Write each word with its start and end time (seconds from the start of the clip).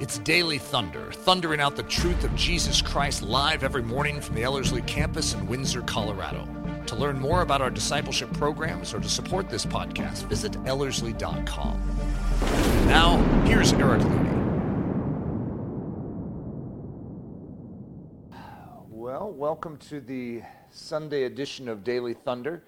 It's 0.00 0.18
Daily 0.18 0.58
Thunder, 0.58 1.12
thundering 1.12 1.60
out 1.60 1.76
the 1.76 1.84
truth 1.84 2.24
of 2.24 2.34
Jesus 2.34 2.82
Christ 2.82 3.22
live 3.22 3.62
every 3.62 3.84
morning 3.84 4.20
from 4.20 4.34
the 4.34 4.42
Ellerslie 4.42 4.82
campus 4.82 5.34
in 5.34 5.46
Windsor, 5.46 5.82
Colorado. 5.82 6.48
To 6.86 6.96
learn 6.96 7.20
more 7.20 7.42
about 7.42 7.62
our 7.62 7.70
discipleship 7.70 8.32
programs 8.32 8.92
or 8.92 8.98
to 8.98 9.08
support 9.08 9.48
this 9.48 9.64
podcast, 9.64 10.24
visit 10.24 10.56
Ellerslie.com. 10.66 11.80
Now, 12.88 13.18
here's 13.44 13.72
Eric 13.74 14.00
Ludy. 14.00 14.34
Well, 18.88 19.30
welcome 19.30 19.76
to 19.76 20.00
the 20.00 20.42
Sunday 20.70 21.22
edition 21.22 21.68
of 21.68 21.84
Daily 21.84 22.14
Thunder. 22.14 22.64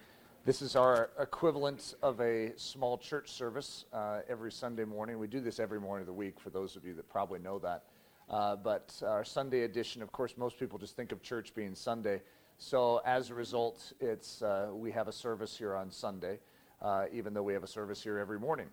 This 0.47 0.63
is 0.63 0.77
our 0.77 1.11
equivalent 1.19 1.97
of 2.05 2.21
a 2.21 2.53
small 2.57 2.99
church 2.99 3.33
service 3.33 3.85
uh, 3.93 4.21
every 4.29 4.53
Sunday 4.53 4.85
morning. 4.85 5.19
We 5.19 5.27
do 5.27 5.41
this 5.41 5.59
every 5.59 5.81
morning 5.81 6.03
of 6.03 6.07
the 6.07 6.13
week, 6.13 6.39
for 6.39 6.51
those 6.51 6.77
of 6.77 6.85
you 6.85 6.95
that 6.95 7.09
probably 7.09 7.41
know 7.41 7.59
that. 7.59 7.83
Uh, 8.31 8.55
but 8.55 8.95
our 9.05 9.25
Sunday 9.25 9.63
edition, 9.63 10.03
of 10.03 10.13
course, 10.13 10.35
most 10.37 10.57
people 10.57 10.79
just 10.79 10.95
think 10.95 11.11
of 11.11 11.21
church 11.21 11.53
being 11.53 11.75
Sunday. 11.75 12.23
So 12.59 13.03
as 13.05 13.31
a 13.31 13.35
result, 13.35 13.93
it's, 13.99 14.41
uh, 14.41 14.69
we 14.73 14.93
have 14.93 15.09
a 15.09 15.13
service 15.13 15.59
here 15.59 15.75
on 15.75 15.91
Sunday, 15.91 16.39
uh, 16.81 17.07
even 17.13 17.35
though 17.35 17.43
we 17.43 17.53
have 17.53 17.65
a 17.65 17.67
service 17.67 18.01
here 18.01 18.17
every 18.17 18.39
morning. 18.39 18.69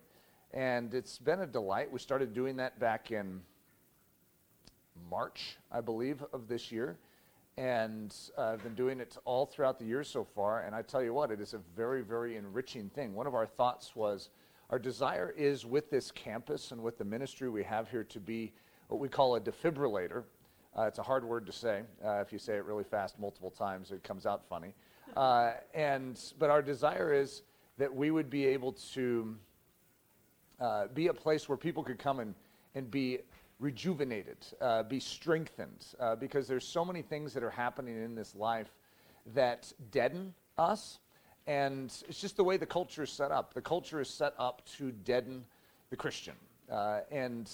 And 0.53 0.93
it's 0.93 1.17
been 1.17 1.39
a 1.39 1.47
delight. 1.47 1.91
We 1.91 1.97
started 1.97 2.35
doing 2.35 2.55
that 2.57 2.79
back 2.79 3.09
in 3.09 3.41
March, 5.09 5.57
I 5.71 5.81
believe, 5.81 6.23
of 6.33 6.47
this 6.47 6.71
year 6.71 6.99
and 7.57 8.15
uh, 8.37 8.53
I've 8.53 8.63
been 8.63 8.75
doing 8.75 8.99
it 8.99 9.17
all 9.25 9.45
throughout 9.45 9.77
the 9.77 9.85
year 9.85 10.03
so 10.03 10.23
far. 10.23 10.61
And 10.61 10.75
I 10.75 10.81
tell 10.81 11.03
you 11.03 11.13
what, 11.13 11.31
it 11.31 11.39
is 11.39 11.53
a 11.53 11.59
very, 11.75 12.01
very 12.01 12.35
enriching 12.35 12.89
thing. 12.89 13.13
One 13.13 13.27
of 13.27 13.35
our 13.35 13.45
thoughts 13.45 13.95
was 13.95 14.29
our 14.69 14.79
desire 14.79 15.33
is 15.37 15.65
with 15.65 15.91
this 15.91 16.11
campus 16.11 16.71
and 16.71 16.81
with 16.81 16.97
the 16.97 17.05
ministry 17.05 17.49
we 17.49 17.63
have 17.63 17.89
here 17.89 18.03
to 18.05 18.19
be 18.19 18.53
what 18.87 18.99
we 18.99 19.07
call 19.07 19.35
a 19.35 19.41
defibrillator. 19.41 20.23
Uh, 20.75 20.83
it's 20.83 20.97
a 20.97 21.03
hard 21.03 21.23
word 21.23 21.45
to 21.45 21.51
say. 21.51 21.83
Uh, 22.03 22.21
if 22.21 22.33
you 22.33 22.39
say 22.39 22.55
it 22.55 22.65
really 22.65 22.83
fast 22.83 23.19
multiple 23.19 23.51
times, 23.51 23.91
it 23.91 24.03
comes 24.03 24.25
out 24.25 24.43
funny. 24.49 24.73
Uh, 25.15 25.51
and 25.75 26.19
but 26.39 26.49
our 26.49 26.63
desire 26.63 27.13
is 27.13 27.43
that 27.77 27.93
we 27.93 28.09
would 28.09 28.29
be 28.29 28.45
able 28.45 28.71
to 28.71 29.35
uh, 30.59 30.87
be 30.87 31.07
a 31.07 31.13
place 31.13 31.47
where 31.47 31.57
people 31.57 31.83
could 31.83 31.99
come 31.99 32.19
and, 32.19 32.33
and 32.73 32.89
be 32.89 33.19
rejuvenated, 33.63 34.35
uh, 34.59 34.83
be 34.83 34.99
strengthened, 34.99 35.85
uh, 35.97 36.17
because 36.17 36.49
there's 36.49 36.67
so 36.67 36.83
many 36.83 37.01
things 37.01 37.33
that 37.33 37.43
are 37.43 37.49
happening 37.49 38.03
in 38.03 38.13
this 38.13 38.35
life 38.35 38.69
that 39.33 39.71
deaden 39.89 40.33
us. 40.57 40.99
And 41.47 41.85
it's 42.09 42.19
just 42.19 42.35
the 42.35 42.43
way 42.43 42.57
the 42.57 42.65
culture 42.65 43.03
is 43.03 43.09
set 43.09 43.31
up. 43.31 43.53
The 43.53 43.61
culture 43.61 44.01
is 44.01 44.09
set 44.09 44.33
up 44.37 44.63
to 44.77 44.91
deaden 44.91 45.45
the 45.89 45.95
Christian. 45.95 46.35
Uh, 46.69 47.01
and 47.09 47.49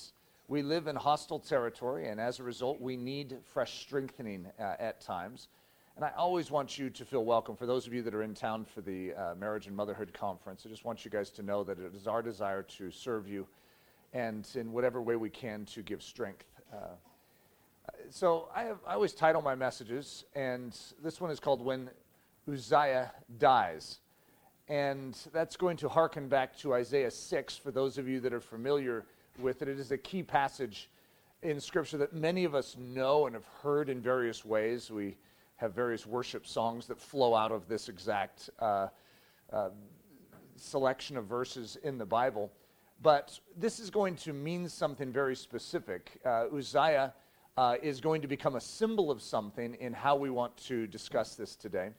we 0.47 0.63
live 0.63 0.87
in 0.87 0.95
hostile 0.95 1.39
territory, 1.39 2.09
and 2.09 2.19
as 2.19 2.39
a 2.39 2.43
result, 2.43 2.81
we 2.81 2.97
need 2.97 3.37
fresh 3.43 3.79
strengthening 3.81 4.47
uh, 4.59 4.75
at 4.79 5.01
times. 5.01 5.47
And 5.95 6.03
I 6.03 6.11
always 6.17 6.49
want 6.49 6.75
you 6.79 6.89
to 6.89 7.05
feel 7.05 7.23
welcome. 7.23 7.55
For 7.55 7.67
those 7.67 7.85
of 7.85 7.93
you 7.93 8.01
that 8.01 8.15
are 8.15 8.23
in 8.23 8.33
town 8.33 8.65
for 8.65 8.81
the 8.81 9.13
uh, 9.13 9.35
Marriage 9.35 9.67
and 9.67 9.75
Motherhood 9.75 10.11
Conference, 10.13 10.63
I 10.65 10.69
just 10.69 10.85
want 10.85 11.05
you 11.05 11.11
guys 11.11 11.29
to 11.31 11.43
know 11.43 11.63
that 11.65 11.77
it 11.77 11.93
is 11.93 12.07
our 12.07 12.23
desire 12.23 12.63
to 12.63 12.89
serve 12.89 13.27
you 13.27 13.45
and 14.13 14.47
in 14.55 14.71
whatever 14.71 15.01
way 15.01 15.15
we 15.15 15.29
can 15.29 15.65
to 15.65 15.81
give 15.81 16.01
strength. 16.01 16.45
Uh, 16.73 16.77
so 18.09 18.49
I, 18.55 18.63
have, 18.63 18.79
I 18.87 18.93
always 18.93 19.13
title 19.13 19.41
my 19.41 19.55
messages, 19.55 20.25
and 20.35 20.75
this 21.03 21.21
one 21.21 21.31
is 21.31 21.39
called 21.39 21.63
When 21.63 21.89
Uzziah 22.51 23.11
Dies. 23.37 23.99
And 24.67 25.17
that's 25.33 25.55
going 25.55 25.77
to 25.77 25.89
harken 25.89 26.27
back 26.27 26.55
to 26.59 26.73
Isaiah 26.73 27.11
6 27.11 27.57
for 27.57 27.71
those 27.71 27.97
of 27.97 28.07
you 28.07 28.19
that 28.19 28.33
are 28.33 28.39
familiar 28.39 29.05
with 29.39 29.61
it. 29.61 29.67
It 29.67 29.79
is 29.79 29.91
a 29.91 29.97
key 29.97 30.21
passage 30.21 30.89
in 31.41 31.59
Scripture 31.59 31.97
that 31.97 32.13
many 32.13 32.43
of 32.43 32.53
us 32.53 32.75
know 32.77 33.25
and 33.25 33.35
have 33.35 33.47
heard 33.63 33.89
in 33.89 34.01
various 34.01 34.45
ways. 34.45 34.91
We 34.91 35.17
have 35.55 35.73
various 35.73 36.05
worship 36.05 36.45
songs 36.45 36.85
that 36.87 36.99
flow 36.99 37.35
out 37.35 37.51
of 37.51 37.67
this 37.67 37.89
exact 37.89 38.49
uh, 38.59 38.87
uh, 39.51 39.69
selection 40.55 41.17
of 41.17 41.25
verses 41.25 41.77
in 41.83 41.97
the 41.97 42.05
Bible. 42.05 42.51
But 43.01 43.39
this 43.55 43.79
is 43.79 43.89
going 43.89 44.15
to 44.17 44.33
mean 44.33 44.67
something 44.67 45.11
very 45.11 45.35
specific. 45.35 46.19
Uh, 46.25 46.45
Uzziah 46.53 47.13
uh, 47.57 47.75
is 47.81 48.01
going 48.01 48.21
to 48.21 48.27
become 48.27 48.55
a 48.55 48.61
symbol 48.61 49.09
of 49.09 49.21
something 49.21 49.75
in 49.75 49.93
how 49.93 50.17
we 50.17 50.29
want 50.29 50.55
to 50.67 50.85
discuss 50.85 51.35
this 51.35 51.55
today. 51.55 51.89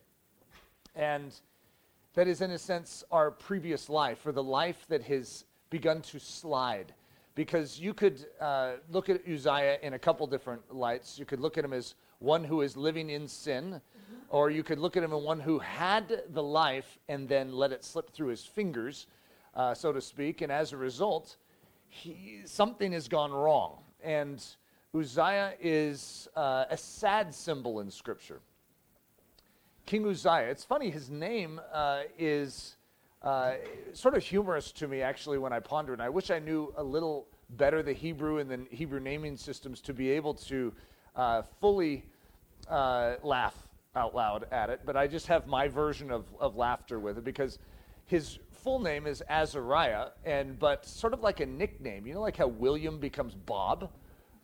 And 0.95 1.33
that 2.15 2.29
is, 2.29 2.43
in 2.43 2.51
a 2.51 2.59
sense, 2.59 3.03
our 3.11 3.31
previous 3.31 3.89
life, 3.89 4.27
or 4.27 4.33
the 4.33 4.43
life 4.43 4.85
that 4.89 5.03
has 5.05 5.45
begun 5.71 6.03
to 6.03 6.21
slide. 6.21 6.93
Because 7.35 7.81
you 7.81 7.95
could 7.95 8.27
uh, 8.41 8.73
look 8.91 9.09
at 9.09 9.23
Uzziah 9.27 9.79
in 9.83 9.95
a 9.95 9.99
couple 9.99 10.27
different 10.27 10.75
lights. 10.75 11.19
You 11.19 11.25
could 11.25 11.41
look 11.41 11.57
at 11.57 11.65
him 11.65 11.73
as 11.73 11.95
one 12.19 12.45
who 12.45 12.61
is 12.61 12.77
living 12.77 13.09
in 13.09 13.27
sin, 13.27 13.81
or 14.29 14.51
you 14.51 14.63
could 14.63 14.79
look 14.79 14.99
at 14.99 15.03
him 15.03 15.15
as 15.15 15.23
one 15.23 15.41
who 15.41 15.61
had 15.61 16.25
the 16.31 16.43
life 16.43 16.99
and 17.09 17.27
then 17.27 17.53
let 17.53 17.73
it 17.73 17.85
slip 17.85 18.11
through 18.11 18.29
his 18.29 18.45
fingers 18.45 19.07
uh, 19.55 19.75
so 19.75 19.93
to 19.93 20.01
speak, 20.01 20.41
and 20.41 20.53
as 20.53 20.73
a 20.73 20.77
result, 20.77 21.37
he, 21.89 22.43
something 22.45 22.93
has 22.93 23.09
gone 23.09 23.33
wrong. 23.33 23.79
And 24.03 24.45
Uzziah 24.95 25.55
is 25.61 26.29
uh, 26.37 26.65
a 26.71 26.77
sad 26.77 27.35
symbol 27.35 27.81
in 27.81 27.91
Scripture. 27.91 28.41
King 29.87 30.07
Uzziah, 30.07 30.49
it's 30.51 30.65
funny, 30.65 30.91
his 30.91 31.11
name 31.11 31.61
uh, 31.73 32.03
is 32.19 32.77
uh, 33.23 33.55
sort 33.93 34.17
of 34.17 34.23
humorous 34.23 34.73
to 34.73 34.89
me, 34.89 35.03
actually, 35.03 35.39
when 35.39 35.53
I 35.53 35.61
ponder 35.61 35.93
it. 35.95 36.01
I 36.01 36.09
wish 36.09 36.31
I 36.31 36.39
knew 36.39 36.73
a 36.77 36.83
little 36.83 37.27
better 37.51 37.83
the 37.83 37.93
Hebrew 37.93 38.39
and 38.39 38.51
the 38.51 38.67
Hebrew 38.71 39.01
naming 39.01 39.37
systems 39.37 39.81
to 39.83 39.93
be 39.93 40.11
able 40.11 40.35
to 40.35 40.73
uh, 41.17 41.43
fully 41.61 42.05
uh, 42.69 43.17
laugh 43.23 43.55
out 43.97 44.15
loud 44.15 44.47
at 44.53 44.71
it, 44.71 44.81
but 44.85 44.97
I 44.97 45.07
just 45.07 45.27
have 45.27 45.47
my 45.47 45.67
version 45.67 46.11
of, 46.11 46.25
of 46.39 46.57
laughter 46.57 47.01
with 47.01 47.19
it 47.19 47.25
because 47.25 47.59
his 48.11 48.41
full 48.51 48.81
name 48.81 49.07
is 49.07 49.23
Azariah, 49.29 50.09
and 50.25 50.59
but 50.59 50.85
sort 50.85 51.15
of 51.15 51.21
like 51.21 51.39
a 51.39 51.47
nickname. 51.47 52.07
You 52.07 52.15
know, 52.15 52.21
like 52.21 52.37
how 52.37 52.49
William 52.49 52.99
becomes 52.99 53.35
Bob. 53.35 53.89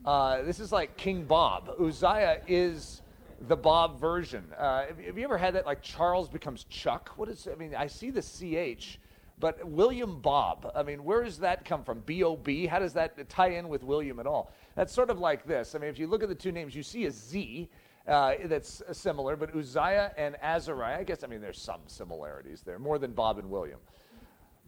Uh, 0.04 0.42
this 0.42 0.60
is 0.60 0.70
like 0.70 0.96
King 0.96 1.24
Bob. 1.24 1.70
Uzziah 1.80 2.42
is 2.46 3.02
the 3.48 3.56
Bob 3.56 4.00
version. 4.00 4.44
Uh, 4.56 4.84
have, 5.04 5.18
you 5.18 5.24
ever 5.24 5.36
had 5.36 5.54
that? 5.56 5.66
Like 5.66 5.82
Charles 5.82 6.28
becomes 6.28 6.62
Chuck. 6.64 7.10
What 7.16 7.28
is? 7.28 7.48
I 7.50 7.56
mean, 7.56 7.74
I 7.74 7.88
see 7.88 8.10
the 8.10 8.22
CH, 8.22 9.00
but 9.40 9.66
William 9.66 10.20
Bob. 10.20 10.70
I 10.76 10.84
mean, 10.84 11.02
where 11.02 11.24
does 11.24 11.38
that 11.38 11.64
come 11.64 11.82
from? 11.82 12.00
B 12.06 12.22
O 12.22 12.36
B. 12.36 12.66
How 12.66 12.78
does 12.78 12.92
that 12.92 13.28
tie 13.28 13.48
in 13.48 13.68
with 13.68 13.82
William 13.82 14.20
at 14.20 14.28
all? 14.28 14.52
That's 14.76 14.92
sort 14.92 15.10
of 15.10 15.18
like 15.18 15.44
this. 15.44 15.74
I 15.74 15.78
mean, 15.78 15.90
if 15.90 15.98
you 15.98 16.06
look 16.06 16.22
at 16.22 16.28
the 16.28 16.36
two 16.36 16.52
names, 16.52 16.72
you 16.72 16.84
see 16.84 17.06
a 17.06 17.10
Z. 17.10 17.68
Uh, 18.06 18.34
that's 18.44 18.82
similar, 18.92 19.34
but 19.34 19.54
Uzziah 19.54 20.12
and 20.16 20.36
Azariah, 20.40 21.00
I 21.00 21.02
guess, 21.02 21.24
I 21.24 21.26
mean, 21.26 21.40
there's 21.40 21.60
some 21.60 21.80
similarities 21.88 22.62
there, 22.62 22.78
more 22.78 22.98
than 22.98 23.12
Bob 23.12 23.38
and 23.38 23.50
William. 23.50 23.80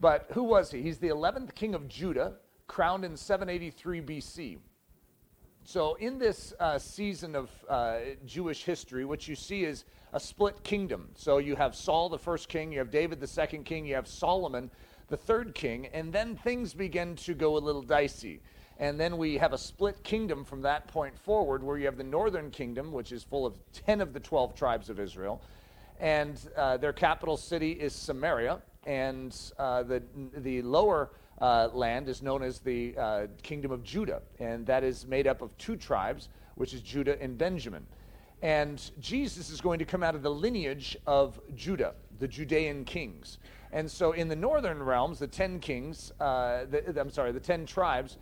But 0.01 0.27
who 0.33 0.43
was 0.43 0.73
he? 0.73 0.83
He's 0.83 0.99
the 0.99 1.09
11th 1.09 1.55
king 1.55 1.75
of 1.75 1.87
Judah, 1.89 2.35
crowned 2.67 3.05
in 3.05 3.17
783 3.17 4.01
BC. 4.01 4.59
So, 5.65 5.95
in 5.97 6.19
this 6.19 6.55
uh, 6.59 6.79
season 6.79 7.37
of 7.37 7.51
uh, 7.69 7.99
Jewish 8.25 8.65
history, 8.65 9.05
what 9.05 9.29
you 9.29 9.37
see 9.37 9.65
is 9.65 9.85
a 10.13 10.21
split 10.21 10.63
kingdom. 10.65 11.11
So, 11.15 11.39
you 11.39 11.57
have 11.57 11.75
Saul, 11.77 12.09
the 12.09 12.19
first 12.19 12.49
king, 12.49 12.73
you 12.73 12.79
have 12.79 12.91
David, 12.91 13.21
the 13.21 13.27
second 13.27 13.65
king, 13.65 13.87
you 13.87 13.95
have 13.95 14.09
Solomon, 14.09 14.71
the 15.09 15.17
third 15.17 15.55
king, 15.55 15.87
and 15.89 16.13
then 16.13 16.37
things 16.37 16.75
begin 16.75 17.17
to 17.17 17.35
go 17.35 17.57
a 17.57 17.59
little 17.59 17.83
dicey. 17.83 18.41
And 18.79 18.99
then 18.99 19.17
we 19.17 19.39
have 19.39 19.53
a 19.53 19.59
split 19.59 20.03
kingdom 20.05 20.45
from 20.45 20.63
that 20.63 20.87
point 20.87 21.19
forward, 21.19 21.63
where 21.63 21.77
you 21.79 21.87
have 21.87 21.97
the 21.97 22.05
northern 22.05 22.51
kingdom, 22.51 22.93
which 22.93 23.11
is 23.11 23.25
full 23.25 23.45
of 23.45 23.59
10 23.73 24.01
of 24.01 24.13
the 24.13 24.21
12 24.21 24.55
tribes 24.55 24.89
of 24.89 25.01
Israel, 25.01 25.43
and 25.99 26.39
uh, 26.57 26.77
their 26.77 26.93
capital 26.93 27.37
city 27.37 27.73
is 27.73 27.93
Samaria 27.93 28.61
and 28.89 29.37
uh, 29.59 29.83
the, 29.83 30.03
the 30.39 30.63
lower 30.63 31.11
uh, 31.41 31.69
land 31.73 32.09
is 32.09 32.23
known 32.23 32.43
as 32.43 32.59
the 32.61 32.97
uh, 32.97 33.27
Kingdom 33.43 33.71
of 33.71 33.85
Judah, 33.85 34.23
and 34.41 34.67
that 34.67 34.83
is 34.83 35.07
made 35.07 35.27
up 35.27 35.43
of 35.43 35.57
two 35.59 35.77
tribes, 35.77 36.31
which 36.55 36.73
is 36.73 36.81
Judah 36.81 37.21
and 37.21 37.37
Benjamin. 37.37 37.87
And 38.41 38.91
Jesus 38.99 39.51
is 39.51 39.61
going 39.61 39.79
to 39.81 39.85
come 39.85 40.03
out 40.03 40.15
of 40.15 40.23
the 40.23 40.31
lineage 40.31 40.97
of 41.07 41.39
Judah, 41.55 41.95
the 42.19 42.29
Judean 42.29 42.85
kings. 42.85 43.39
And 43.73 43.91
so 43.91 44.13
in 44.13 44.29
the 44.29 44.37
northern 44.37 44.83
realms, 44.83 45.19
the 45.19 45.27
ten 45.27 45.61
kings, 45.61 46.13
uh, 46.19 46.65
the, 46.71 46.99
I'm 46.99 47.11
sorry, 47.11 47.33
the 47.33 47.41
ten 47.41 47.67
tribes, 47.67 48.17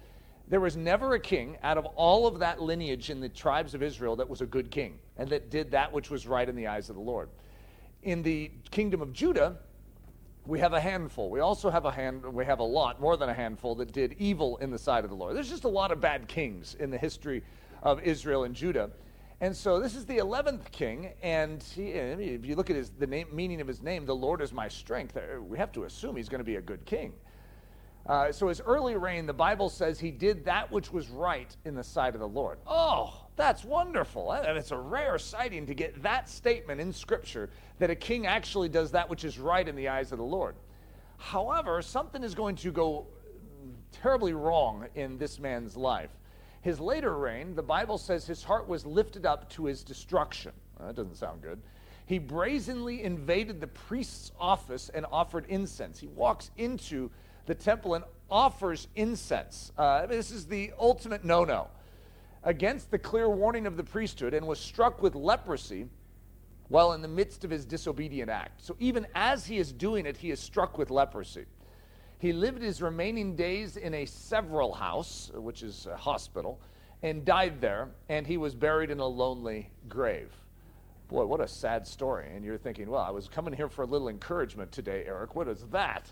there 0.49 0.61
was 0.61 0.77
never 0.77 1.15
a 1.15 1.21
king 1.21 1.57
out 1.63 1.77
of 1.77 1.87
all 1.87 2.27
of 2.27 2.39
that 2.39 2.61
lineage 2.61 3.11
in 3.11 3.21
the 3.21 3.29
tribes 3.29 3.75
of 3.75 3.83
Israel 3.83 4.17
that 4.17 4.29
was 4.29 4.41
a 4.41 4.47
good 4.47 4.71
king 4.71 4.99
and 5.17 5.29
that 5.31 5.51
did 5.51 5.71
that 5.73 5.93
which 5.93 6.11
was 6.11 6.27
right 6.27 6.49
in 6.49 6.55
the 6.55 6.67
eyes 6.67 6.89
of 6.89 6.97
the 6.97 7.03
Lord. 7.03 7.29
In 8.03 8.23
the 8.23 8.51
kingdom 8.71 9.03
of 9.03 9.13
Judah, 9.13 9.57
we 10.47 10.61
have 10.61 10.73
a 10.73 10.81
handful. 10.81 11.31
We 11.31 11.41
also 11.41 11.71
have 11.71 11.85
a 11.85 11.91
hand 11.91 12.25
we 12.25 12.45
have 12.45 12.61
a 12.61 12.65
lot, 12.65 13.01
more 13.01 13.17
than 13.17 13.29
a 13.29 13.35
handful 13.35 13.75
that 13.77 13.93
did 13.93 14.15
evil 14.19 14.59
in 14.59 14.71
the 14.71 14.79
sight 14.79 15.03
of 15.03 15.11
the 15.11 15.17
Lord. 15.17 15.35
There's 15.35 15.51
just 15.51 15.65
a 15.65 15.69
lot 15.69 15.91
of 15.91 16.01
bad 16.01 16.29
kings 16.29 16.77
in 16.79 16.91
the 16.91 16.99
history 16.99 17.43
of 17.83 18.01
Israel 18.03 18.45
and 18.45 18.55
Judah. 18.55 18.91
And 19.41 19.55
so 19.55 19.81
this 19.81 19.95
is 19.95 20.07
the 20.07 20.17
11th 20.17 20.71
king, 20.71 21.13
and 21.23 21.63
he, 21.63 21.89
if 21.91 22.47
you 22.47 22.57
look 22.57 22.71
at 22.71 22.77
his, 22.77 22.91
the 22.91 23.07
name, 23.07 23.27
meaning 23.33 23.61
of 23.61 23.67
his 23.67 23.83
name, 23.83 24.07
the 24.07 24.15
Lord 24.15 24.41
is 24.41 24.51
my 24.51 24.67
strength, 24.67 25.19
we 25.47 25.59
have 25.59 25.73
to 25.73 25.85
assume 25.85 26.17
he's 26.17 26.31
going 26.31 26.39
to 26.39 26.45
be 26.45 26.57
a 26.57 26.63
good 26.63 26.87
king. 26.87 27.13
Uh, 28.09 28.31
so 28.31 28.49
his 28.49 28.61
early 28.61 28.97
reign, 28.97 29.27
the 29.27 29.33
Bible 29.33 29.69
says 29.69 29.99
he 29.99 30.13
did 30.13 30.45
that 30.45 30.71
which 30.71 30.93
was 30.93 31.09
right 31.09 31.55
in 31.65 31.75
the 31.75 31.83
sight 31.83 32.15
of 32.15 32.21
the 32.21 32.29
Lord. 32.29 32.59
Oh, 32.67 33.27
that's 33.35 33.65
wonderful. 33.65 34.33
And 34.33 34.57
it's 34.57 34.71
a 34.71 34.79
rare 34.79 35.19
sighting 35.19 35.67
to 35.67 35.75
get 35.75 36.03
that 36.03 36.29
statement 36.29 36.81
in 36.81 36.93
Scripture 36.93 37.51
that 37.79 37.91
a 37.91 37.97
king 37.97 38.27
actually 38.27 38.69
does 38.69 38.93
that 38.93 39.11
which 39.11 39.25
is 39.25 39.39
right 39.39 39.67
in 39.67 39.75
the 39.75 39.89
eyes 39.89 40.13
of 40.13 40.19
the 40.19 40.25
Lord. 40.25 40.55
However, 41.19 41.83
something 41.83 42.23
is 42.23 42.35
going 42.35 42.57
to 42.57 42.71
go 42.71 43.07
terribly 43.91 44.35
wrong 44.35 44.87
in 44.95 45.19
this 45.19 45.39
man's 45.39 45.77
life. 45.77 46.11
His 46.61 46.79
later 46.81 47.17
reign, 47.17 47.55
the 47.55 47.63
Bible 47.63 47.99
says 47.99 48.27
his 48.27 48.43
heart 48.43 48.69
was 48.69 48.87
lifted 48.87 49.27
up 49.27 49.49
to 49.51 49.65
his 49.67 49.83
destruction. 49.83 50.53
Well, 50.79 50.89
that 50.89 50.97
doesn't 50.97 51.17
sound 51.17 51.43
good. 51.43 51.61
He 52.07 52.19
brazenly 52.19 53.03
invaded 53.03 53.61
the 53.61 53.67
priest's 53.67 54.31
office 54.39 54.91
and 54.91 55.07
offered 55.11 55.47
incense. 55.49 55.99
He 55.99 56.07
walks 56.07 56.51
into 56.57 57.11
the 57.47 57.55
temple 57.55 57.95
and 57.95 58.05
offers 58.31 58.89
incense. 58.97 59.73
Uh, 59.79 60.07
this 60.07 60.31
is 60.31 60.47
the 60.47 60.73
ultimate 60.79 61.25
no 61.25 61.45
no 61.45 61.69
against 62.43 62.91
the 62.91 62.99
clear 62.99 63.29
warning 63.29 63.67
of 63.67 63.77
the 63.77 63.83
priesthood 63.83 64.33
and 64.33 64.47
was 64.47 64.61
struck 64.61 65.03
with 65.03 65.15
leprosy 65.15 65.89
while 66.69 66.93
in 66.93 67.03
the 67.03 67.09
midst 67.09 67.45
of 67.45 67.51
his 67.51 67.65
disobedient 67.65 68.31
act. 68.31 68.65
So 68.65 68.77
even 68.79 69.07
as 69.15 69.47
he 69.47 69.59
is 69.59 69.73
doing 69.73 70.07
it, 70.07 70.17
he 70.17 70.31
is 70.31 70.41
struck 70.41 70.79
with 70.79 70.91
leprosy. 70.91 71.47
He 72.19 72.33
lived 72.33 72.63
his 72.63 72.81
remaining 72.81 73.37
days 73.37 73.77
in 73.77 73.95
a 73.95 74.07
several 74.07 74.73
house, 74.73 75.31
which 75.35 75.63
is 75.63 75.87
a 75.87 75.97
hospital, 75.97 76.61
and 77.03 77.25
died 77.25 77.61
there, 77.61 77.91
and 78.09 78.27
he 78.27 78.37
was 78.37 78.55
buried 78.55 78.91
in 78.91 79.01
a 79.01 79.07
lonely 79.07 79.71
grave. 79.89 80.33
Boy, 81.09 81.27
what 81.27 81.41
a 81.41 81.47
sad 81.47 81.87
story. 81.87 82.29
And 82.35 82.45
you're 82.45 82.59
thinking, 82.59 82.91
well, 82.91 83.03
I 83.03 83.11
was 83.11 83.29
coming 83.29 83.55
here 83.55 83.69
for 83.69 83.83
a 83.83 83.87
little 83.87 84.09
encouragement 84.09 84.73
today, 84.73 85.05
Eric. 85.07 85.37
What 85.37 85.47
is 85.47 85.65
that? 85.71 86.11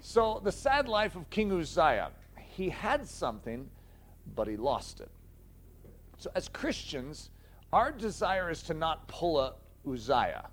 So, 0.00 0.40
the 0.42 0.52
sad 0.52 0.88
life 0.88 1.16
of 1.16 1.28
King 1.30 1.52
Uzziah. 1.52 2.10
He 2.38 2.70
had 2.70 3.06
something, 3.06 3.68
but 4.34 4.48
he 4.48 4.56
lost 4.56 5.00
it. 5.00 5.10
So, 6.18 6.30
as 6.34 6.48
Christians, 6.48 7.30
our 7.72 7.92
desire 7.92 8.50
is 8.50 8.62
to 8.64 8.74
not 8.74 9.06
pull 9.08 9.38
a 9.38 9.54
Uzziah. 9.86 10.48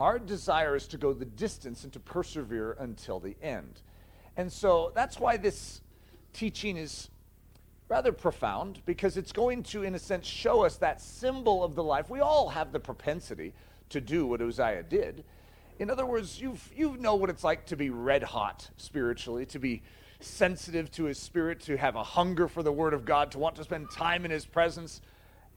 Our 0.00 0.18
desire 0.18 0.74
is 0.76 0.86
to 0.88 0.98
go 0.98 1.12
the 1.12 1.24
distance 1.24 1.84
and 1.84 1.92
to 1.92 2.00
persevere 2.00 2.76
until 2.78 3.20
the 3.20 3.36
end. 3.42 3.80
And 4.36 4.52
so 4.52 4.92
that's 4.94 5.18
why 5.18 5.36
this 5.36 5.80
teaching 6.32 6.76
is 6.76 7.10
rather 7.88 8.12
profound 8.12 8.82
because 8.86 9.16
it's 9.16 9.32
going 9.32 9.62
to, 9.62 9.84
in 9.84 9.94
a 9.94 9.98
sense, 9.98 10.26
show 10.26 10.64
us 10.64 10.76
that 10.78 11.00
symbol 11.00 11.62
of 11.62 11.74
the 11.74 11.84
life. 11.84 12.10
We 12.10 12.20
all 12.20 12.48
have 12.48 12.72
the 12.72 12.80
propensity 12.80 13.54
to 13.90 14.00
do 14.00 14.26
what 14.26 14.40
Uzziah 14.40 14.82
did. 14.82 15.24
In 15.78 15.90
other 15.90 16.06
words, 16.06 16.40
you 16.40 16.56
you 16.74 16.96
know 16.98 17.16
what 17.16 17.30
it's 17.30 17.42
like 17.42 17.66
to 17.66 17.76
be 17.76 17.90
red 17.90 18.22
hot 18.22 18.70
spiritually, 18.76 19.44
to 19.46 19.58
be 19.58 19.82
sensitive 20.20 20.90
to 20.92 21.04
his 21.04 21.18
spirit, 21.18 21.60
to 21.62 21.76
have 21.76 21.96
a 21.96 22.02
hunger 22.02 22.46
for 22.46 22.62
the 22.62 22.70
word 22.70 22.94
of 22.94 23.04
God, 23.04 23.32
to 23.32 23.38
want 23.38 23.56
to 23.56 23.64
spend 23.64 23.90
time 23.90 24.24
in 24.24 24.30
his 24.30 24.46
presence, 24.46 25.00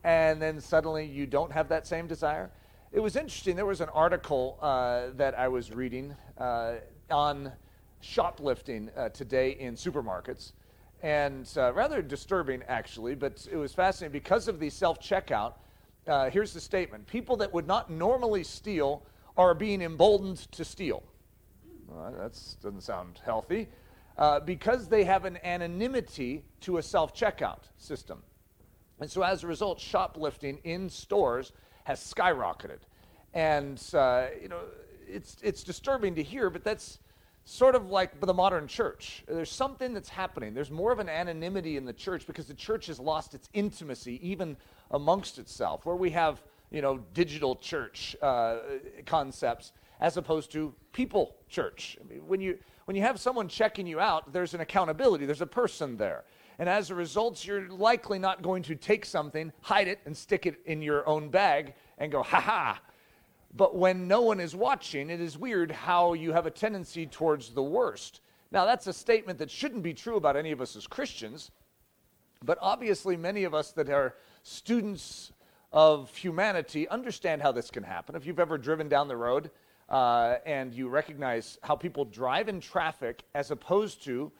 and 0.03 0.41
then 0.41 0.59
suddenly 0.59 1.05
you 1.05 1.27
don't 1.27 1.51
have 1.51 1.69
that 1.69 1.85
same 1.85 2.07
desire. 2.07 2.49
It 2.91 2.99
was 2.99 3.15
interesting. 3.15 3.55
There 3.55 3.67
was 3.67 3.81
an 3.81 3.89
article 3.89 4.57
uh, 4.59 5.09
that 5.17 5.37
I 5.37 5.49
was 5.49 5.71
reading 5.71 6.15
uh, 6.39 6.75
on 7.11 7.51
shoplifting 7.99 8.89
uh, 8.97 9.09
today 9.09 9.51
in 9.51 9.75
supermarkets, 9.75 10.53
and 11.03 11.47
uh, 11.57 11.73
rather 11.73 12.01
disturbing, 12.01 12.63
actually, 12.67 13.13
but 13.13 13.47
it 13.51 13.57
was 13.57 13.71
fascinating 13.71 14.13
because 14.13 14.47
of 14.47 14.59
the 14.59 14.71
self 14.71 14.99
checkout. 14.99 15.53
Uh, 16.07 16.29
here's 16.31 16.53
the 16.53 16.61
statement 16.61 17.05
People 17.05 17.35
that 17.37 17.53
would 17.53 17.67
not 17.67 17.91
normally 17.91 18.43
steal 18.43 19.03
are 19.37 19.53
being 19.53 19.81
emboldened 19.81 20.37
to 20.51 20.65
steal. 20.65 21.03
Well, 21.87 22.11
that 22.11 22.33
doesn't 22.61 22.81
sound 22.81 23.21
healthy. 23.23 23.69
Uh, 24.17 24.39
because 24.39 24.87
they 24.87 25.03
have 25.03 25.25
an 25.25 25.37
anonymity 25.43 26.43
to 26.61 26.77
a 26.77 26.83
self 26.83 27.15
checkout 27.15 27.69
system. 27.77 28.23
And 28.99 29.09
so 29.09 29.21
as 29.21 29.43
a 29.43 29.47
result, 29.47 29.79
shoplifting 29.79 30.57
in 30.63 30.89
stores 30.89 31.51
has 31.83 31.99
skyrocketed. 31.99 32.79
And, 33.33 33.81
uh, 33.93 34.27
you 34.41 34.47
know, 34.47 34.61
it's, 35.07 35.37
it's 35.43 35.63
disturbing 35.63 36.15
to 36.15 36.23
hear, 36.23 36.49
but 36.49 36.63
that's 36.63 36.97
sort 37.45 37.75
of 37.75 37.89
like 37.89 38.19
the 38.19 38.33
modern 38.33 38.67
church. 38.67 39.23
There's 39.27 39.51
something 39.51 39.93
that's 39.93 40.09
happening. 40.09 40.53
There's 40.53 40.71
more 40.71 40.91
of 40.91 40.99
an 40.99 41.07
anonymity 41.07 41.77
in 41.77 41.85
the 41.85 41.93
church 41.93 42.27
because 42.27 42.47
the 42.47 42.53
church 42.53 42.87
has 42.87 42.99
lost 42.99 43.33
its 43.33 43.49
intimacy 43.53 44.19
even 44.27 44.57
amongst 44.91 45.37
itself, 45.37 45.85
where 45.85 45.95
we 45.95 46.09
have, 46.09 46.41
you 46.71 46.81
know, 46.81 46.99
digital 47.13 47.55
church 47.55 48.15
uh, 48.21 48.57
concepts 49.05 49.71
as 49.99 50.17
opposed 50.17 50.51
to 50.51 50.73
people 50.91 51.35
church. 51.49 51.97
I 51.99 52.07
mean, 52.07 52.27
when, 52.27 52.41
you, 52.41 52.57
when 52.85 52.95
you 52.95 53.01
have 53.01 53.19
someone 53.19 53.47
checking 53.47 53.87
you 53.87 53.99
out, 53.99 54.31
there's 54.31 54.53
an 54.53 54.61
accountability, 54.61 55.25
there's 55.25 55.41
a 55.41 55.47
person 55.47 55.97
there. 55.97 56.23
And 56.59 56.67
as 56.67 56.89
a 56.89 56.95
result, 56.95 57.45
you're 57.45 57.69
likely 57.69 58.19
not 58.19 58.41
going 58.41 58.63
to 58.63 58.75
take 58.75 59.05
something, 59.05 59.51
hide 59.61 59.87
it, 59.87 59.99
and 60.05 60.15
stick 60.15 60.45
it 60.45 60.59
in 60.65 60.81
your 60.81 61.07
own 61.07 61.29
bag 61.29 61.73
and 61.97 62.11
go, 62.11 62.23
ha 62.23 62.41
ha. 62.41 62.81
But 63.55 63.75
when 63.75 64.07
no 64.07 64.21
one 64.21 64.39
is 64.39 64.55
watching, 64.55 65.09
it 65.09 65.21
is 65.21 65.37
weird 65.37 65.71
how 65.71 66.13
you 66.13 66.33
have 66.33 66.45
a 66.45 66.51
tendency 66.51 67.05
towards 67.05 67.49
the 67.49 67.63
worst. 67.63 68.21
Now, 68.51 68.65
that's 68.65 68.87
a 68.87 68.93
statement 68.93 69.39
that 69.39 69.51
shouldn't 69.51 69.83
be 69.83 69.93
true 69.93 70.15
about 70.15 70.35
any 70.35 70.51
of 70.51 70.61
us 70.61 70.75
as 70.75 70.87
Christians, 70.87 71.51
but 72.43 72.57
obviously, 72.61 73.17
many 73.17 73.43
of 73.43 73.53
us 73.53 73.71
that 73.71 73.89
are 73.89 74.15
students 74.43 75.31
of 75.71 76.15
humanity 76.15 76.87
understand 76.87 77.41
how 77.41 77.51
this 77.51 77.69
can 77.69 77.83
happen. 77.83 78.15
If 78.15 78.25
you've 78.25 78.39
ever 78.39 78.57
driven 78.57 78.87
down 78.87 79.07
the 79.07 79.17
road 79.17 79.51
uh, 79.89 80.35
and 80.45 80.73
you 80.73 80.87
recognize 80.89 81.57
how 81.63 81.75
people 81.75 82.05
drive 82.05 82.49
in 82.49 82.59
traffic 82.59 83.23
as 83.35 83.51
opposed 83.51 84.03
to 84.05 84.31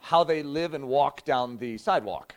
how 0.00 0.24
they 0.24 0.42
live 0.42 0.74
and 0.74 0.86
walk 0.88 1.24
down 1.24 1.58
the 1.58 1.78
sidewalk. 1.78 2.34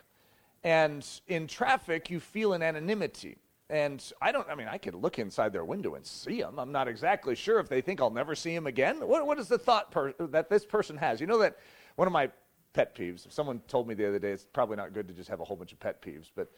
And 0.62 1.06
in 1.28 1.46
traffic, 1.46 2.10
you 2.10 2.20
feel 2.20 2.52
an 2.52 2.62
anonymity. 2.62 3.38
And 3.68 4.04
I 4.20 4.32
don't, 4.32 4.48
I 4.50 4.56
mean, 4.56 4.66
I 4.68 4.78
could 4.78 4.94
look 4.94 5.18
inside 5.18 5.52
their 5.52 5.64
window 5.64 5.94
and 5.94 6.04
see 6.04 6.40
them. 6.40 6.58
I'm 6.58 6.72
not 6.72 6.88
exactly 6.88 7.36
sure 7.36 7.60
if 7.60 7.68
they 7.68 7.80
think 7.80 8.00
I'll 8.00 8.10
never 8.10 8.34
see 8.34 8.54
them 8.54 8.66
again. 8.66 8.96
What, 8.96 9.26
what 9.26 9.38
is 9.38 9.46
the 9.46 9.58
thought 9.58 9.92
per, 9.92 10.12
that 10.18 10.50
this 10.50 10.64
person 10.64 10.96
has? 10.96 11.20
You 11.20 11.28
know 11.28 11.38
that 11.38 11.56
one 11.94 12.08
of 12.08 12.12
my 12.12 12.30
pet 12.72 12.96
peeves, 12.96 13.30
someone 13.32 13.60
told 13.68 13.86
me 13.86 13.94
the 13.94 14.08
other 14.08 14.18
day, 14.18 14.32
it's 14.32 14.44
probably 14.52 14.76
not 14.76 14.92
good 14.92 15.06
to 15.08 15.14
just 15.14 15.30
have 15.30 15.40
a 15.40 15.44
whole 15.44 15.56
bunch 15.56 15.72
of 15.72 15.78
pet 15.78 16.02
peeves, 16.02 16.30
but 16.34 16.50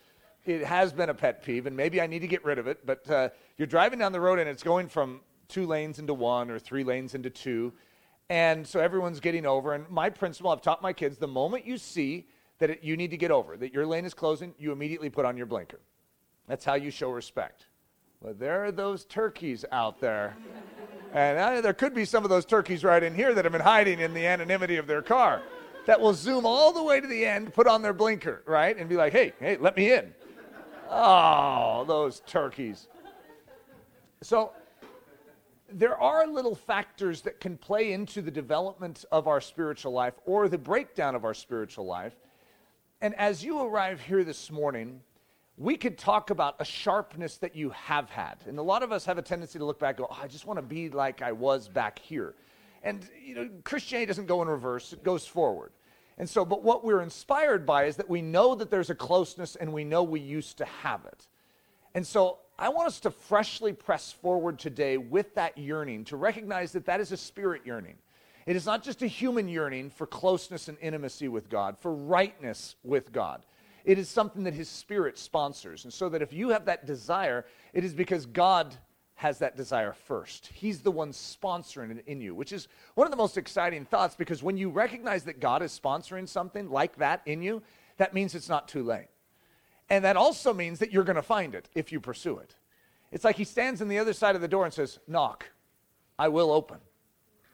it 0.45 0.65
has 0.65 0.93
been 0.93 1.09
a 1.09 1.15
pet 1.15 1.43
peeve, 1.43 1.67
and 1.67 1.77
maybe 1.77 2.01
I 2.01 2.07
need 2.07 2.21
to 2.21 2.27
get 2.27 2.45
rid 2.45 2.59
of 2.59 2.67
it. 2.67 2.85
But 2.85 3.11
uh, 3.11 3.29
you're 3.57 3.67
driving 3.67 3.99
down 3.99 4.13
the 4.13 4.21
road 4.21 4.39
and 4.39 4.49
it's 4.49 4.63
going 4.63 4.89
from 4.89 5.21
two 5.49 5.67
lanes 5.67 5.99
into 5.99 6.15
one 6.15 6.51
or 6.51 6.59
three 6.59 6.85
lanes 6.85 7.15
into 7.15 7.31
two, 7.31 7.73
and 8.29 8.67
so 8.67 8.81
everyone's 8.81 9.21
getting 9.21 9.47
over. 9.47 9.75
And 9.75 9.89
my 9.91 10.11
principle, 10.11 10.51
I've 10.51 10.63
taught 10.63 10.83
my 10.83 10.93
kids 10.93 11.19
the 11.19 11.29
moment 11.29 11.67
you 11.67 11.79
see 11.79 12.27
that 12.59 12.71
it, 12.71 12.85
you 12.85 12.97
need 12.97 13.11
to 13.11 13.17
get 13.17 13.31
over, 13.31 13.57
that 13.57 13.75
your 13.75 13.87
lane 13.87 14.05
is 14.05 14.15
closing, 14.15 14.55
you 14.59 14.73
immediately 14.73 15.11
put 15.11 15.25
on 15.25 15.37
your 15.37 15.47
blinker. 15.47 15.81
That's 16.49 16.65
how 16.65 16.75
you 16.75 16.91
show 16.91 17.11
respect. 17.11 17.67
But 18.23 18.39
there 18.39 18.65
are 18.65 18.73
those 18.73 19.05
turkeys 19.05 19.65
out 19.73 20.01
there. 20.01 20.37
and 21.13 21.39
uh, 21.39 21.61
there 21.61 21.75
could 21.75 21.95
be 21.95 22.05
some 22.05 22.25
of 22.25 22.31
those 22.31 22.45
turkeys 22.45 22.85
right 22.85 23.03
in 23.03 23.15
here 23.15 23.35
that 23.35 23.45
have 23.45 23.53
been 23.53 23.61
hiding 23.61 24.01
in 24.01 24.15
the 24.15 24.27
anonymity 24.27 24.77
of 24.77 24.87
their 24.87 25.03
car 25.03 25.43
that 25.87 26.01
will 26.01 26.15
zoom 26.15 26.47
all 26.47 26.73
the 26.73 26.83
way 26.83 27.01
to 27.01 27.07
the 27.07 27.25
end, 27.25 27.53
put 27.53 27.67
on 27.67 27.83
their 27.83 27.93
blinker, 27.93 28.43
right? 28.47 28.77
And 28.77 28.89
be 28.89 28.97
like, 28.97 29.13
hey, 29.13 29.33
hey, 29.41 29.57
let 29.57 29.77
me 29.77 29.93
in. 29.93 30.15
Oh, 30.95 31.85
those 31.87 32.21
turkeys. 32.27 32.87
So 34.21 34.53
there 35.73 35.99
are 35.99 36.27
little 36.27 36.55
factors 36.55 37.23
that 37.23 37.41
can 37.41 37.57
play 37.57 37.93
into 37.93 38.21
the 38.21 38.31
development 38.31 39.07
of 39.11 39.27
our 39.27 39.41
spiritual 39.41 39.93
life 39.93 40.13
or 40.27 40.49
the 40.49 40.59
breakdown 40.59 41.15
of 41.15 41.25
our 41.25 41.33
spiritual 41.33 41.87
life. 41.87 42.15
And 43.01 43.15
as 43.15 43.43
you 43.43 43.61
arrive 43.61 44.03
here 44.03 44.23
this 44.23 44.51
morning, 44.51 45.01
we 45.57 45.79
could 45.79 45.97
talk 45.97 46.29
about 46.29 46.57
a 46.61 46.65
sharpness 46.65 47.39
that 47.39 47.57
you 47.57 47.71
have 47.71 48.11
had. 48.11 48.37
And 48.47 48.59
a 48.59 48.63
lot 48.63 48.83
of 48.83 48.93
us 48.93 49.07
have 49.07 49.17
a 49.17 49.23
tendency 49.23 49.59
to 49.59 49.65
look 49.65 49.79
back 49.79 49.99
and 49.99 50.07
go, 50.07 50.09
oh, 50.11 50.21
I 50.23 50.29
just 50.29 50.47
want 50.47 50.59
to 50.59 50.63
be 50.63 50.91
like 50.91 51.23
I 51.23 51.33
was 51.33 51.69
back 51.69 51.99
here. 51.99 52.35
And, 52.83 53.09
you 53.25 53.35
know, 53.35 53.49
Christianity 53.65 54.07
doesn't 54.07 54.27
go 54.27 54.43
in 54.43 54.49
reverse, 54.49 54.93
it 54.93 55.03
goes 55.03 55.27
forward. 55.27 55.73
And 56.19 56.29
so, 56.29 56.45
but 56.45 56.63
what 56.63 56.85
we're 56.85 57.03
inspired 57.03 57.65
by 57.67 57.85
is 57.85 57.97
that 57.97 58.09
we 58.09 58.23
know 58.23 58.55
that 58.55 58.71
there's 58.71 58.91
a 58.91 58.95
closeness 58.95 59.57
and 59.57 59.73
we 59.73 59.85
know 59.85 60.03
we 60.03 60.21
used 60.21 60.59
to 60.59 60.65
have 60.65 61.05
it. 61.07 61.27
And 61.95 62.07
so 62.07 62.39
I 62.59 62.69
want 62.69 62.87
us 62.87 63.01
to 63.01 63.11
freshly 63.11 63.73
press 63.73 64.13
forward 64.13 64.59
today 64.59 64.97
with 64.97 65.35
that 65.35 65.57
yearning, 65.59 66.05
to 66.07 66.17
recognize 66.17 66.73
that 66.73 66.87
that 66.87 67.01
is 67.01 67.13
a 67.13 67.17
spirit 67.17 67.63
yearning. 67.65 67.97
It 68.47 68.57
is 68.57 68.67
not 68.67 68.83
just 68.83 69.03
a 69.03 69.07
human 69.07 69.49
yearning 69.49 69.91
for 69.91 70.07
closeness 70.07 70.69
and 70.69 70.77
intimacy 70.81 71.29
with 71.29 71.49
God, 71.49 71.77
for 71.79 71.95
rightness 71.95 72.77
with 72.83 73.13
God. 73.13 73.43
It 73.85 73.99
is 73.99 74.09
something 74.09 74.45
that 74.45 74.55
His 74.55 74.69
Spirit 74.69 75.19
sponsors. 75.19 75.85
And 75.85 75.93
so 75.93 76.09
that 76.09 76.23
if 76.23 76.33
you 76.33 76.51
have 76.51 76.67
that 76.67 76.87
desire, 76.87 77.45
it 77.73 77.85
is 77.85 77.95
because 77.95 78.27
God 78.27 78.77
has 79.23 79.39
that 79.39 79.57
desire 79.57 79.93
first. 79.93 80.51
He's 80.53 80.81
the 80.81 80.91
one 80.91 81.13
sponsoring 81.13 81.97
it 81.97 82.05
in 82.09 82.21
you, 82.21 82.35
which 82.35 82.53
is 82.53 82.67
one 82.97 83.07
of 83.07 83.13
the 83.13 83.17
most 83.17 83.39
exciting 83.39 83.85
thoughts 83.85 84.17
because 84.17 84.43
when 84.43 84.57
you 84.57 84.69
recognize 84.69 85.23
that 85.25 85.39
God 85.39 85.63
is 85.63 85.79
sponsoring 85.79 86.29
something 86.29 86.69
like 86.69 86.97
that 86.97 87.23
in 87.25 87.41
you, 87.41 87.63
that 87.99 88.15
means 88.15 88.35
it's 88.35 88.49
not 88.49 88.67
too 88.67 88.83
late. 88.83 89.07
And 89.89 90.05
that 90.05 90.17
also 90.17 90.53
means 90.53 90.81
that 90.81 90.93
you're 90.93 91.05
going 91.05 91.15
to 91.15 91.23
find 91.23 91.55
it 91.55 91.69
if 91.77 91.93
you 91.93 92.01
pursue 92.01 92.39
it. 92.39 92.57
It's 93.13 93.23
like 93.23 93.37
he 93.37 93.45
stands 93.45 93.81
on 93.81 93.87
the 93.87 94.01
other 94.01 94.13
side 94.13 94.35
of 94.35 94.41
the 94.41 94.49
door 94.49 94.65
and 94.65 94.75
says, 94.75 94.99
Knock, 95.07 95.47
I 96.19 96.27
will 96.27 96.51
open. 96.51 96.79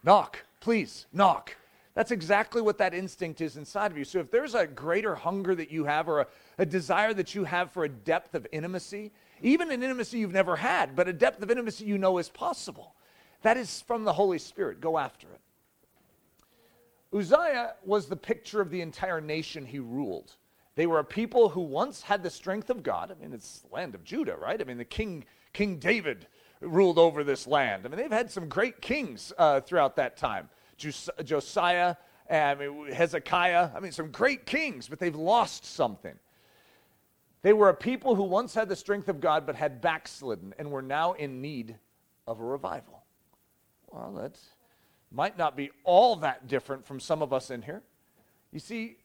Knock, 0.03 0.39
please, 0.61 1.05
knock. 1.13 1.55
That's 1.93 2.13
exactly 2.13 2.63
what 2.63 2.79
that 2.79 2.95
instinct 2.95 3.43
is 3.43 3.59
inside 3.59 3.91
of 3.91 3.99
you. 3.99 4.05
So 4.05 4.21
if 4.21 4.31
there's 4.31 4.55
a 4.55 4.67
greater 4.67 5.15
hunger 5.15 5.55
that 5.55 5.71
you 5.71 5.85
have 5.85 6.09
or 6.09 6.21
a, 6.21 6.27
a 6.57 6.65
desire 6.65 7.13
that 7.13 7.35
you 7.35 7.45
have 7.45 7.73
for 7.73 7.85
a 7.85 7.91
depth 7.91 8.35
of 8.35 8.47
intimacy, 8.53 9.13
even 9.43 9.71
an 9.71 9.83
intimacy 9.83 10.19
you've 10.19 10.33
never 10.33 10.57
had, 10.57 10.97
but 10.97 11.09
a 11.09 11.13
depth 11.13 11.43
of 11.43 11.51
intimacy 11.51 11.85
you 11.85 11.99
know 11.99 12.19
is 12.19 12.29
possible, 12.29 12.95
that 13.43 13.57
is 13.57 13.83
from 13.83 14.05
the 14.05 14.13
Holy 14.13 14.39
Spirit. 14.39 14.81
Go 14.81 14.99
after 14.99 15.29
it. 15.29 15.41
Uzziah 17.17 17.75
was 17.85 18.07
the 18.07 18.17
picture 18.17 18.61
of 18.61 18.71
the 18.71 18.81
entire 18.81 19.21
nation 19.21 19.65
he 19.65 19.79
ruled. 19.79 20.37
They 20.75 20.87
were 20.87 20.99
a 20.99 21.05
people 21.05 21.49
who 21.49 21.63
once 21.63 22.03
had 22.03 22.23
the 22.23 22.31
strength 22.31 22.71
of 22.71 22.83
God. 22.83 23.11
I 23.11 23.21
mean, 23.21 23.33
it's 23.33 23.61
the 23.61 23.75
land 23.75 23.95
of 23.95 24.05
Judah, 24.05 24.37
right? 24.37 24.61
I 24.61 24.65
mean, 24.65 24.79
the 24.79 24.85
king, 24.85 25.25
King 25.53 25.79
David 25.79 26.27
ruled 26.61 26.99
over 26.99 27.25
this 27.25 27.47
land. 27.47 27.85
I 27.85 27.89
mean, 27.89 27.99
they've 27.99 28.11
had 28.11 28.31
some 28.31 28.49
great 28.49 28.81
kings 28.81 29.33
uh, 29.39 29.61
throughout 29.61 29.97
that 29.97 30.17
time. 30.17 30.49
Josiah, 30.77 31.97
I 32.31 32.55
mean, 32.55 32.93
Hezekiah, 32.93 33.71
I 33.75 33.81
mean, 33.81 33.91
some 33.91 34.11
great 34.11 34.47
kings, 34.47 34.87
but 34.89 34.99
they've 34.99 35.17
lost 35.17 35.65
something. 35.65 36.17
They 37.43 37.53
were 37.53 37.69
a 37.69 37.75
people 37.75 38.15
who 38.15 38.25
once 38.25 38.55
had 38.55 38.69
the 38.69 38.77
strength 38.77 39.09
of 39.09 39.21
God 39.21 39.47
but 39.47 39.55
had 39.55 39.81
backslidden 39.81 40.55
and 40.59 40.71
were 40.71 40.83
now 40.83 41.13
in 41.13 41.41
need 41.41 41.77
of 42.27 42.41
a 42.41 42.45
revival. 42.45 43.05
Well, 43.91 44.13
that 44.21 44.39
might 45.11 45.39
not 45.39 45.57
be 45.57 45.71
all 45.85 46.17
that 46.17 46.49
different 46.49 46.85
from 46.85 47.01
some 47.01 47.23
of 47.23 47.33
us 47.33 47.51
in 47.51 47.63
here. 47.63 47.83
You 48.53 48.59
see, 48.59 48.97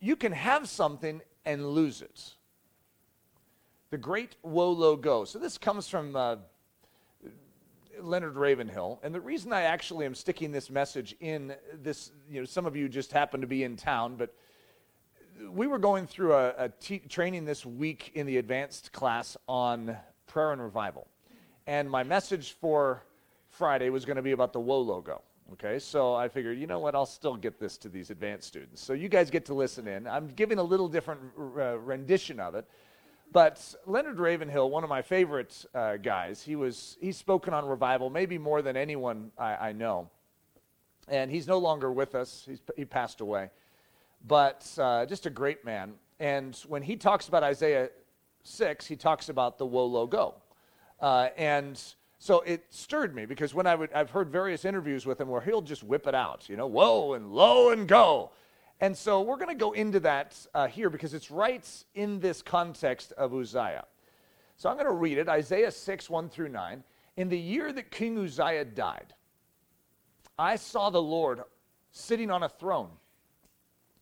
you 0.00 0.16
can 0.16 0.32
have 0.32 0.68
something 0.68 1.20
and 1.44 1.70
lose 1.70 2.02
it. 2.02 2.34
The 3.90 3.98
great 3.98 4.36
Wolo 4.42 4.96
Go. 4.96 5.24
So 5.24 5.38
this 5.38 5.58
comes 5.58 5.88
from 5.88 6.16
uh, 6.16 6.36
Leonard 8.00 8.36
Ravenhill, 8.36 9.00
and 9.02 9.14
the 9.14 9.20
reason 9.20 9.52
I 9.52 9.62
actually 9.62 10.06
am 10.06 10.14
sticking 10.14 10.52
this 10.52 10.70
message 10.70 11.14
in 11.20 11.54
this, 11.72 12.12
you 12.28 12.40
know, 12.40 12.46
some 12.46 12.66
of 12.66 12.76
you 12.76 12.88
just 12.88 13.12
happen 13.12 13.40
to 13.40 13.46
be 13.46 13.64
in 13.64 13.76
town, 13.76 14.16
but 14.16 14.34
we 15.50 15.66
were 15.66 15.78
going 15.78 16.06
through 16.06 16.34
a, 16.34 16.70
training 17.08 17.44
this 17.44 17.64
week 17.66 18.12
in 18.14 18.26
the 18.26 18.38
advanced 18.38 18.92
class 18.92 19.36
on 19.48 19.96
prayer 20.26 20.52
and 20.52 20.62
revival. 20.62 21.06
And 21.66 21.90
my 21.90 22.02
message 22.02 22.52
for 22.52 23.02
Friday 23.50 23.90
was 23.90 24.04
going 24.04 24.16
to 24.16 24.22
be 24.22 24.32
about 24.32 24.52
the 24.52 24.60
Woe 24.60 24.80
logo. 24.80 25.22
Okay, 25.52 25.78
so 25.78 26.14
I 26.14 26.28
figured, 26.28 26.58
you 26.58 26.66
know 26.66 26.80
what, 26.80 26.96
I'll 26.96 27.06
still 27.06 27.36
get 27.36 27.60
this 27.60 27.76
to 27.78 27.88
these 27.88 28.10
advanced 28.10 28.48
students. 28.48 28.82
So 28.82 28.94
you 28.94 29.08
guys 29.08 29.30
get 29.30 29.44
to 29.46 29.54
listen 29.54 29.86
in. 29.86 30.06
I'm 30.08 30.28
giving 30.28 30.58
a 30.58 30.62
little 30.62 30.88
different 30.88 31.20
uh, 31.38 31.78
rendition 31.78 32.40
of 32.40 32.56
it. 32.56 32.68
But 33.32 33.74
Leonard 33.86 34.18
Ravenhill, 34.18 34.70
one 34.70 34.82
of 34.82 34.90
my 34.90 35.02
favorite 35.02 35.64
uh, 35.74 35.98
guys, 35.98 36.42
he 36.42 36.56
was 36.56 36.96
he's 37.00 37.16
spoken 37.16 37.54
on 37.54 37.66
revival 37.66 38.08
maybe 38.08 38.38
more 38.38 38.62
than 38.62 38.76
anyone 38.76 39.30
I, 39.36 39.68
I 39.68 39.72
know, 39.72 40.08
and 41.08 41.30
he's 41.30 41.46
no 41.46 41.58
longer 41.58 41.90
with 41.92 42.14
us. 42.14 42.44
He's, 42.46 42.60
he 42.76 42.84
passed 42.84 43.20
away 43.20 43.50
but 44.26 44.66
uh, 44.78 45.06
just 45.06 45.26
a 45.26 45.30
great 45.30 45.64
man. 45.64 45.94
And 46.18 46.56
when 46.66 46.82
he 46.82 46.96
talks 46.96 47.28
about 47.28 47.42
Isaiah 47.42 47.90
6, 48.42 48.86
he 48.86 48.96
talks 48.96 49.28
about 49.28 49.58
the 49.58 49.66
woe 49.66 49.86
logo. 49.86 50.34
Uh, 51.00 51.28
and 51.36 51.80
so 52.18 52.40
it 52.40 52.64
stirred 52.70 53.14
me 53.14 53.26
because 53.26 53.54
when 53.54 53.66
I 53.66 53.74
would, 53.74 53.92
I've 53.92 54.10
heard 54.10 54.30
various 54.30 54.64
interviews 54.64 55.04
with 55.04 55.20
him 55.20 55.28
where 55.28 55.40
he'll 55.40 55.62
just 55.62 55.82
whip 55.82 56.06
it 56.06 56.14
out, 56.14 56.48
you 56.48 56.56
know, 56.56 56.66
whoa 56.66 57.14
and 57.14 57.32
low 57.32 57.70
and 57.70 57.86
go. 57.86 58.30
And 58.80 58.96
so 58.96 59.22
we're 59.22 59.36
going 59.36 59.48
to 59.48 59.54
go 59.54 59.72
into 59.72 60.00
that 60.00 60.36
uh, 60.54 60.66
here 60.66 60.90
because 60.90 61.14
it's 61.14 61.30
right 61.30 61.66
in 61.94 62.20
this 62.20 62.42
context 62.42 63.12
of 63.12 63.34
Uzziah. 63.34 63.84
So 64.56 64.70
I'm 64.70 64.76
going 64.76 64.86
to 64.86 64.92
read 64.92 65.18
it 65.18 65.28
Isaiah 65.28 65.70
6, 65.70 66.10
1 66.10 66.28
through 66.30 66.48
9. 66.48 66.82
In 67.16 67.28
the 67.28 67.38
year 67.38 67.72
that 67.72 67.90
King 67.90 68.18
Uzziah 68.18 68.64
died, 68.64 69.14
I 70.38 70.56
saw 70.56 70.90
the 70.90 71.00
Lord 71.00 71.42
sitting 71.90 72.30
on 72.30 72.42
a 72.42 72.48
throne 72.48 72.90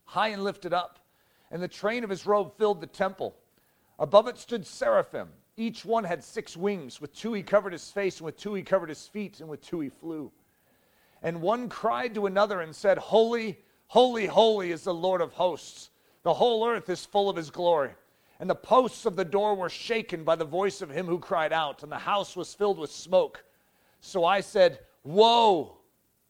high 0.05 0.29
and 0.29 0.45
lifted 0.45 0.73
up, 0.73 0.99
and 1.51 1.63
the 1.63 1.69
train 1.69 2.05
of 2.05 2.11
his 2.11 2.27
robe 2.27 2.57
filled 2.57 2.81
the 2.81 2.87
temple. 2.87 3.37
Above 3.99 4.29
it 4.29 4.39
stood 4.39 4.67
seraphim. 4.67 5.29
Each 5.57 5.85
one 5.85 6.05
had 6.05 6.25
six 6.25 6.57
wings. 6.57 7.01
With 7.01 7.15
two 7.15 7.33
he 7.33 7.43
covered 7.43 7.73
his 7.73 7.91
face, 7.91 8.19
and 8.19 8.27
with 8.27 8.37
two 8.37 8.55
he 8.55 8.63
covered 8.63 8.89
his 8.89 9.07
feet, 9.07 9.41
and 9.41 9.49
with 9.49 9.63
two 9.63 9.81
he 9.81 9.89
flew. 9.89 10.33
And 11.23 11.41
one 11.41 11.69
cried 11.69 12.15
to 12.15 12.27
another 12.27 12.61
and 12.61 12.75
said, 12.75 12.99
Holy, 12.99 13.59
holy, 13.87 14.27
holy 14.27 14.73
is 14.73 14.85
the 14.85 14.95
Lord 14.95 15.21
of 15.21 15.33
hosts. 15.33 15.91
The 16.23 16.35
whole 16.35 16.67
earth 16.67 16.89
is 16.89 17.05
full 17.05 17.31
of 17.31 17.37
his 17.37 17.51
glory. 17.51 17.93
And 18.41 18.51
the 18.51 18.55
posts 18.55 19.07
of 19.07 19.17
the 19.17 19.25
door 19.25 19.55
were 19.55 19.69
shaken 19.69 20.25
by 20.25 20.37
the 20.37 20.45
voice 20.45 20.83
of 20.83 20.91
him 20.91 21.07
who 21.07 21.19
cried 21.19 21.53
out, 21.53 21.83
and 21.83 21.93
the 21.93 21.99
house 21.99 22.35
was 22.37 22.53
filled 22.53 22.79
with 22.79 22.91
smoke. 22.91 23.45
So 24.01 24.25
I 24.25 24.41
said, 24.41 24.81
Woe! 25.05 25.77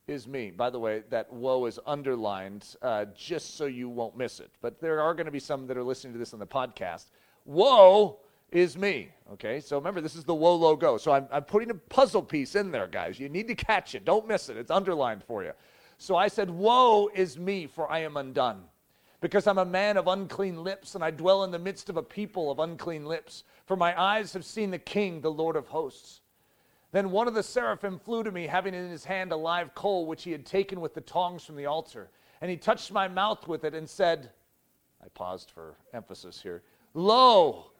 Is 0.06 0.26
me. 0.26 0.50
By 0.50 0.70
the 0.70 0.78
way, 0.78 1.02
that 1.10 1.32
woe 1.32 1.66
is 1.66 1.78
underlined 1.86 2.76
uh, 2.82 3.06
just 3.16 3.56
so 3.56 3.66
you 3.66 3.88
won't 3.88 4.16
miss 4.16 4.40
it. 4.40 4.50
But 4.60 4.80
there 4.80 5.00
are 5.00 5.14
going 5.14 5.26
to 5.26 5.32
be 5.32 5.40
some 5.40 5.66
that 5.66 5.76
are 5.76 5.82
listening 5.82 6.12
to 6.12 6.18
this 6.18 6.32
on 6.32 6.38
the 6.38 6.46
podcast. 6.46 7.06
Woe 7.44 8.18
is 8.50 8.76
me. 8.76 9.10
Okay, 9.32 9.60
so 9.60 9.76
remember, 9.76 10.00
this 10.00 10.14
is 10.14 10.24
the 10.24 10.34
woe 10.34 10.54
logo. 10.54 10.96
So 10.96 11.12
I'm, 11.12 11.26
I'm 11.32 11.44
putting 11.44 11.70
a 11.70 11.74
puzzle 11.74 12.22
piece 12.22 12.54
in 12.54 12.70
there, 12.70 12.86
guys. 12.86 13.18
You 13.18 13.28
need 13.28 13.48
to 13.48 13.54
catch 13.54 13.94
it. 13.94 14.04
Don't 14.04 14.28
miss 14.28 14.48
it. 14.48 14.56
It's 14.56 14.70
underlined 14.70 15.24
for 15.24 15.42
you. 15.42 15.52
So 15.98 16.16
I 16.16 16.28
said, 16.28 16.50
Woe 16.50 17.08
is 17.14 17.38
me, 17.38 17.66
for 17.66 17.90
I 17.90 18.00
am 18.00 18.16
undone. 18.16 18.64
Because 19.20 19.46
I'm 19.46 19.58
a 19.58 19.64
man 19.64 19.96
of 19.96 20.06
unclean 20.06 20.62
lips, 20.62 20.94
and 20.94 21.02
I 21.02 21.10
dwell 21.10 21.44
in 21.44 21.50
the 21.50 21.58
midst 21.58 21.88
of 21.88 21.96
a 21.96 22.02
people 22.02 22.50
of 22.50 22.58
unclean 22.58 23.06
lips. 23.06 23.44
For 23.64 23.74
my 23.74 23.98
eyes 23.98 24.34
have 24.34 24.44
seen 24.44 24.70
the 24.70 24.78
King, 24.78 25.22
the 25.22 25.32
Lord 25.32 25.56
of 25.56 25.66
hosts. 25.68 26.20
Then 26.94 27.10
one 27.10 27.26
of 27.26 27.34
the 27.34 27.42
seraphim 27.42 27.98
flew 27.98 28.22
to 28.22 28.30
me, 28.30 28.46
having 28.46 28.72
in 28.72 28.88
his 28.88 29.04
hand 29.04 29.32
a 29.32 29.36
live 29.36 29.74
coal 29.74 30.06
which 30.06 30.22
he 30.22 30.30
had 30.30 30.46
taken 30.46 30.80
with 30.80 30.94
the 30.94 31.00
tongs 31.00 31.44
from 31.44 31.56
the 31.56 31.66
altar. 31.66 32.08
And 32.40 32.48
he 32.48 32.56
touched 32.56 32.92
my 32.92 33.08
mouth 33.08 33.48
with 33.48 33.64
it 33.64 33.74
and 33.74 33.90
said, 33.90 34.30
I 35.02 35.08
paused 35.08 35.50
for 35.50 35.74
emphasis 35.92 36.40
here, 36.40 36.62
Lo, 36.94 37.72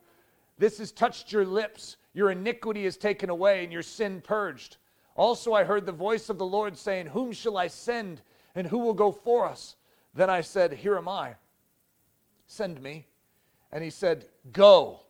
this 0.59 0.79
has 0.79 0.91
touched 0.91 1.31
your 1.31 1.45
lips. 1.45 1.97
Your 2.13 2.33
iniquity 2.33 2.87
is 2.87 2.97
taken 2.97 3.31
away 3.31 3.63
and 3.63 3.73
your 3.73 3.85
sin 3.85 4.21
purged. 4.21 4.79
Also, 5.15 5.53
I 5.53 5.63
heard 5.63 5.87
the 5.87 5.93
voice 5.93 6.29
of 6.29 6.39
the 6.39 6.45
Lord 6.45 6.77
saying, 6.77 7.07
Whom 7.07 7.31
shall 7.31 7.57
I 7.57 7.69
send 7.69 8.21
and 8.57 8.67
who 8.67 8.79
will 8.79 8.95
go 8.95 9.13
for 9.13 9.47
us? 9.47 9.77
Then 10.13 10.29
I 10.29 10.41
said, 10.41 10.73
Here 10.73 10.97
am 10.97 11.09
I. 11.09 11.37
Send 12.49 12.83
me. 12.83 13.07
And 13.71 13.85
he 13.85 13.91
said, 13.91 14.27
Go 14.51 15.04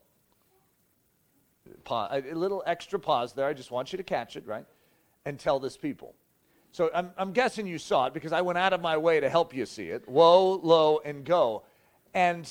pause, 1.84 2.22
a 2.30 2.34
little 2.34 2.62
extra 2.66 2.98
pause 2.98 3.32
there. 3.32 3.46
I 3.46 3.54
just 3.54 3.70
want 3.70 3.92
you 3.92 3.96
to 3.96 4.02
catch 4.02 4.36
it, 4.36 4.46
right? 4.46 4.64
And 5.24 5.38
tell 5.38 5.58
this 5.58 5.76
people. 5.76 6.14
So 6.72 6.90
I'm, 6.94 7.12
I'm 7.16 7.32
guessing 7.32 7.66
you 7.66 7.78
saw 7.78 8.06
it 8.06 8.14
because 8.14 8.32
I 8.32 8.40
went 8.40 8.58
out 8.58 8.72
of 8.72 8.80
my 8.80 8.96
way 8.96 9.20
to 9.20 9.28
help 9.28 9.54
you 9.54 9.64
see 9.64 9.88
it. 9.88 10.08
Woe, 10.08 10.54
low, 10.54 11.00
and 11.04 11.24
go. 11.24 11.62
And 12.14 12.50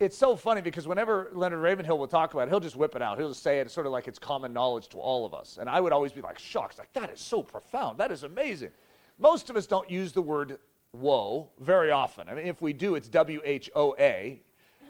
it's 0.00 0.16
so 0.16 0.36
funny 0.36 0.60
because 0.60 0.88
whenever 0.88 1.30
Leonard 1.32 1.60
Ravenhill 1.60 1.98
will 1.98 2.08
talk 2.08 2.34
about 2.34 2.48
it, 2.48 2.50
he'll 2.50 2.60
just 2.60 2.76
whip 2.76 2.96
it 2.96 3.02
out. 3.02 3.18
He'll 3.18 3.28
just 3.28 3.42
say 3.42 3.60
it 3.60 3.70
sort 3.70 3.86
of 3.86 3.92
like 3.92 4.08
it's 4.08 4.18
common 4.18 4.52
knowledge 4.52 4.88
to 4.88 4.98
all 4.98 5.24
of 5.26 5.34
us. 5.34 5.58
And 5.60 5.68
I 5.68 5.80
would 5.80 5.92
always 5.92 6.12
be 6.12 6.20
like 6.20 6.38
shocked, 6.38 6.78
like, 6.78 6.92
that 6.94 7.10
is 7.10 7.20
so 7.20 7.42
profound. 7.42 7.98
That 7.98 8.10
is 8.10 8.22
amazing. 8.22 8.70
Most 9.18 9.50
of 9.50 9.56
us 9.56 9.66
don't 9.66 9.90
use 9.90 10.12
the 10.12 10.22
word 10.22 10.58
woe 10.92 11.50
very 11.60 11.90
often. 11.90 12.28
I 12.28 12.34
mean, 12.34 12.46
if 12.46 12.62
we 12.62 12.72
do, 12.72 12.94
it's 12.94 13.08
W 13.08 13.40
H 13.44 13.70
O 13.74 13.94
A. 13.98 14.40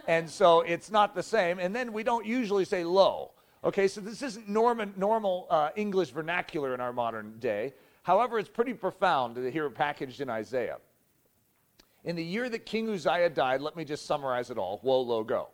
And 0.07 0.31
so 0.31 0.61
it's 0.61 0.91
not 0.91 1.15
the 1.15 1.23
same. 1.23 1.59
And 1.59 1.75
then 1.75 1.93
we 1.93 2.03
don't 2.03 2.25
usually 2.25 2.65
say 2.65 2.85
low. 2.85 3.33
Okay, 3.65 3.89
so 3.89 4.01
this 4.01 4.23
isn't 4.23 4.49
normal, 4.49 4.87
normal 4.97 5.47
uh, 5.51 5.71
English 5.75 6.11
vernacular 6.11 6.75
in 6.75 6.81
our 6.81 6.93
modern 6.93 7.39
day. 7.41 7.75
However, 8.03 8.39
it's 8.39 8.49
pretty 8.49 8.75
profound 8.75 9.35
to 9.35 9.51
hear 9.51 9.67
it 9.67 9.73
packaged 9.73 10.21
in 10.21 10.31
Isaiah. 10.31 10.79
In 12.05 12.15
the 12.15 12.23
year 12.23 12.49
that 12.49 12.65
King 12.65 12.89
Uzziah 12.89 13.31
died, 13.31 13.61
let 13.61 13.75
me 13.75 13.85
just 13.85 14.07
summarize 14.07 14.51
it 14.51 14.59
all. 14.59 14.79
Woe, 14.85 15.01
lo, 15.01 15.25
go. 15.25 15.49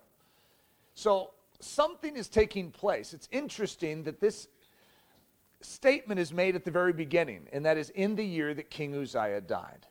So 0.92 1.30
something 1.61 2.14
is 2.14 2.28
taking 2.28 2.71
place. 2.71 3.14
It's 3.14 3.28
interesting 3.32 4.02
that 4.02 4.21
this 4.21 4.49
statement 5.62 6.21
is 6.21 6.32
made 6.32 6.54
at 6.54 6.64
the 6.64 6.71
very 6.71 6.92
beginning, 6.92 7.49
and 7.52 7.64
that 7.64 7.78
is 7.78 7.88
in 7.90 8.16
the 8.16 8.25
year 8.25 8.52
that 8.52 8.68
King 8.68 8.94
Uzziah 8.94 9.40
died. 9.40 9.87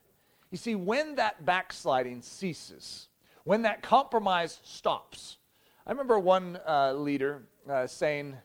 You 0.51 0.57
see, 0.57 0.75
when 0.75 1.15
that 1.15 1.43
backsliding 1.43 2.21
ceases, 2.21 3.07
when 3.43 3.63
that 3.63 3.81
compromise 3.81 4.59
stops, 4.63 5.37
I 5.85 5.91
remember 5.91 6.19
one 6.19 6.59
uh, 6.67 6.93
leader 6.93 7.43
uh, 7.69 7.87
saying, 7.87 8.35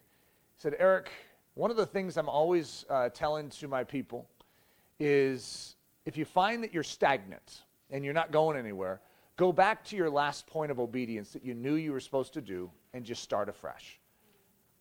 said, 0.56 0.74
Eric, 0.78 1.10
one 1.54 1.70
of 1.70 1.76
the 1.76 1.86
things 1.86 2.16
I'm 2.16 2.28
always 2.28 2.84
uh, 2.88 3.08
telling 3.10 3.50
to 3.50 3.68
my 3.68 3.84
people 3.84 4.28
is 4.98 5.76
if 6.04 6.16
you 6.16 6.24
find 6.24 6.62
that 6.62 6.72
you're 6.72 6.82
stagnant 6.82 7.64
and 7.90 8.04
you're 8.04 8.14
not 8.14 8.32
going 8.32 8.56
anywhere, 8.56 9.00
go 9.36 9.52
back 9.52 9.84
to 9.86 9.96
your 9.96 10.08
last 10.08 10.46
point 10.46 10.70
of 10.70 10.80
obedience 10.80 11.30
that 11.32 11.44
you 11.44 11.54
knew 11.54 11.74
you 11.74 11.92
were 11.92 12.00
supposed 12.00 12.32
to 12.34 12.40
do 12.40 12.70
and 12.94 13.04
just 13.04 13.22
start 13.22 13.48
afresh. 13.48 14.00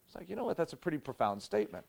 It's 0.05 0.15
like, 0.15 0.29
you 0.29 0.35
know 0.35 0.45
what? 0.45 0.57
That's 0.57 0.73
a 0.73 0.77
pretty 0.77 0.97
profound 0.97 1.41
statement. 1.41 1.85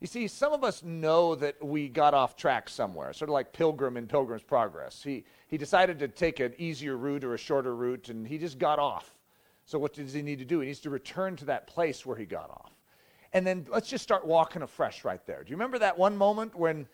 You 0.00 0.06
see, 0.06 0.28
some 0.28 0.52
of 0.52 0.64
us 0.64 0.82
know 0.82 1.34
that 1.36 1.64
we 1.64 1.88
got 1.88 2.14
off 2.14 2.36
track 2.36 2.68
somewhere, 2.68 3.12
sort 3.12 3.30
of 3.30 3.32
like 3.32 3.52
Pilgrim 3.52 3.96
in 3.96 4.06
Pilgrim's 4.06 4.42
Progress. 4.42 5.02
He, 5.02 5.24
he 5.48 5.56
decided 5.56 5.98
to 6.00 6.08
take 6.08 6.40
an 6.40 6.52
easier 6.58 6.96
route 6.96 7.24
or 7.24 7.34
a 7.34 7.38
shorter 7.38 7.74
route, 7.74 8.08
and 8.08 8.26
he 8.26 8.36
just 8.36 8.58
got 8.58 8.78
off. 8.78 9.14
So, 9.64 9.78
what 9.78 9.94
does 9.94 10.12
he 10.12 10.20
need 10.20 10.40
to 10.40 10.44
do? 10.44 10.60
He 10.60 10.66
needs 10.66 10.80
to 10.80 10.90
return 10.90 11.36
to 11.36 11.46
that 11.46 11.66
place 11.66 12.04
where 12.04 12.16
he 12.16 12.26
got 12.26 12.50
off. 12.50 12.72
And 13.32 13.46
then 13.46 13.66
let's 13.70 13.88
just 13.88 14.04
start 14.04 14.26
walking 14.26 14.62
afresh 14.62 15.04
right 15.04 15.24
there. 15.26 15.42
Do 15.42 15.50
you 15.50 15.56
remember 15.56 15.78
that 15.78 15.98
one 15.98 16.16
moment 16.16 16.54
when 16.54 16.86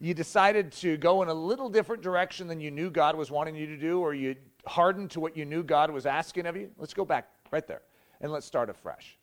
you 0.00 0.14
decided 0.14 0.72
to 0.72 0.96
go 0.96 1.22
in 1.22 1.28
a 1.28 1.34
little 1.34 1.68
different 1.68 2.02
direction 2.02 2.48
than 2.48 2.60
you 2.60 2.70
knew 2.70 2.90
God 2.90 3.16
was 3.16 3.30
wanting 3.30 3.54
you 3.54 3.66
to 3.66 3.76
do, 3.76 4.00
or 4.00 4.14
you 4.14 4.34
hardened 4.66 5.10
to 5.12 5.20
what 5.20 5.36
you 5.36 5.44
knew 5.44 5.62
God 5.62 5.90
was 5.90 6.06
asking 6.06 6.46
of 6.46 6.56
you, 6.56 6.70
let's 6.78 6.94
go 6.94 7.04
back 7.04 7.28
right 7.50 7.66
there 7.66 7.82
and 8.20 8.32
let's 8.32 8.46
start 8.46 8.70
afresh. 8.70 9.18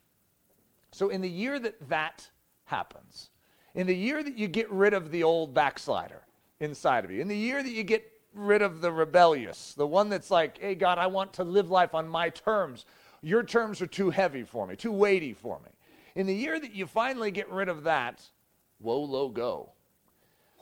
So, 0.92 1.10
in 1.10 1.22
the 1.22 1.30
year 1.30 1.58
that 1.60 1.90
that 1.90 2.30
happens, 2.66 3.30
in 3.76 3.88
the 3.88 3.96
year 3.96 4.24
that 4.24 4.38
you 4.38 4.48
get 4.48 4.72
rid 4.72 4.94
of 4.94 5.12
the 5.12 5.24
old 5.24 5.54
backslider 5.54 6.22
inside 6.60 7.06
of 7.06 7.12
you, 7.12 7.22
in 7.22 7.28
the 7.28 7.38
year 7.38 7.62
that 7.62 7.72
you 7.72 7.84
get 7.84 8.10
rid 8.34 8.62
of 8.62 8.82
the 8.82 8.92
rebellious, 8.92 9.74
the 9.74 9.88
one 9.88 10.10
that's 10.10 10.32
like, 10.32 10.58
hey, 10.60 10.76
God, 10.76 10.98
I 10.98 11.08
want 11.08 11.34
to 11.34 11.44
live 11.44 11.70
life 11.70 11.94
on 11.94 12.08
my 12.08 12.30
terms. 12.30 12.86
Your 13.22 13.44
terms 13.44 13.82
are 13.82 13.88
too 13.88 14.10
heavy 14.10 14.44
for 14.44 14.68
me, 14.68 14.76
too 14.76 14.92
weighty 14.92 15.34
for 15.34 15.60
me. 15.60 15.70
In 16.16 16.28
the 16.28 16.36
year 16.36 16.60
that 16.60 16.74
you 16.74 16.86
finally 16.86 17.32
get 17.32 17.50
rid 17.50 17.70
of 17.70 17.84
that, 17.84 18.22
woe, 18.80 19.02
lo, 19.02 19.30
go. 19.30 19.72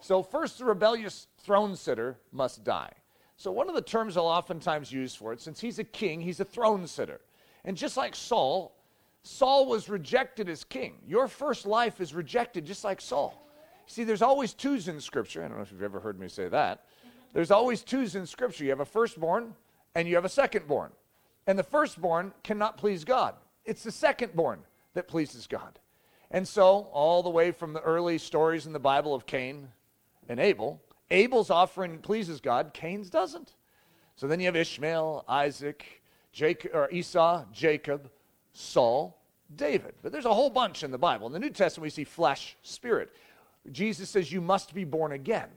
So, 0.02 0.24
first, 0.24 0.58
the 0.58 0.66
rebellious 0.66 1.28
throne 1.38 1.76
sitter 1.76 2.18
must 2.32 2.64
die. 2.64 2.92
So, 3.36 3.52
one 3.52 3.70
of 3.70 3.76
the 3.76 3.82
terms 3.82 4.18
I'll 4.18 4.26
oftentimes 4.26 4.92
use 4.92 5.14
for 5.14 5.34
it, 5.34 5.42
since 5.42 5.60
he's 5.60 5.80
a 5.80 5.84
king, 5.84 6.22
he's 6.22 6.40
a 6.40 6.46
throne 6.46 6.88
sitter. 6.88 7.22
And 7.66 7.78
just 7.78 7.98
like 7.98 8.16
Saul, 8.16 8.76
Saul 9.24 9.68
was 9.68 9.90
rejected 9.90 10.50
as 10.50 10.64
king. 10.64 10.96
Your 11.08 11.28
first 11.28 11.66
life 11.66 12.02
is 12.02 12.14
rejected 12.14 12.66
just 12.66 12.84
like 12.84 13.02
Saul. 13.02 13.38
See, 13.86 14.04
there's 14.04 14.22
always 14.22 14.54
twos 14.54 14.88
in 14.88 15.00
Scripture. 15.00 15.44
I 15.44 15.48
don't 15.48 15.58
know 15.58 15.64
if 15.64 15.72
you've 15.72 15.84
ever 15.84 16.00
heard 16.00 16.20
me 16.20 16.28
say 16.28 16.48
that. 16.48 16.86
There's 17.34 17.52
always 17.52 17.82
twos 17.82 18.16
in 18.16 18.26
Scripture. 18.26 18.64
You 18.64 18.70
have 18.72 18.80
a 18.80 18.86
firstborn 18.86 19.54
and 19.96 20.08
you 20.08 20.16
have 20.16 20.26
a 20.26 20.30
secondborn. 20.30 20.90
And 21.48 21.58
the 21.58 21.64
firstborn 21.64 22.34
cannot 22.44 22.78
please 22.78 23.04
God, 23.04 23.36
it's 23.66 23.84
the 23.84 23.92
secondborn 23.92 24.60
that 24.94 25.08
pleases 25.08 25.48
God. 25.48 25.80
And 26.30 26.48
so, 26.48 26.88
all 26.94 27.24
the 27.24 27.30
way 27.30 27.52
from 27.52 27.74
the 27.74 27.82
early 27.82 28.18
stories 28.18 28.66
in 28.66 28.74
the 28.74 28.80
Bible 28.80 29.14
of 29.14 29.26
Cain 29.26 29.68
and 30.30 30.40
Abel, 30.40 30.82
Abel's 31.10 31.50
offering 31.50 32.00
pleases 32.00 32.40
God, 32.40 32.74
Cain's 32.74 33.10
doesn't. 33.10 33.54
So 34.16 34.28
then 34.28 34.40
you 34.40 34.46
have 34.46 34.56
Ishmael, 34.56 35.26
Isaac, 35.28 36.02
Jacob, 36.32 36.72
or 36.74 36.90
Esau, 36.90 37.44
Jacob, 37.52 38.10
Saul, 38.54 39.18
David. 39.56 39.94
But 40.02 40.12
there's 40.12 40.26
a 40.26 40.34
whole 40.34 40.50
bunch 40.50 40.84
in 40.84 40.92
the 40.92 40.98
Bible. 40.98 41.28
In 41.28 41.34
the 41.34 41.40
New 41.40 41.50
Testament, 41.50 41.84
we 41.84 41.90
see 41.90 42.04
flesh, 42.04 42.56
spirit. 42.62 43.12
Jesus 43.72 44.10
says 44.10 44.32
you 44.32 44.42
must 44.42 44.74
be 44.74 44.84
born 44.84 45.12
again. 45.12 45.50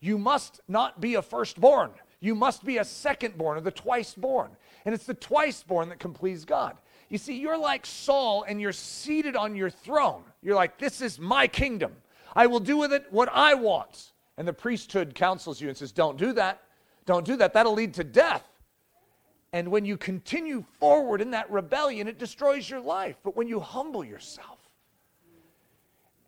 You 0.00 0.18
must 0.18 0.60
not 0.68 1.00
be 1.00 1.14
a 1.14 1.22
firstborn. 1.22 1.90
You 2.20 2.34
must 2.34 2.64
be 2.64 2.78
a 2.78 2.82
secondborn 2.82 3.56
or 3.56 3.60
the 3.60 3.70
twice 3.70 4.14
born. 4.14 4.50
And 4.84 4.94
it's 4.94 5.06
the 5.06 5.14
twice 5.14 5.62
born 5.62 5.88
that 5.88 5.98
can 5.98 6.12
please 6.12 6.44
God. 6.44 6.76
You 7.08 7.18
see, 7.18 7.38
you're 7.38 7.58
like 7.58 7.84
Saul 7.84 8.44
and 8.48 8.60
you're 8.60 8.72
seated 8.72 9.36
on 9.36 9.54
your 9.54 9.70
throne. 9.70 10.22
You're 10.42 10.54
like, 10.54 10.78
this 10.78 11.00
is 11.00 11.18
my 11.18 11.46
kingdom. 11.46 11.92
I 12.34 12.46
will 12.46 12.60
do 12.60 12.78
with 12.78 12.92
it 12.92 13.06
what 13.10 13.28
I 13.32 13.54
want. 13.54 14.12
And 14.38 14.48
the 14.48 14.52
priesthood 14.52 15.14
counsels 15.14 15.60
you 15.60 15.68
and 15.68 15.76
says, 15.76 15.92
don't 15.92 16.16
do 16.16 16.32
that. 16.32 16.62
Don't 17.04 17.26
do 17.26 17.36
that. 17.36 17.52
That'll 17.52 17.74
lead 17.74 17.94
to 17.94 18.04
death. 18.04 18.44
And 19.52 19.70
when 19.70 19.84
you 19.84 19.96
continue 19.96 20.64
forward 20.80 21.20
in 21.20 21.32
that 21.32 21.50
rebellion, 21.50 22.08
it 22.08 22.18
destroys 22.18 22.68
your 22.68 22.80
life. 22.80 23.16
But 23.22 23.36
when 23.36 23.48
you 23.48 23.60
humble 23.60 24.04
yourself 24.04 24.58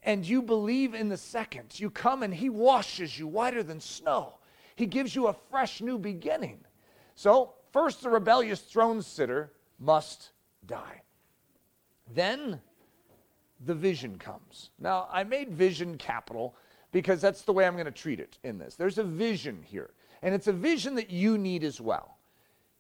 and 0.02 0.26
you 0.26 0.43
believe 0.43 0.95
in 0.95 1.09
the 1.09 1.16
second, 1.16 1.81
you 1.81 1.88
come 1.88 2.23
and 2.23 2.35
He 2.35 2.50
washes 2.50 3.19
you 3.19 3.26
whiter 3.26 3.62
than 3.62 3.81
snow. 3.81 4.38
He 4.76 4.87
gives 4.87 5.14
you 5.14 5.28
a 5.28 5.37
fresh 5.50 5.81
new 5.81 5.99
beginning. 5.99 6.61
So, 7.14 7.54
first, 7.73 8.02
the 8.02 8.11
rebellious 8.11 8.61
throne 8.61 9.00
sitter 9.00 9.52
must 9.78 10.33
die. 10.66 11.00
Then, 12.12 12.61
the 13.64 13.75
vision 13.75 14.19
comes. 14.19 14.71
Now, 14.78 15.09
I 15.11 15.25
made 15.25 15.50
vision 15.50 15.97
capital 15.97 16.57
because 16.93 17.21
that's 17.21 17.43
the 17.43 17.52
way 17.52 17.66
I'm 17.66 17.75
going 17.75 17.87
to 17.87 17.90
treat 17.90 18.21
it 18.21 18.38
in 18.45 18.59
this. 18.59 18.75
There's 18.75 18.99
a 18.99 19.04
vision 19.04 19.62
here, 19.64 19.90
and 20.23 20.35
it's 20.35 20.49
a 20.49 20.52
vision 20.52 20.95
that 20.97 21.11
you 21.11 21.38
need 21.38 21.64
as 21.64 21.81
well. 21.81 22.13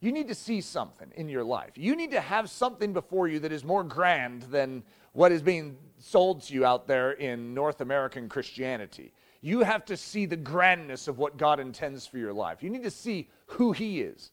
You 0.04 0.12
need 0.12 0.28
to 0.28 0.34
see 0.34 0.60
something 0.60 1.10
in 1.16 1.30
your 1.30 1.44
life. 1.44 1.70
You 1.76 1.96
need 1.96 2.10
to 2.10 2.20
have 2.20 2.50
something 2.50 2.92
before 2.92 3.26
you 3.26 3.40
that 3.40 3.52
is 3.52 3.64
more 3.64 3.82
grand 3.82 4.42
than 4.42 4.82
what 5.14 5.32
is 5.32 5.40
being 5.40 5.78
sold 5.98 6.42
to 6.42 6.52
you 6.52 6.66
out 6.66 6.86
there 6.86 7.12
in 7.12 7.54
North 7.54 7.80
American 7.80 8.28
Christianity. 8.28 9.14
You 9.40 9.60
have 9.60 9.86
to 9.86 9.96
see 9.96 10.26
the 10.26 10.36
grandness 10.36 11.08
of 11.08 11.16
what 11.16 11.38
God 11.38 11.58
intends 11.58 12.06
for 12.06 12.18
your 12.18 12.34
life. 12.34 12.62
You 12.62 12.68
need 12.68 12.82
to 12.82 12.90
see 12.90 13.30
who 13.46 13.72
He 13.72 14.02
is. 14.02 14.30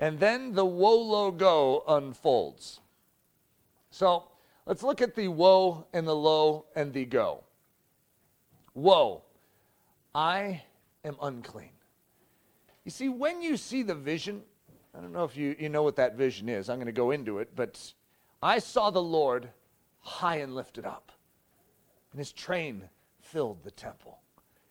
And 0.00 0.18
then 0.18 0.52
the 0.52 0.66
woe 0.66 1.00
lo 1.00 1.30
go 1.30 1.84
unfolds. 1.86 2.80
So 3.92 4.24
let's 4.66 4.82
look 4.82 5.00
at 5.00 5.14
the 5.14 5.28
woe 5.28 5.86
and 5.92 6.04
the 6.04 6.16
low 6.16 6.64
and 6.74 6.92
the 6.92 7.04
go. 7.04 7.44
Woe, 8.74 9.22
I 10.16 10.64
am 11.04 11.16
unclean. 11.22 11.70
You 12.84 12.90
see, 12.90 13.08
when 13.08 13.40
you 13.40 13.56
see 13.56 13.84
the 13.84 13.94
vision, 13.94 14.42
I 14.96 15.00
don't 15.00 15.12
know 15.12 15.24
if 15.24 15.36
you, 15.36 15.54
you 15.58 15.68
know 15.68 15.82
what 15.82 15.96
that 15.96 16.16
vision 16.16 16.48
is. 16.48 16.70
I'm 16.70 16.76
going 16.76 16.86
to 16.86 16.92
go 16.92 17.10
into 17.10 17.38
it, 17.38 17.50
but 17.54 17.92
I 18.42 18.58
saw 18.58 18.90
the 18.90 19.02
Lord 19.02 19.50
high 20.00 20.36
and 20.36 20.54
lifted 20.54 20.86
up, 20.86 21.12
and 22.12 22.18
his 22.18 22.32
train 22.32 22.88
filled 23.20 23.62
the 23.62 23.70
temple. 23.70 24.18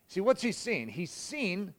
See, 0.08 0.22
what's 0.22 0.42
he 0.42 0.52
seen? 0.52 0.88
He's 0.88 1.12
seen 1.12 1.74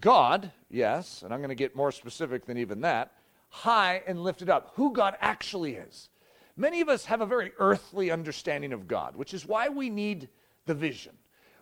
God, 0.00 0.52
yes, 0.70 1.22
and 1.22 1.34
I'm 1.34 1.40
going 1.40 1.48
to 1.50 1.54
get 1.54 1.76
more 1.76 1.92
specific 1.92 2.46
than 2.46 2.56
even 2.56 2.80
that, 2.82 3.12
high 3.50 4.02
and 4.06 4.22
lifted 4.22 4.48
up, 4.48 4.72
who 4.74 4.92
God 4.92 5.16
actually 5.20 5.74
is. 5.74 6.08
Many 6.56 6.80
of 6.80 6.88
us 6.88 7.04
have 7.06 7.20
a 7.20 7.26
very 7.26 7.52
earthly 7.58 8.10
understanding 8.10 8.72
of 8.72 8.88
God, 8.88 9.16
which 9.16 9.34
is 9.34 9.46
why 9.46 9.68
we 9.68 9.90
need 9.90 10.28
the 10.66 10.74
vision. 10.74 11.16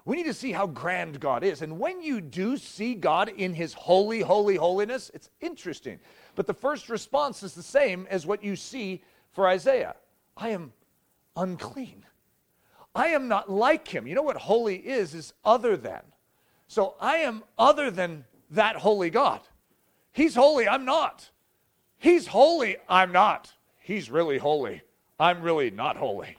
We 0.07 0.16
need 0.16 0.27
to 0.27 0.35
see 0.35 0.53
how 0.53 0.69
grand 0.69 1.19
God 1.19 1.42
is. 1.42 1.62
And 1.62 1.81
when 1.81 2.01
you 2.01 2.21
do 2.21 2.57
see 2.57 2.95
God 2.95 3.29
in 3.29 3.53
his 3.53 3.75
holy, 3.75 4.21
holy, 4.21 4.55
holiness, 4.55 5.11
it's 5.12 5.31
interesting. 5.40 5.99
But 6.37 6.47
the 6.47 6.55
first 6.55 6.88
response 6.88 7.42
is 7.42 7.55
the 7.55 7.62
same 7.62 8.07
as 8.09 8.25
what 8.25 8.42
you 8.42 8.55
see 8.57 9.03
for 9.33 9.49
Isaiah 9.49 9.97
I 10.37 10.51
am 10.51 10.73
unclean. 11.37 12.05
I 12.95 13.09
am 13.09 13.27
not 13.27 13.51
like 13.51 13.88
him. 13.88 14.07
You 14.07 14.14
know 14.14 14.23
what 14.23 14.37
holy 14.37 14.77
is, 14.77 15.12
is 15.12 15.35
other 15.45 15.77
than. 15.77 16.03
So 16.69 16.95
I 17.01 17.19
am 17.19 17.42
other 17.59 17.90
than 17.90 18.25
that 18.51 18.77
holy 18.77 19.11
God. 19.11 19.40
He's 20.12 20.37
holy, 20.37 20.69
I'm 20.69 20.85
not. 20.85 21.29
He's 21.99 22.29
holy, 22.29 22.77
I'm 22.88 23.11
not. 23.11 23.53
He's 23.81 24.11
really 24.11 24.38
holy. 24.38 24.83
I'm 25.19 25.42
really 25.42 25.71
not 25.71 25.97
holy. 25.97 26.37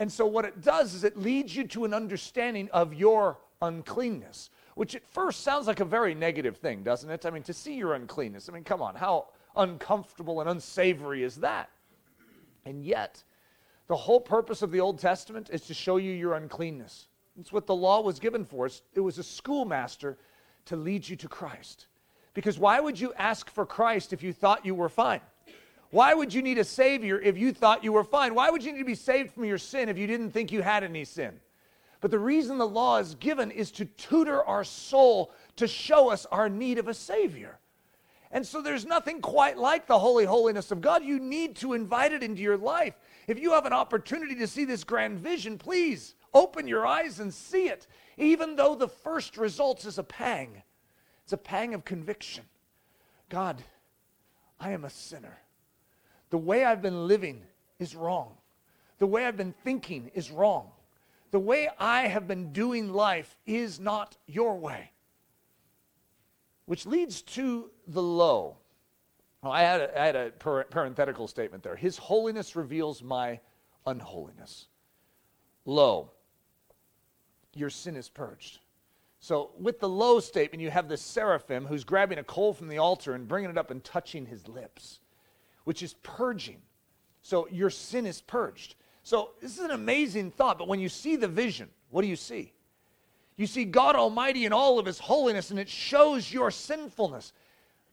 And 0.00 0.10
so, 0.10 0.26
what 0.26 0.46
it 0.46 0.62
does 0.62 0.94
is 0.94 1.04
it 1.04 1.18
leads 1.18 1.54
you 1.54 1.66
to 1.68 1.84
an 1.84 1.92
understanding 1.92 2.70
of 2.72 2.94
your 2.94 3.36
uncleanness, 3.60 4.48
which 4.74 4.94
at 4.94 5.06
first 5.06 5.42
sounds 5.42 5.66
like 5.66 5.80
a 5.80 5.84
very 5.84 6.14
negative 6.14 6.56
thing, 6.56 6.82
doesn't 6.82 7.10
it? 7.10 7.26
I 7.26 7.30
mean, 7.30 7.42
to 7.42 7.52
see 7.52 7.74
your 7.74 7.92
uncleanness, 7.92 8.48
I 8.48 8.52
mean, 8.52 8.64
come 8.64 8.80
on, 8.80 8.94
how 8.94 9.28
uncomfortable 9.56 10.40
and 10.40 10.48
unsavory 10.48 11.22
is 11.22 11.36
that? 11.36 11.68
And 12.64 12.82
yet, 12.82 13.22
the 13.88 13.96
whole 13.96 14.20
purpose 14.20 14.62
of 14.62 14.70
the 14.70 14.80
Old 14.80 14.98
Testament 14.98 15.50
is 15.52 15.66
to 15.66 15.74
show 15.74 15.98
you 15.98 16.12
your 16.12 16.32
uncleanness. 16.32 17.08
It's 17.38 17.52
what 17.52 17.66
the 17.66 17.74
law 17.74 18.00
was 18.00 18.18
given 18.18 18.46
for. 18.46 18.70
It 18.94 19.00
was 19.00 19.18
a 19.18 19.22
schoolmaster 19.22 20.16
to 20.64 20.76
lead 20.76 21.06
you 21.06 21.16
to 21.16 21.28
Christ. 21.28 21.88
Because 22.32 22.58
why 22.58 22.80
would 22.80 22.98
you 22.98 23.12
ask 23.18 23.50
for 23.50 23.66
Christ 23.66 24.14
if 24.14 24.22
you 24.22 24.32
thought 24.32 24.64
you 24.64 24.74
were 24.74 24.88
fine? 24.88 25.20
Why 25.90 26.14
would 26.14 26.32
you 26.32 26.42
need 26.42 26.58
a 26.58 26.64
Savior 26.64 27.20
if 27.20 27.36
you 27.36 27.52
thought 27.52 27.82
you 27.82 27.92
were 27.92 28.04
fine? 28.04 28.34
Why 28.34 28.50
would 28.50 28.62
you 28.62 28.72
need 28.72 28.78
to 28.78 28.84
be 28.84 28.94
saved 28.94 29.32
from 29.32 29.44
your 29.44 29.58
sin 29.58 29.88
if 29.88 29.98
you 29.98 30.06
didn't 30.06 30.30
think 30.30 30.52
you 30.52 30.62
had 30.62 30.84
any 30.84 31.04
sin? 31.04 31.40
But 32.00 32.10
the 32.10 32.18
reason 32.18 32.58
the 32.58 32.66
law 32.66 32.98
is 32.98 33.14
given 33.16 33.50
is 33.50 33.70
to 33.72 33.84
tutor 33.84 34.42
our 34.44 34.64
soul 34.64 35.32
to 35.56 35.66
show 35.66 36.10
us 36.10 36.26
our 36.26 36.48
need 36.48 36.78
of 36.78 36.88
a 36.88 36.94
Savior. 36.94 37.58
And 38.30 38.46
so 38.46 38.62
there's 38.62 38.86
nothing 38.86 39.20
quite 39.20 39.58
like 39.58 39.86
the 39.86 39.98
holy 39.98 40.24
holiness 40.24 40.70
of 40.70 40.80
God. 40.80 41.04
You 41.04 41.18
need 41.18 41.56
to 41.56 41.72
invite 41.72 42.12
it 42.12 42.22
into 42.22 42.40
your 42.40 42.56
life. 42.56 42.94
If 43.26 43.40
you 43.40 43.52
have 43.52 43.66
an 43.66 43.72
opportunity 43.72 44.36
to 44.36 44.46
see 44.46 44.64
this 44.64 44.84
grand 44.84 45.18
vision, 45.18 45.58
please 45.58 46.14
open 46.32 46.68
your 46.68 46.86
eyes 46.86 47.18
and 47.18 47.34
see 47.34 47.66
it, 47.66 47.88
even 48.16 48.54
though 48.54 48.76
the 48.76 48.88
first 48.88 49.36
result 49.36 49.84
is 49.84 49.98
a 49.98 50.04
pang. 50.04 50.62
It's 51.24 51.32
a 51.32 51.36
pang 51.36 51.74
of 51.74 51.84
conviction. 51.84 52.44
God, 53.28 53.62
I 54.60 54.70
am 54.70 54.84
a 54.84 54.90
sinner. 54.90 55.38
The 56.30 56.38
way 56.38 56.64
I've 56.64 56.80
been 56.80 57.06
living 57.06 57.42
is 57.78 57.94
wrong. 57.94 58.34
The 58.98 59.06
way 59.06 59.26
I've 59.26 59.36
been 59.36 59.54
thinking 59.64 60.10
is 60.14 60.30
wrong. 60.30 60.70
The 61.32 61.40
way 61.40 61.68
I 61.78 62.02
have 62.02 62.26
been 62.26 62.52
doing 62.52 62.92
life 62.92 63.36
is 63.46 63.78
not 63.78 64.16
your 64.26 64.56
way. 64.56 64.92
Which 66.66 66.86
leads 66.86 67.22
to 67.22 67.70
the 67.86 68.02
low. 68.02 68.56
Well, 69.42 69.52
I 69.52 69.62
had 69.62 69.80
a, 69.80 70.00
I 70.00 70.06
had 70.06 70.16
a 70.16 70.30
parenthetical 70.30 71.26
statement 71.26 71.62
there. 71.62 71.76
His 71.76 71.96
holiness 71.96 72.54
reveals 72.54 73.02
my 73.02 73.40
unholiness. 73.86 74.66
Low. 75.64 76.10
Your 77.54 77.70
sin 77.70 77.96
is 77.96 78.08
purged. 78.08 78.60
So, 79.18 79.50
with 79.58 79.80
the 79.80 79.88
low 79.88 80.20
statement, 80.20 80.62
you 80.62 80.70
have 80.70 80.88
the 80.88 80.96
seraphim 80.96 81.66
who's 81.66 81.84
grabbing 81.84 82.18
a 82.18 82.24
coal 82.24 82.54
from 82.54 82.68
the 82.68 82.78
altar 82.78 83.14
and 83.14 83.28
bringing 83.28 83.50
it 83.50 83.58
up 83.58 83.70
and 83.70 83.82
touching 83.82 84.26
his 84.26 84.46
lips 84.48 85.00
which 85.64 85.82
is 85.82 85.94
purging. 86.02 86.60
So 87.22 87.48
your 87.50 87.70
sin 87.70 88.06
is 88.06 88.20
purged. 88.20 88.74
So 89.02 89.30
this 89.40 89.58
is 89.58 89.64
an 89.64 89.70
amazing 89.70 90.30
thought, 90.30 90.58
but 90.58 90.68
when 90.68 90.80
you 90.80 90.88
see 90.88 91.16
the 91.16 91.28
vision, 91.28 91.68
what 91.90 92.02
do 92.02 92.08
you 92.08 92.16
see? 92.16 92.52
You 93.36 93.46
see 93.46 93.64
God 93.64 93.96
Almighty 93.96 94.44
in 94.44 94.52
all 94.52 94.78
of 94.78 94.84
His 94.84 94.98
holiness, 94.98 95.50
and 95.50 95.58
it 95.58 95.68
shows 95.68 96.30
your 96.30 96.50
sinfulness. 96.50 97.32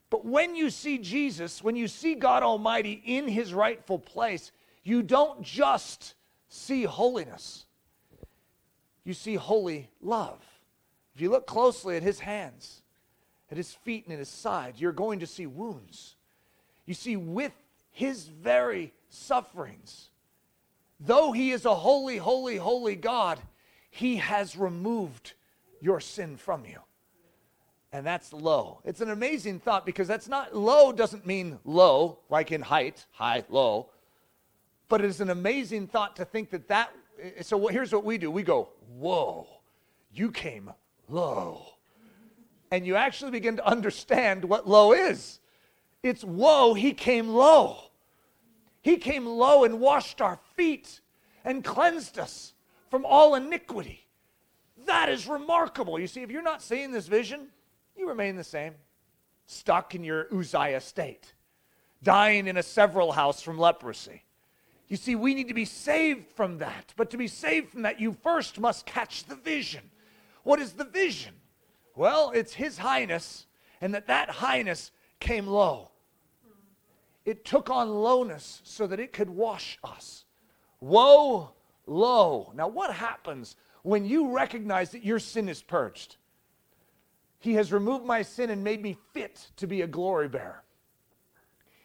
But 0.09 0.25
when 0.25 0.55
you 0.55 0.69
see 0.69 0.97
Jesus, 0.97 1.63
when 1.63 1.77
you 1.77 1.87
see 1.87 2.15
God 2.15 2.43
Almighty 2.43 3.01
in 3.05 3.29
His 3.29 3.53
rightful 3.53 3.97
place, 3.97 4.51
you 4.83 5.01
don't 5.01 5.41
just 5.41 6.15
see 6.49 6.83
holiness, 6.83 7.65
you 9.05 9.13
see 9.13 9.35
holy 9.35 9.89
love. 10.01 10.43
If 11.15 11.21
you 11.21 11.29
look 11.29 11.47
closely 11.47 11.95
at 11.95 12.03
His 12.03 12.19
hands, 12.19 12.81
at 13.49 13.55
His 13.55 13.73
feet, 13.73 14.03
and 14.03 14.13
at 14.13 14.19
His 14.19 14.27
side, 14.27 14.75
you're 14.77 14.91
going 14.91 15.19
to 15.21 15.27
see 15.27 15.45
wounds. 15.45 16.16
You 16.87 16.95
see, 16.95 17.15
with 17.15 17.51
His 17.91 18.23
very 18.23 18.93
sufferings, 19.09 20.09
though 20.99 21.31
He 21.31 21.51
is 21.51 21.65
a 21.65 21.75
holy, 21.75 22.17
holy, 22.17 22.57
holy 22.57 22.95
God, 22.95 23.39
He 23.91 24.15
has 24.15 24.57
removed 24.57 25.33
your 25.79 25.99
sin 25.99 26.37
from 26.37 26.65
you. 26.65 26.79
And 27.91 28.05
that's 28.05 28.33
low. 28.33 28.81
It's 28.83 29.01
an 29.01 29.09
amazing 29.09 29.59
thought 29.59 29.85
because 29.85 30.07
that's 30.07 30.27
not 30.27 30.55
low 30.55 30.91
doesn't 30.91 31.25
mean 31.25 31.59
low, 31.63 32.19
like 32.29 32.51
in 32.51 32.61
height, 32.61 33.05
high, 33.11 33.43
low. 33.49 33.89
But 34.89 35.01
it 35.01 35.07
is 35.07 35.21
an 35.21 35.29
amazing 35.29 35.87
thought 35.87 36.15
to 36.17 36.25
think 36.25 36.49
that 36.51 36.67
that. 36.69 36.91
So 37.41 37.67
here's 37.67 37.93
what 37.93 38.03
we 38.03 38.17
do 38.17 38.31
we 38.31 38.43
go, 38.43 38.69
whoa, 38.97 39.47
you 40.13 40.31
came 40.31 40.71
low. 41.09 41.65
And 42.71 42.85
you 42.85 42.95
actually 42.95 43.31
begin 43.31 43.55
to 43.57 43.65
understand 43.65 44.43
what 44.43 44.67
low 44.67 44.91
is. 44.91 45.39
It's 46.07 46.23
woe, 46.23 46.73
he 46.73 46.93
came 46.93 47.29
low. 47.29 47.77
He 48.81 48.97
came 48.97 49.25
low 49.25 49.63
and 49.63 49.79
washed 49.79 50.21
our 50.21 50.39
feet 50.55 51.01
and 51.43 51.63
cleansed 51.63 52.17
us 52.17 52.53
from 52.89 53.05
all 53.05 53.35
iniquity. 53.35 54.07
That 54.85 55.09
is 55.09 55.27
remarkable. 55.27 55.99
You 55.99 56.07
see, 56.07 56.21
if 56.21 56.31
you're 56.31 56.41
not 56.41 56.61
seeing 56.61 56.91
this 56.91 57.07
vision, 57.07 57.47
you 57.97 58.07
remain 58.07 58.35
the 58.35 58.43
same, 58.43 58.75
stuck 59.45 59.95
in 59.95 60.03
your 60.03 60.27
Uzziah 60.33 60.79
state, 60.79 61.33
dying 62.01 62.47
in 62.47 62.57
a 62.57 62.63
several 62.63 63.11
house 63.11 63.41
from 63.41 63.57
leprosy. 63.57 64.23
You 64.87 64.95
see, 64.95 65.15
we 65.15 65.33
need 65.33 65.49
to 65.49 65.53
be 65.53 65.65
saved 65.65 66.31
from 66.31 66.59
that. 66.59 66.93
But 66.95 67.09
to 67.09 67.17
be 67.17 67.27
saved 67.27 67.71
from 67.71 67.81
that, 67.81 67.99
you 67.99 68.13
first 68.13 68.59
must 68.59 68.85
catch 68.85 69.25
the 69.25 69.35
vision. 69.35 69.81
What 70.43 70.59
is 70.59 70.73
the 70.73 70.85
vision? 70.85 71.33
Well, 71.95 72.31
it's 72.33 72.53
His 72.53 72.77
Highness, 72.77 73.47
and 73.81 73.93
that 73.93 74.07
that 74.07 74.29
highness 74.29 74.91
came 75.19 75.47
low. 75.47 75.91
It 77.27 77.43
took 77.43 77.69
on 77.69 77.93
lowness 77.93 78.61
so 78.63 78.87
that 78.87 79.01
it 79.01 79.11
could 79.11 79.29
wash 79.29 79.77
us. 79.83 80.23
Woe, 80.79 81.51
low. 81.85 82.53
Now, 82.55 82.69
what 82.69 82.93
happens 82.93 83.57
when 83.83 84.05
you 84.05 84.31
recognize 84.31 84.91
that 84.91 85.03
your 85.03 85.19
sin 85.19 85.49
is 85.49 85.61
purged. 85.61 86.15
He 87.39 87.55
has 87.55 87.73
removed 87.73 88.05
my 88.05 88.21
sin 88.21 88.49
and 88.49 88.63
made 88.63 88.81
me 88.81 88.95
fit 89.13 89.51
to 89.57 89.67
be 89.67 89.81
a 89.81 89.87
glory 89.87 90.29
bearer. 90.29 90.63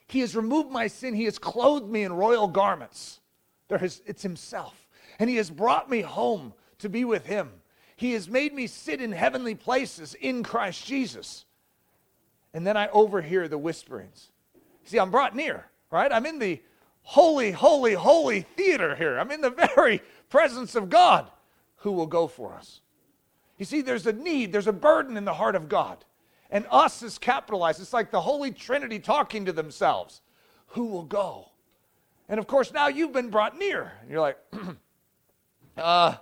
He 0.06 0.20
has 0.20 0.36
removed 0.36 0.70
my 0.70 0.86
sin. 0.86 1.12
He 1.12 1.24
has 1.24 1.40
clothed 1.40 1.90
me 1.90 2.04
in 2.04 2.12
royal 2.12 2.46
garments. 2.46 3.18
There 3.66 3.78
has, 3.78 4.00
it's 4.06 4.22
Himself. 4.22 4.86
And 5.18 5.28
He 5.28 5.36
has 5.36 5.50
brought 5.50 5.90
me 5.90 6.02
home 6.02 6.54
to 6.78 6.88
be 6.88 7.04
with 7.04 7.26
Him. 7.26 7.50
He 7.96 8.12
has 8.12 8.28
made 8.28 8.54
me 8.54 8.68
sit 8.68 9.00
in 9.00 9.10
heavenly 9.10 9.56
places 9.56 10.14
in 10.14 10.44
Christ 10.44 10.86
Jesus. 10.86 11.46
And 12.54 12.64
then 12.64 12.76
I 12.76 12.86
overhear 12.90 13.48
the 13.48 13.58
whisperings. 13.58 14.31
See, 14.84 14.98
I'm 14.98 15.10
brought 15.10 15.34
near, 15.34 15.66
right? 15.90 16.12
I'm 16.12 16.26
in 16.26 16.38
the 16.38 16.60
holy, 17.02 17.52
holy, 17.52 17.94
holy 17.94 18.42
theater 18.42 18.94
here. 18.94 19.18
I'm 19.18 19.30
in 19.30 19.40
the 19.40 19.50
very 19.74 20.02
presence 20.28 20.74
of 20.74 20.90
God 20.90 21.30
who 21.76 21.92
will 21.92 22.06
go 22.06 22.26
for 22.26 22.54
us. 22.54 22.80
You 23.58 23.64
see, 23.64 23.82
there's 23.82 24.06
a 24.06 24.12
need, 24.12 24.52
there's 24.52 24.66
a 24.66 24.72
burden 24.72 25.16
in 25.16 25.24
the 25.24 25.34
heart 25.34 25.54
of 25.54 25.68
God. 25.68 26.04
And 26.50 26.66
us 26.70 27.02
is 27.02 27.16
capitalized. 27.18 27.80
It's 27.80 27.92
like 27.92 28.10
the 28.10 28.20
Holy 28.20 28.50
Trinity 28.50 28.98
talking 28.98 29.46
to 29.46 29.52
themselves. 29.52 30.20
Who 30.68 30.86
will 30.86 31.04
go? 31.04 31.48
And 32.28 32.38
of 32.38 32.46
course, 32.46 32.72
now 32.72 32.88
you've 32.88 33.12
been 33.12 33.30
brought 33.30 33.58
near. 33.58 33.92
And 34.00 34.10
you're 34.10 34.20
like, 34.20 34.38
uh, 35.76 36.16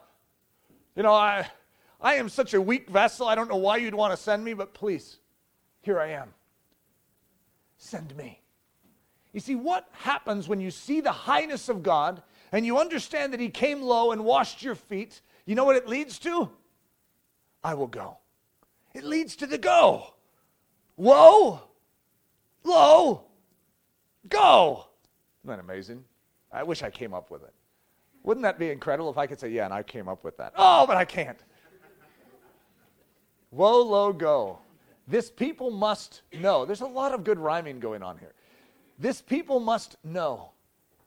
you 0.94 1.02
know, 1.02 1.14
I, 1.14 1.48
I 2.00 2.14
am 2.14 2.28
such 2.28 2.54
a 2.54 2.60
weak 2.60 2.88
vessel. 2.88 3.26
I 3.26 3.34
don't 3.34 3.48
know 3.48 3.56
why 3.56 3.78
you'd 3.78 3.94
want 3.94 4.12
to 4.12 4.16
send 4.16 4.44
me, 4.44 4.54
but 4.54 4.74
please, 4.74 5.18
here 5.82 6.00
I 6.00 6.10
am. 6.10 6.32
Send 7.76 8.16
me. 8.16 8.39
You 9.32 9.40
see, 9.40 9.54
what 9.54 9.88
happens 9.92 10.48
when 10.48 10.60
you 10.60 10.70
see 10.70 11.00
the 11.00 11.12
highness 11.12 11.68
of 11.68 11.82
God 11.82 12.22
and 12.52 12.66
you 12.66 12.78
understand 12.78 13.32
that 13.32 13.40
He 13.40 13.48
came 13.48 13.80
low 13.80 14.12
and 14.12 14.24
washed 14.24 14.62
your 14.62 14.74
feet 14.74 15.20
you 15.50 15.56
know 15.56 15.64
what 15.64 15.74
it 15.74 15.88
leads 15.88 16.20
to? 16.20 16.48
I 17.64 17.74
will 17.74 17.88
go. 17.88 18.18
It 18.94 19.02
leads 19.02 19.34
to 19.36 19.48
the 19.48 19.58
go. 19.58 20.14
Whoa, 20.94 21.60
low, 22.62 23.24
go. 24.28 24.86
Isn't 25.42 25.56
that 25.56 25.58
amazing? 25.58 26.04
I 26.52 26.62
wish 26.62 26.84
I 26.84 26.90
came 26.90 27.14
up 27.14 27.32
with 27.32 27.42
it. 27.42 27.52
Wouldn't 28.22 28.42
that 28.42 28.60
be 28.60 28.70
incredible 28.70 29.10
if 29.10 29.18
I 29.18 29.26
could 29.26 29.40
say, 29.40 29.48
yeah, 29.48 29.64
and 29.64 29.74
I 29.74 29.82
came 29.82 30.08
up 30.08 30.22
with 30.22 30.36
that? 30.36 30.52
Oh, 30.56 30.86
but 30.86 30.96
I 30.96 31.04
can't. 31.04 31.38
Woe, 33.50 33.82
low, 33.82 34.12
go. 34.12 34.60
This 35.08 35.30
people 35.30 35.72
must 35.72 36.22
know. 36.32 36.64
There's 36.64 36.82
a 36.82 36.86
lot 36.86 37.12
of 37.12 37.24
good 37.24 37.40
rhyming 37.40 37.80
going 37.80 38.04
on 38.04 38.18
here. 38.18 38.34
This 39.00 39.22
people 39.22 39.60
must 39.60 39.96
know. 40.04 40.50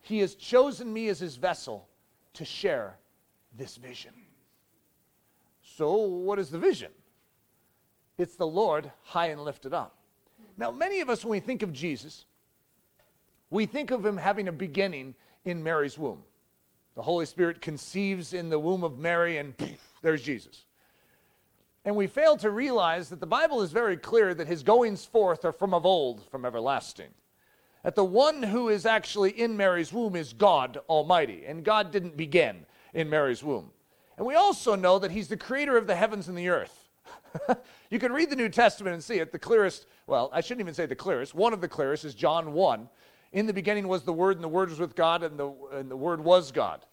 He 0.01 0.19
has 0.19 0.33
chosen 0.33 0.91
me 0.91 1.09
as 1.09 1.19
his 1.19 1.35
vessel 1.35 1.87
to 2.33 2.43
share 2.43 2.97
this 3.55 3.75
vision. 3.77 4.13
So, 5.61 5.95
what 5.97 6.39
is 6.39 6.49
the 6.49 6.57
vision? 6.57 6.91
It's 8.17 8.35
the 8.35 8.47
Lord 8.47 8.91
high 9.03 9.27
and 9.27 9.43
lifted 9.43 9.75
up. 9.75 9.95
Now, 10.57 10.71
many 10.71 11.01
of 11.01 11.09
us, 11.09 11.23
when 11.23 11.31
we 11.31 11.39
think 11.39 11.61
of 11.61 11.71
Jesus, 11.71 12.25
we 13.51 13.67
think 13.67 13.91
of 13.91 14.03
him 14.03 14.17
having 14.17 14.47
a 14.47 14.51
beginning 14.51 15.13
in 15.45 15.63
Mary's 15.63 15.97
womb. 15.97 16.23
The 16.95 17.01
Holy 17.03 17.27
Spirit 17.27 17.61
conceives 17.61 18.33
in 18.33 18.49
the 18.49 18.59
womb 18.59 18.83
of 18.83 18.97
Mary, 18.97 19.37
and 19.37 19.55
poof, 19.55 19.93
there's 20.01 20.23
Jesus. 20.23 20.65
And 21.85 21.95
we 21.95 22.07
fail 22.07 22.37
to 22.37 22.49
realize 22.49 23.09
that 23.09 23.19
the 23.19 23.27
Bible 23.27 23.61
is 23.61 23.71
very 23.71 23.97
clear 23.97 24.33
that 24.33 24.47
his 24.47 24.63
goings 24.63 25.05
forth 25.05 25.45
are 25.45 25.51
from 25.51 25.75
of 25.75 25.85
old, 25.85 26.23
from 26.29 26.43
everlasting. 26.43 27.09
That 27.83 27.95
the 27.95 28.05
one 28.05 28.43
who 28.43 28.69
is 28.69 28.85
actually 28.85 29.31
in 29.31 29.57
Mary's 29.57 29.91
womb 29.91 30.15
is 30.15 30.33
God 30.33 30.79
Almighty, 30.87 31.43
and 31.45 31.63
God 31.63 31.91
didn't 31.91 32.15
begin 32.17 32.65
in 32.93 33.09
Mary's 33.09 33.43
womb. 33.43 33.71
And 34.17 34.25
we 34.25 34.35
also 34.35 34.75
know 34.75 34.99
that 34.99 35.11
he's 35.11 35.27
the 35.27 35.37
creator 35.37 35.77
of 35.77 35.87
the 35.87 35.95
heavens 35.95 36.27
and 36.27 36.37
the 36.37 36.49
earth. 36.49 36.89
you 37.89 37.99
can 37.99 38.13
read 38.13 38.29
the 38.29 38.35
New 38.35 38.49
Testament 38.49 38.93
and 38.93 39.03
see 39.03 39.19
it. 39.19 39.31
The 39.31 39.39
clearest, 39.39 39.85
well, 40.07 40.29
I 40.31 40.41
shouldn't 40.41 40.61
even 40.61 40.73
say 40.73 40.85
the 40.85 40.95
clearest, 40.95 41.33
one 41.33 41.51
of 41.51 41.61
the 41.61 41.67
clearest 41.67 42.05
is 42.05 42.13
John 42.15 42.53
1. 42.53 42.89
In 43.33 43.47
the 43.47 43.53
beginning 43.53 43.87
was 43.87 44.03
the 44.03 44.13
Word, 44.13 44.35
and 44.37 44.43
the 44.43 44.49
Word 44.49 44.69
was 44.69 44.79
with 44.79 44.95
God, 44.95 45.23
and 45.23 45.37
the, 45.37 45.51
and 45.71 45.89
the 45.89 45.97
Word 45.97 46.23
was 46.23 46.51
God. 46.51 46.85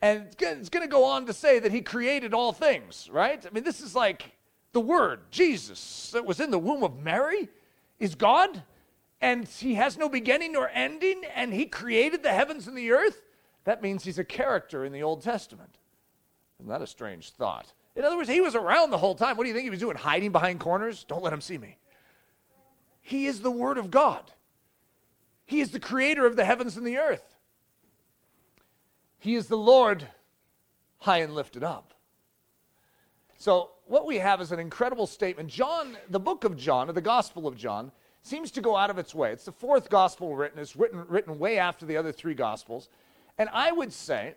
And 0.00 0.28
it's 0.38 0.68
going 0.68 0.84
to 0.84 0.90
go 0.90 1.04
on 1.04 1.26
to 1.26 1.32
say 1.32 1.58
that 1.58 1.70
he 1.70 1.80
created 1.80 2.34
all 2.34 2.52
things, 2.52 3.08
right? 3.12 3.44
I 3.46 3.50
mean, 3.50 3.64
this 3.64 3.80
is 3.80 3.94
like 3.94 4.36
the 4.72 4.80
Word, 4.80 5.20
Jesus, 5.30 6.10
that 6.12 6.24
was 6.24 6.40
in 6.40 6.50
the 6.50 6.58
womb 6.58 6.82
of 6.82 6.98
Mary, 6.98 7.48
is 7.98 8.14
God, 8.14 8.62
and 9.24 9.48
he 9.48 9.76
has 9.76 9.96
no 9.96 10.10
beginning 10.10 10.52
nor 10.52 10.68
ending, 10.74 11.22
and 11.34 11.54
he 11.54 11.64
created 11.64 12.22
the 12.22 12.30
heavens 12.30 12.66
and 12.66 12.76
the 12.76 12.90
earth. 12.90 13.22
That 13.64 13.80
means 13.80 14.04
he's 14.04 14.18
a 14.18 14.24
character 14.24 14.84
in 14.84 14.92
the 14.92 15.02
Old 15.02 15.22
Testament. 15.22 15.78
Isn't 16.60 16.68
that 16.68 16.82
a 16.82 16.86
strange 16.86 17.30
thought? 17.30 17.72
In 17.96 18.04
other 18.04 18.18
words, 18.18 18.28
he 18.28 18.42
was 18.42 18.54
around 18.54 18.90
the 18.90 18.98
whole 18.98 19.14
time. 19.14 19.38
What 19.38 19.44
do 19.44 19.48
you 19.48 19.54
think 19.54 19.64
he 19.64 19.70
was 19.70 19.80
doing? 19.80 19.96
Hiding 19.96 20.30
behind 20.30 20.60
corners? 20.60 21.04
Don't 21.04 21.22
let 21.22 21.32
him 21.32 21.40
see 21.40 21.56
me. 21.56 21.78
He 23.00 23.24
is 23.24 23.40
the 23.40 23.50
Word 23.50 23.78
of 23.78 23.90
God. 23.90 24.30
He 25.46 25.60
is 25.62 25.70
the 25.70 25.80
creator 25.80 26.26
of 26.26 26.36
the 26.36 26.44
heavens 26.44 26.76
and 26.76 26.86
the 26.86 26.98
earth. 26.98 27.34
He 29.18 29.36
is 29.36 29.46
the 29.46 29.56
Lord 29.56 30.06
high 30.98 31.20
and 31.20 31.34
lifted 31.34 31.64
up. 31.64 31.94
So, 33.38 33.70
what 33.86 34.04
we 34.04 34.18
have 34.18 34.42
is 34.42 34.52
an 34.52 34.58
incredible 34.58 35.06
statement. 35.06 35.48
John, 35.48 35.96
the 36.10 36.20
book 36.20 36.44
of 36.44 36.58
John, 36.58 36.90
or 36.90 36.92
the 36.92 37.00
Gospel 37.00 37.46
of 37.46 37.56
John, 37.56 37.90
seems 38.24 38.50
to 38.52 38.60
go 38.62 38.74
out 38.74 38.90
of 38.90 38.98
its 38.98 39.14
way. 39.14 39.32
It's 39.32 39.44
the 39.44 39.52
fourth 39.52 39.90
gospel 39.90 40.34
written. 40.34 40.58
It's 40.58 40.74
written, 40.74 41.04
written 41.08 41.38
way 41.38 41.58
after 41.58 41.84
the 41.86 41.96
other 41.96 42.10
three 42.10 42.34
gospels. 42.34 42.88
And 43.38 43.48
I 43.52 43.70
would 43.70 43.92
say 43.92 44.34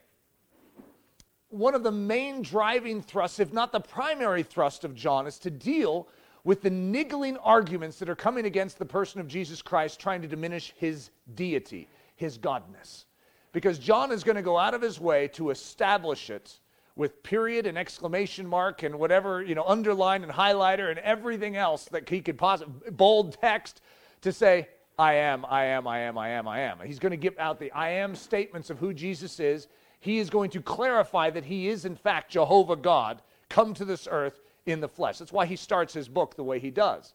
one 1.50 1.74
of 1.74 1.84
the 1.84 1.92
main 1.92 2.42
driving 2.42 3.02
thrusts, 3.02 3.40
if 3.40 3.54
not 3.54 3.72
the 3.72 3.80
primary 3.80 4.44
thrust 4.44 4.84
of 4.84 4.94
John, 4.94 5.26
is 5.26 5.40
to 5.40 5.50
deal 5.50 6.10
with 6.44 6.62
the 6.62 6.70
niggling 6.70 7.38
arguments 7.38 7.98
that 8.00 8.10
are 8.10 8.16
coming 8.16 8.46
against 8.46 8.78
the 8.78 8.86
person 8.86 9.22
of 9.22 9.28
Jesus 9.28 9.62
Christ, 9.62 10.00
trying 10.00 10.22
to 10.22 10.28
diminish 10.28 10.74
his 10.78 11.10
deity, 11.36 11.88
his 12.16 12.38
godness. 12.38 13.06
Because 13.54 13.80
John 13.80 14.12
is 14.12 14.24
going 14.24 14.36
to 14.36 14.42
go 14.42 14.58
out 14.58 14.74
of 14.74 14.82
his 14.82 15.00
way 15.00 15.30
to 15.30 15.50
establish 15.50 16.30
it 16.30 16.60
with 16.98 17.24
period 17.24 17.66
and 17.66 17.78
exclamation 17.78 18.46
mark 18.46 18.84
and 18.84 19.00
whatever, 19.00 19.42
you 19.42 19.56
know, 19.56 19.64
underline 19.64 20.24
and 20.24 20.32
highlighter 20.32 20.90
and 20.90 21.00
everything 21.00 21.56
else 21.56 21.86
that 21.86 22.10
he 22.10 22.22
could 22.22 22.38
possibly, 22.38 22.92
bold 22.92 23.38
text 23.40 23.82
to 24.22 24.34
say, 24.34 24.68
I 25.00 25.14
am, 25.14 25.46
I 25.46 25.66
am, 25.66 25.88
I 25.88 26.00
am, 26.00 26.18
I 26.18 26.30
am, 26.30 26.48
I 26.48 26.60
am. 26.62 26.80
He's 26.84 27.00
going 27.00 27.12
to 27.12 27.18
give 27.18 27.38
out 27.38 27.60
the 27.60 27.72
I 27.72 27.90
am 27.90 28.16
statements 28.16 28.70
of 28.70 28.80
who 28.80 28.94
Jesus 28.94 29.40
is 29.40 29.68
he 30.00 30.20
is 30.20 30.30
going 30.30 30.50
to 30.52 30.62
clarify 30.62 31.30
that 31.32 31.46
he 31.46 31.68
is, 31.68 31.86
in 31.86 31.96
fact, 31.96 32.32
Jehovah 32.32 32.76
God 32.76 33.22
come 33.50 33.74
to 33.74 33.86
this 33.86 34.08
earth 34.10 34.42
in 34.66 34.80
the 34.80 34.88
flesh. 34.88 35.18
That's 35.18 35.32
why 35.32 35.46
he 35.46 35.56
starts 35.56 35.94
his 35.94 36.08
book 36.08 36.36
the 36.36 36.44
way 36.44 36.60
he 36.60 36.72
does. 36.72 37.14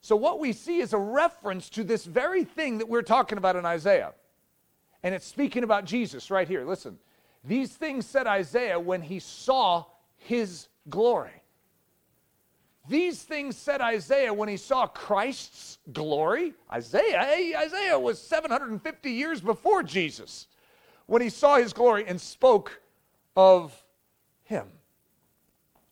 So, 0.00 0.16
what 0.16 0.38
we 0.38 0.52
see 0.52 0.78
is 0.78 0.92
a 0.92 0.98
reference 0.98 1.68
to 1.70 1.84
this 1.84 2.04
very 2.04 2.44
thing 2.44 2.78
that 2.78 2.88
we're 2.88 3.02
talking 3.02 3.38
about 3.38 3.56
in 3.56 3.66
Isaiah. 3.66 4.14
And 5.02 5.14
it's 5.14 5.26
speaking 5.26 5.62
about 5.62 5.84
Jesus 5.84 6.30
right 6.30 6.48
here. 6.48 6.64
Listen, 6.64 6.98
these 7.46 7.72
things 7.72 8.06
said 8.06 8.26
Isaiah 8.26 8.78
when 8.78 9.02
he 9.02 9.20
saw 9.20 9.84
his 10.16 10.68
glory. 10.88 11.42
These 12.88 13.22
things 13.22 13.56
said 13.56 13.80
Isaiah 13.80 14.32
when 14.32 14.48
he 14.48 14.56
saw 14.56 14.86
Christ's 14.86 15.78
glory. 15.92 16.54
Isaiah, 16.72 17.24
hey, 17.24 17.54
Isaiah 17.56 17.98
was 17.98 18.20
750 18.20 19.10
years 19.10 19.40
before 19.40 19.82
Jesus 19.82 20.46
when 21.06 21.22
he 21.22 21.30
saw 21.30 21.56
his 21.56 21.72
glory 21.72 22.04
and 22.06 22.20
spoke 22.20 22.80
of 23.36 23.84
him. 24.44 24.66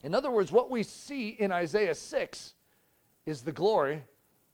In 0.02 0.14
other 0.14 0.30
words, 0.30 0.52
what 0.52 0.70
we 0.70 0.82
see 0.82 1.30
in 1.30 1.50
Isaiah 1.50 1.94
6 1.94 2.54
is 3.26 3.42
the 3.42 3.52
glory 3.52 4.02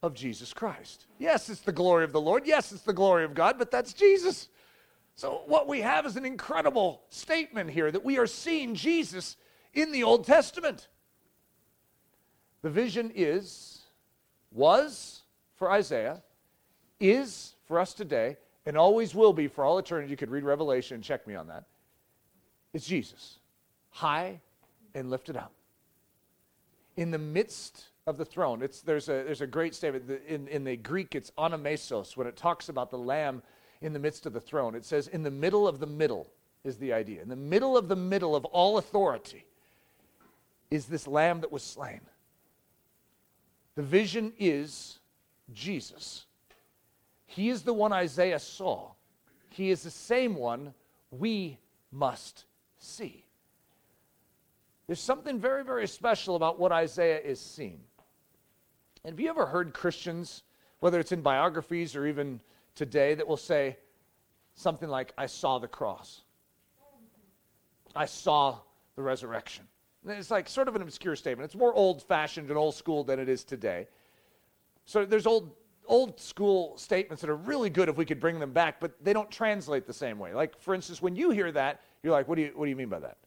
of 0.02 0.14
Jesus 0.14 0.52
Christ. 0.52 1.06
Yes, 1.18 1.50
it's 1.50 1.60
the 1.60 1.72
glory 1.72 2.04
of 2.04 2.12
the 2.12 2.20
Lord. 2.20 2.46
Yes, 2.46 2.72
it's 2.72 2.82
the 2.82 2.92
glory 2.92 3.24
of 3.24 3.34
God, 3.34 3.58
but 3.58 3.70
that's 3.70 3.92
Jesus. 3.92 4.48
So, 5.20 5.42
what 5.44 5.68
we 5.68 5.82
have 5.82 6.06
is 6.06 6.16
an 6.16 6.24
incredible 6.24 7.02
statement 7.10 7.68
here 7.68 7.90
that 7.90 8.02
we 8.02 8.16
are 8.16 8.26
seeing 8.26 8.74
Jesus 8.74 9.36
in 9.74 9.92
the 9.92 10.02
Old 10.02 10.24
Testament. 10.24 10.88
The 12.62 12.70
vision 12.70 13.12
is, 13.14 13.82
was 14.50 15.20
for 15.56 15.70
Isaiah, 15.70 16.22
is 16.98 17.54
for 17.66 17.78
us 17.78 17.92
today, 17.92 18.38
and 18.64 18.78
always 18.78 19.14
will 19.14 19.34
be 19.34 19.46
for 19.46 19.62
all 19.62 19.76
eternity. 19.76 20.10
You 20.10 20.16
could 20.16 20.30
read 20.30 20.42
Revelation 20.42 20.94
and 20.94 21.04
check 21.04 21.26
me 21.26 21.34
on 21.34 21.48
that. 21.48 21.64
It's 22.72 22.86
Jesus, 22.86 23.40
high 23.90 24.40
and 24.94 25.10
lifted 25.10 25.36
up. 25.36 25.52
In 26.96 27.10
the 27.10 27.18
midst 27.18 27.90
of 28.06 28.16
the 28.16 28.24
throne, 28.24 28.62
it's, 28.62 28.80
there's, 28.80 29.10
a, 29.10 29.22
there's 29.24 29.42
a 29.42 29.46
great 29.46 29.74
statement. 29.74 30.22
In, 30.26 30.48
in 30.48 30.64
the 30.64 30.78
Greek, 30.78 31.14
it's 31.14 31.30
anamesos, 31.36 32.16
when 32.16 32.26
it 32.26 32.36
talks 32.36 32.70
about 32.70 32.90
the 32.90 32.96
lamb 32.96 33.42
in 33.80 33.92
the 33.92 33.98
midst 33.98 34.26
of 34.26 34.32
the 34.32 34.40
throne. 34.40 34.74
It 34.74 34.84
says, 34.84 35.08
in 35.08 35.22
the 35.22 35.30
middle 35.30 35.66
of 35.66 35.80
the 35.80 35.86
middle 35.86 36.28
is 36.64 36.76
the 36.76 36.92
idea. 36.92 37.22
In 37.22 37.28
the 37.28 37.36
middle 37.36 37.76
of 37.76 37.88
the 37.88 37.96
middle 37.96 38.36
of 38.36 38.44
all 38.46 38.78
authority 38.78 39.46
is 40.70 40.86
this 40.86 41.06
lamb 41.06 41.40
that 41.40 41.52
was 41.52 41.62
slain. 41.62 42.00
The 43.76 43.82
vision 43.82 44.32
is 44.38 44.98
Jesus. 45.52 46.26
He 47.26 47.48
is 47.48 47.62
the 47.62 47.72
one 47.72 47.92
Isaiah 47.92 48.38
saw. 48.38 48.90
He 49.50 49.70
is 49.70 49.82
the 49.82 49.90
same 49.90 50.34
one 50.34 50.74
we 51.10 51.58
must 51.90 52.44
see. 52.78 53.24
There's 54.86 55.00
something 55.00 55.38
very, 55.38 55.64
very 55.64 55.86
special 55.86 56.34
about 56.36 56.58
what 56.58 56.72
Isaiah 56.72 57.20
is 57.20 57.40
seeing. 57.40 57.80
And 59.04 59.12
have 59.12 59.20
you 59.20 59.30
ever 59.30 59.46
heard 59.46 59.72
Christians, 59.72 60.42
whether 60.80 60.98
it's 60.98 61.12
in 61.12 61.22
biographies 61.22 61.94
or 61.94 62.06
even 62.06 62.40
today, 62.74 63.14
that 63.14 63.26
will 63.26 63.36
say 63.36 63.76
something 64.54 64.88
like, 64.88 65.12
I 65.16 65.26
saw 65.26 65.58
the 65.58 65.68
cross, 65.68 66.22
I 67.94 68.06
saw 68.06 68.58
the 68.96 69.02
resurrection? 69.02 69.66
It's 70.06 70.30
like 70.30 70.48
sort 70.48 70.68
of 70.68 70.76
an 70.76 70.82
obscure 70.82 71.16
statement. 71.16 71.44
It's 71.44 71.54
more 71.54 71.74
old 71.74 72.02
fashioned 72.02 72.48
and 72.48 72.56
old 72.56 72.74
school 72.74 73.04
than 73.04 73.18
it 73.18 73.28
is 73.28 73.44
today. 73.44 73.86
So 74.86 75.04
there's 75.04 75.26
old 75.26 75.54
old 75.86 76.20
school 76.20 76.76
statements 76.78 77.20
that 77.20 77.28
are 77.28 77.36
really 77.36 77.68
good 77.68 77.88
if 77.88 77.96
we 77.96 78.04
could 78.04 78.20
bring 78.20 78.38
them 78.38 78.52
back, 78.52 78.78
but 78.80 78.92
they 79.02 79.12
don't 79.12 79.30
translate 79.30 79.86
the 79.86 79.92
same 79.92 80.18
way. 80.18 80.32
Like 80.32 80.58
for 80.60 80.74
instance, 80.74 81.02
when 81.02 81.16
you 81.16 81.30
hear 81.30 81.50
that, 81.52 81.80
you're 82.02 82.12
like, 82.12 82.28
what 82.28 82.36
do 82.36 82.42
you 82.42 82.52
what 82.54 82.64
do 82.64 82.70
you 82.70 82.76
mean 82.76 82.88
by 82.88 83.00
that? 83.00 83.18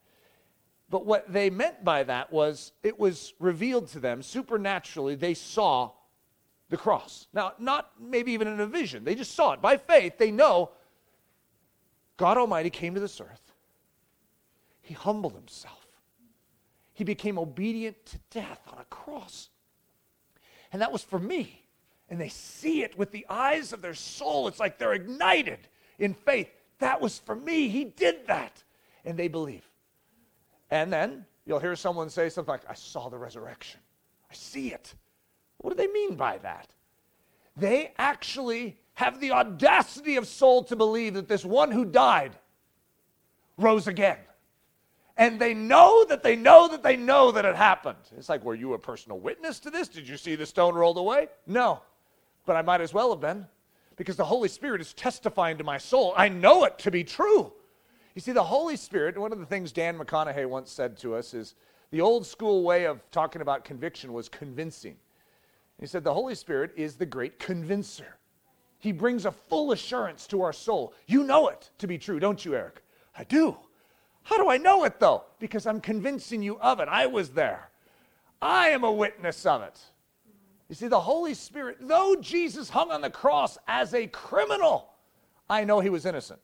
But 0.90 1.06
what 1.06 1.32
they 1.32 1.50
meant 1.50 1.84
by 1.84 2.04
that 2.04 2.32
was 2.32 2.72
it 2.82 3.00
was 3.00 3.34
revealed 3.40 3.88
to 3.90 4.00
them 4.00 4.22
supernaturally. 4.24 5.16
They 5.16 5.34
saw 5.34 5.92
the 6.74 6.78
cross. 6.78 7.28
Now, 7.34 7.54
not 7.60 7.92
maybe 8.02 8.32
even 8.32 8.48
in 8.48 8.60
a 8.60 8.66
vision. 8.66 9.04
They 9.04 9.14
just 9.14 9.36
saw 9.36 9.54
it. 9.54 9.62
By 9.62 9.78
faith, 9.78 10.18
they 10.18 10.32
know 10.32 10.72
God 12.18 12.36
Almighty 12.36 12.72
came 12.72 12.96
to 12.96 13.00
this 13.00 13.22
earth. 13.22 13.54
He 14.82 14.96
humbled 14.96 15.36
himself. 15.36 15.86
He 16.94 17.04
became 17.04 17.38
obedient 17.38 18.04
to 18.08 18.18
death 18.32 18.60
on 18.72 18.80
a 18.80 18.86
cross. 18.86 19.50
And 20.72 20.82
that 20.82 20.92
was 20.92 21.04
for 21.04 21.20
me. 21.20 21.64
And 22.10 22.20
they 22.20 22.30
see 22.30 22.82
it 22.82 22.98
with 22.98 23.12
the 23.12 23.28
eyes 23.30 23.72
of 23.72 23.84
their 23.84 23.94
soul. 23.94 24.48
It's 24.48 24.60
like 24.60 24.80
they're 24.80 24.94
ignited 24.94 25.60
in 26.00 26.16
faith. 26.16 26.50
That 26.80 27.00
was 27.00 27.20
for 27.20 27.36
me. 27.36 27.68
He 27.68 27.84
did 27.84 28.26
that. 28.26 28.64
And 29.06 29.16
they 29.16 29.28
believe. 29.28 29.70
And 30.72 30.92
then 30.92 31.28
you'll 31.46 31.60
hear 31.60 31.76
someone 31.76 32.10
say 32.10 32.30
something 32.30 32.52
like, 32.52 32.68
I 32.68 32.74
saw 32.74 33.10
the 33.10 33.18
resurrection. 33.20 33.80
I 34.32 34.34
see 34.34 34.74
it. 34.74 34.96
What 35.64 35.76
do 35.76 35.82
they 35.82 35.92
mean 35.92 36.16
by 36.16 36.40
that? 36.40 36.68
They 37.56 37.94
actually 37.98 38.78
have 38.96 39.22
the 39.22 39.32
audacity 39.32 40.18
of 40.18 40.28
soul 40.28 40.64
to 40.66 40.76
believe 40.76 41.14
that 41.14 41.30
this 41.30 41.46
one 41.46 41.72
who 41.72 41.86
died 41.86 42.34
rose 43.58 43.88
again 43.88 44.18
and 45.16 45.40
they 45.40 45.54
know 45.54 46.04
that 46.06 46.22
they 46.22 46.36
know 46.36 46.68
that 46.68 46.84
they 46.84 46.98
know 46.98 47.32
that 47.32 47.46
it 47.46 47.56
happened. 47.56 47.98
It's 48.18 48.28
like, 48.28 48.44
were 48.44 48.56
you 48.56 48.74
a 48.74 48.80
personal 48.80 49.20
witness 49.20 49.60
to 49.62 49.70
this? 49.70 49.88
Did 49.88 50.08
you 50.08 50.18
see 50.18 50.36
the 50.36 50.46
stone 50.46 50.76
rolled 50.76 50.98
away? 50.98 51.30
No. 51.48 51.82
But 52.46 52.58
I 52.58 52.62
might 52.62 52.82
as 52.82 52.94
well 52.94 53.12
have 53.12 53.22
been 53.22 53.48
because 53.96 54.18
the 54.18 54.26
Holy 54.26 54.50
Spirit 54.50 54.82
is 54.82 54.94
testifying 54.94 55.58
to 55.60 55.64
my 55.64 55.78
soul. 55.78 56.14
I 56.18 56.28
know 56.28 56.66
it 56.66 56.78
to 56.80 56.92
be 56.92 57.06
true. 57.06 57.54
You 58.16 58.22
see, 58.22 58.34
the 58.34 58.44
Holy 58.44 58.76
Spirit, 58.76 59.18
one 59.18 59.32
of 59.32 59.40
the 59.40 59.46
things 59.46 59.72
Dan 59.72 59.98
McConaughey 59.98 60.46
once 60.46 60.72
said 60.72 60.98
to 60.98 61.16
us 61.16 61.34
is 61.34 61.56
the 61.92 62.02
old 62.02 62.26
school 62.26 62.64
way 62.64 62.86
of 62.86 63.00
talking 63.12 63.42
about 63.42 63.64
conviction 63.64 64.14
was 64.14 64.28
convincing. 64.28 64.98
He 65.80 65.88
said, 65.88 66.04
The 66.04 66.14
Holy 66.14 66.36
Spirit 66.36 66.72
is 66.76 66.96
the 66.96 67.06
great 67.06 67.40
convincer. 67.40 68.18
He 68.80 68.92
brings 68.92 69.26
a 69.26 69.32
full 69.32 69.72
assurance 69.72 70.28
to 70.28 70.42
our 70.42 70.54
soul. 70.54 70.94
You 71.08 71.24
know 71.24 71.48
it 71.48 71.70
to 71.78 71.88
be 71.88 71.98
true, 71.98 72.20
don't 72.20 72.44
you, 72.44 72.56
Eric? 72.56 72.84
I 73.18 73.24
do. 73.24 73.58
How 74.24 74.38
do 74.38 74.50
I 74.50 74.58
know 74.58 74.84
it 74.84 75.00
though? 75.00 75.24
Because 75.40 75.68
I'm 75.68 75.80
convincing 75.80 76.42
you 76.42 76.60
of 76.60 76.80
it. 76.80 76.88
I 76.90 77.06
was 77.06 77.30
there. 77.30 77.70
I 78.42 78.70
am 78.70 78.84
a 78.84 78.92
witness 78.92 79.46
of 79.46 79.62
it. 79.62 79.80
You 80.70 80.76
see, 80.76 80.88
the 80.88 81.00
Holy 81.00 81.34
Spirit, 81.34 81.78
though 81.80 82.16
Jesus 82.20 82.70
hung 82.70 82.92
on 82.92 83.02
the 83.02 83.10
cross 83.10 83.58
as 83.68 83.94
a 83.94 84.08
criminal, 84.08 84.90
I 85.50 85.64
know 85.64 85.80
he 85.80 85.90
was 85.90 86.06
innocent. 86.06 86.40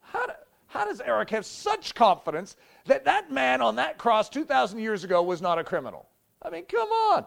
How, 0.00 0.26
do, 0.26 0.32
how 0.66 0.84
does 0.84 1.00
Eric 1.00 1.30
have 1.30 1.46
such 1.46 1.94
confidence 1.94 2.56
that 2.86 3.04
that 3.06 3.30
man 3.32 3.60
on 3.60 3.76
that 3.76 3.98
cross 3.98 4.28
2,000 4.28 4.78
years 4.78 5.04
ago 5.04 5.22
was 5.22 5.40
not 5.40 5.58
a 5.58 5.64
criminal? 5.64 6.06
I 6.42 6.50
mean, 6.50 6.64
come 6.64 6.88
on. 6.88 7.24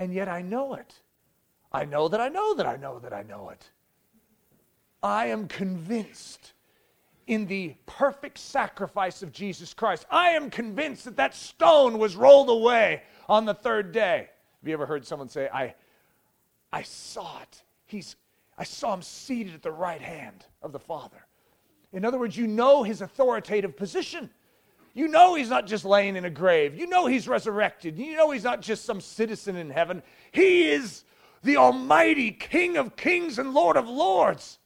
And 0.00 0.14
yet 0.14 0.30
I 0.30 0.40
know 0.40 0.72
it. 0.74 0.94
I 1.70 1.84
know 1.84 2.08
that 2.08 2.22
I 2.22 2.30
know 2.30 2.54
that 2.54 2.66
I 2.66 2.76
know 2.76 2.98
that 3.00 3.12
I 3.12 3.22
know 3.22 3.50
it. 3.50 3.70
I 5.02 5.26
am 5.26 5.46
convinced 5.46 6.54
in 7.26 7.46
the 7.46 7.74
perfect 7.84 8.38
sacrifice 8.38 9.22
of 9.22 9.30
Jesus 9.30 9.74
Christ. 9.74 10.06
I 10.10 10.30
am 10.30 10.48
convinced 10.48 11.04
that 11.04 11.16
that 11.16 11.34
stone 11.34 11.98
was 11.98 12.16
rolled 12.16 12.48
away 12.48 13.02
on 13.28 13.44
the 13.44 13.52
third 13.52 13.92
day. 13.92 14.30
Have 14.62 14.68
you 14.68 14.72
ever 14.72 14.86
heard 14.86 15.06
someone 15.06 15.28
say, 15.28 15.50
I, 15.52 15.74
I 16.72 16.80
saw 16.80 17.42
it? 17.42 17.62
He's, 17.84 18.16
I 18.56 18.64
saw 18.64 18.94
him 18.94 19.02
seated 19.02 19.52
at 19.52 19.62
the 19.62 19.70
right 19.70 20.00
hand 20.00 20.46
of 20.62 20.72
the 20.72 20.80
Father. 20.80 21.26
In 21.92 22.06
other 22.06 22.18
words, 22.18 22.38
you 22.38 22.46
know 22.46 22.82
his 22.82 23.02
authoritative 23.02 23.76
position. 23.76 24.30
You 24.92 25.08
know 25.08 25.34
he's 25.34 25.48
not 25.48 25.66
just 25.66 25.84
laying 25.84 26.16
in 26.16 26.24
a 26.24 26.30
grave. 26.30 26.76
You 26.76 26.86
know 26.86 27.06
he's 27.06 27.28
resurrected. 27.28 27.98
You 27.98 28.16
know 28.16 28.30
he's 28.30 28.44
not 28.44 28.60
just 28.60 28.84
some 28.84 29.00
citizen 29.00 29.56
in 29.56 29.70
heaven. 29.70 30.02
He 30.32 30.68
is 30.68 31.04
the 31.42 31.56
Almighty 31.56 32.32
King 32.32 32.76
of 32.76 32.96
kings 32.96 33.38
and 33.38 33.54
Lord 33.54 33.76
of 33.76 33.88
lords. 33.88 34.58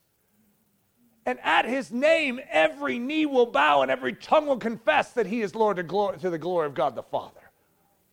And 1.26 1.38
at 1.42 1.64
his 1.64 1.90
name, 1.90 2.40
every 2.50 2.98
knee 2.98 3.26
will 3.26 3.46
bow 3.46 3.82
and 3.82 3.90
every 3.90 4.12
tongue 4.12 4.46
will 4.46 4.58
confess 4.58 5.10
that 5.12 5.26
he 5.26 5.40
is 5.40 5.54
Lord 5.54 5.76
to, 5.76 5.82
glory, 5.82 6.18
to 6.18 6.30
the 6.30 6.38
glory 6.38 6.66
of 6.66 6.74
God 6.74 6.94
the 6.94 7.02
Father. 7.02 7.50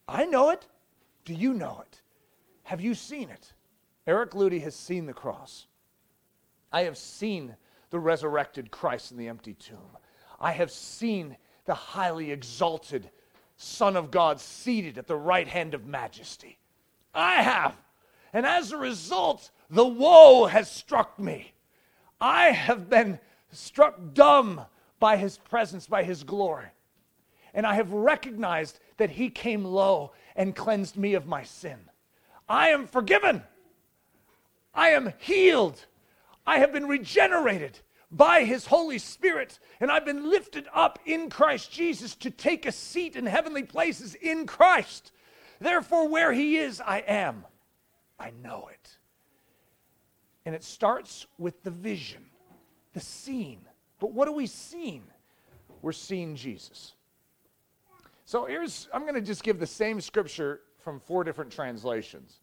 I 0.08 0.26
know 0.26 0.50
it. 0.50 0.65
Do 1.26 1.34
you 1.34 1.54
know 1.54 1.84
it? 1.86 2.02
Have 2.63 2.82
you 2.82 2.93
seen 2.93 3.30
it? 3.30 3.54
Eric 4.08 4.32
Ludy 4.32 4.62
has 4.62 4.76
seen 4.76 5.06
the 5.06 5.13
cross. 5.13 5.67
I 6.71 6.84
have 6.84 6.97
seen 6.97 7.56
the 7.89 8.00
resurrected 8.00 8.71
Christ 8.71 9.12
in 9.12 9.17
the 9.17 9.28
empty 9.28 9.54
tomb. 9.54 9.97
I 10.39 10.54
have 10.54 10.71
seen 10.71 11.38
the 11.71 11.75
highly 11.75 12.31
exalted 12.31 13.10
Son 13.55 13.95
of 13.95 14.12
God 14.12 14.41
seated 14.41 14.97
at 14.97 15.07
the 15.07 15.15
right 15.15 15.47
hand 15.47 15.73
of 15.73 15.86
majesty. 15.86 16.57
I 17.15 17.36
have. 17.36 17.77
And 18.34 18.45
as 18.45 18.73
a 18.73 18.77
result, 18.77 19.51
the 19.69 19.88
woe 19.88 20.47
has 20.47 20.69
struck 20.69 21.17
me. 21.17 21.53
I 22.19 22.47
have 22.47 22.89
been 22.89 23.21
struck 23.53 24.13
dumb 24.13 24.65
by 24.99 25.15
his 25.15 25.38
presence, 25.38 25.88
by 25.88 26.03
his 26.03 26.25
glory. 26.25 26.67
And 27.53 27.65
I 27.65 27.75
have 27.75 27.93
recognized 27.93 28.77
that 28.97 29.12
he 29.12 29.29
came 29.29 29.63
low 29.63 30.12
and 30.36 30.53
cleansed 30.53 30.97
me 30.97 31.13
of 31.13 31.25
my 31.25 31.43
sin. 31.43 31.79
I 32.49 32.71
am 32.71 32.86
forgiven. 32.86 33.43
I 34.75 34.89
am 34.89 35.13
healed. 35.19 35.86
I 36.45 36.60
have 36.60 36.73
been 36.73 36.89
regenerated 36.89 37.79
by 38.12 38.43
his 38.43 38.65
Holy 38.67 38.97
Spirit, 38.97 39.60
and 39.80 39.89
I've 39.89 40.06
been 40.06 40.30
lifted 40.30 40.67
up 40.74 41.00
in 41.06 41.30
Christ 41.30 41.71
Jesus 41.71 42.15
to 42.15 42.30
take 42.30 42.65
a 42.65 42.71
seat 42.71 43.15
in 43.15 43.26
heavenly 43.26 43.63
places 43.63 44.15
in 44.15 44.45
Christ. 44.45 45.12
Therefore, 45.60 46.10
where 46.10 46.34
he 46.34 46.58
is, 46.58 46.82
I 46.82 47.00
am. 47.00 47.45
I 48.19 48.32
know 48.43 48.69
it. 48.71 48.97
And 50.45 50.54
it 50.54 50.63
starts 50.63 51.28
with 51.38 51.63
the 51.63 51.71
vision, 51.71 52.26
the 52.93 53.00
scene. 53.00 53.62
But 54.00 54.12
what 54.12 54.28
are 54.28 54.34
we 54.34 54.47
seeing? 54.47 55.04
We're 55.82 55.91
seeing 55.91 56.36
Jesus. 56.36 56.93
So 58.26 58.45
here's, 58.45 58.89
I'm 58.93 59.04
going 59.04 59.15
to 59.15 59.21
just 59.21 59.43
give 59.43 59.60
the 59.60 59.67
same 59.67 60.02
scripture 60.02 60.62
from 60.80 61.00
four 61.00 61.24
different 61.24 61.52
translations. 61.52 62.39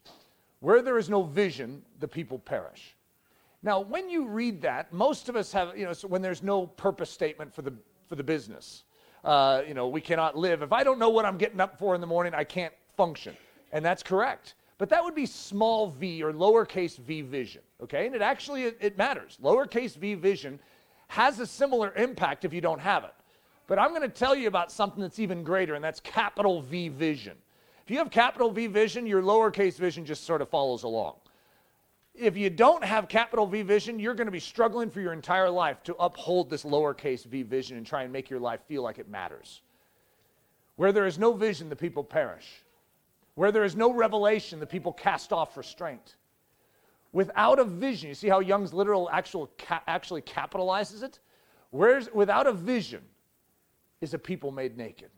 Where 0.61 0.83
there 0.83 0.99
is 0.99 1.09
no 1.09 1.23
vision, 1.23 1.83
the 2.01 2.09
people 2.09 2.39
perish. 2.39 2.97
Now, 3.63 3.81
when 3.81 4.09
you 4.09 4.27
read 4.27 4.63
that, 4.63 4.93
most 4.93 5.29
of 5.29 5.35
us 5.35 5.53
have, 5.53 5.77
you 5.77 5.85
know, 5.85 5.93
so 5.93 6.07
when 6.07 6.23
there's 6.23 6.43
no 6.43 6.67
purpose 6.67 7.11
statement 7.11 7.53
for 7.53 7.63
the, 7.63 7.73
for 8.09 8.15
the 8.15 8.23
business, 8.23 8.85
uh, 9.25 9.63
you 9.67 9.75
know, 9.75 9.89
we 9.89 10.01
cannot 10.01 10.37
live. 10.37 10.63
If 10.63 10.73
I 10.73 10.85
don't 10.85 10.99
know 10.99 11.09
what 11.09 11.25
I'm 11.25 11.39
getting 11.39 11.61
up 11.61 11.79
for 11.79 11.95
in 11.95 12.01
the 12.01 12.07
morning, 12.07 12.35
I 12.35 12.45
can't 12.45 12.73
function. 12.97 13.37
And 13.73 13.85
that's 13.85 14.03
correct. 14.03 14.55
But 14.79 14.89
that 14.91 15.03
would 15.03 15.17
be 15.17 15.27
small 15.27 15.89
v 15.91 16.23
or 16.23 16.33
lowercase 16.33 16.97
v 16.99 17.23
vision, 17.23 17.63
okay? 17.83 18.07
And 18.07 18.15
it 18.15 18.23
actually, 18.23 18.63
it, 18.65 18.79
it 18.81 18.97
matters. 18.97 19.37
Lowercase 19.43 19.97
v 19.97 20.15
vision 20.15 20.61
has 21.09 21.41
a 21.41 21.47
similar 21.47 21.93
impact 21.97 22.45
if 22.45 22.53
you 22.53 22.61
don't 22.61 22.81
have 22.81 23.03
it. 23.03 23.15
But 23.67 23.81
I'm 23.81 23.91
going 23.91 24.03
to 24.03 24.09
tell 24.09 24.37
you 24.37 24.47
about 24.47 24.71
something 24.71 25.03
that's 25.03 25.19
even 25.19 25.43
greater, 25.43 25.75
and 25.75 25.85
that's 25.85 26.01
capital 26.01 26.63
V 26.63 26.89
vision. 26.89 27.37
If 27.85 27.91
you 27.91 27.99
have 27.99 28.11
capital 28.11 28.51
V 28.51 28.69
vision, 28.69 29.07
your 29.07 29.21
lowercase 29.21 29.77
vision 29.77 30.07
just 30.07 30.25
sort 30.25 30.43
of 30.43 30.49
follows 30.49 30.85
along 30.85 31.17
if 32.19 32.37
you 32.37 32.51
don't 32.51 32.85
have 32.85 33.09
capital 33.09 33.47
V 33.47 33.63
vision, 33.63 33.99
you're 33.99 34.15
going 34.15 34.27
to 34.27 34.33
be 34.33 34.41
struggling 34.41 34.91
for 34.91 35.01
your 35.01 35.13
entire 35.13 35.51
life 35.51 35.83
to 35.85 35.95
uphold 35.97 36.51
this 36.51 36.65
lowercase 36.65 37.25
v 37.25 37.43
vision 37.43 37.77
and 37.77 37.87
try 37.87 38.03
and 38.03 38.13
make 38.13 38.29
your 38.29 38.41
life 38.41 38.61
feel 38.67 38.83
like 38.83 38.99
it 38.99 39.09
matters. 39.09 39.63
Where 40.77 40.93
there 40.93 41.07
is 41.07 41.19
no 41.19 41.33
vision, 41.33 41.69
the 41.69 41.77
people 41.77 42.05
perish. 42.05 42.63
Where 43.35 43.53
there 43.53 43.65
is 43.65 43.77
no 43.77 43.93
revelation, 43.93 44.61
the 44.61 44.67
people 44.67 44.93
cast 44.93 45.33
off 45.33 45.57
restraint. 45.57 46.17
Without 47.13 47.59
a 47.59 47.65
vision, 47.65 48.09
you 48.09 48.15
see 48.15 48.29
how 48.29 48.41
Young's 48.41 48.75
literal 48.75 49.09
actual 49.11 49.51
ca- 49.59 49.83
actually 49.87 50.23
capitalizes 50.23 51.03
it? 51.03 51.21
Where's, 51.71 52.13
without 52.13 52.47
a 52.47 52.53
vision 52.53 53.03
is 54.01 54.15
a 54.15 54.19
people 54.19 54.51
made 54.51 54.77
naked. 54.77 55.11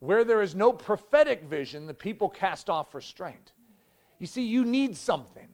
Where 0.00 0.24
there 0.24 0.42
is 0.42 0.54
no 0.54 0.72
prophetic 0.72 1.42
vision, 1.44 1.86
the 1.86 1.94
people 1.94 2.28
cast 2.28 2.70
off 2.70 2.94
restraint. 2.94 3.52
You 4.18 4.26
see, 4.26 4.42
you 4.42 4.64
need 4.64 4.96
something. 4.96 5.48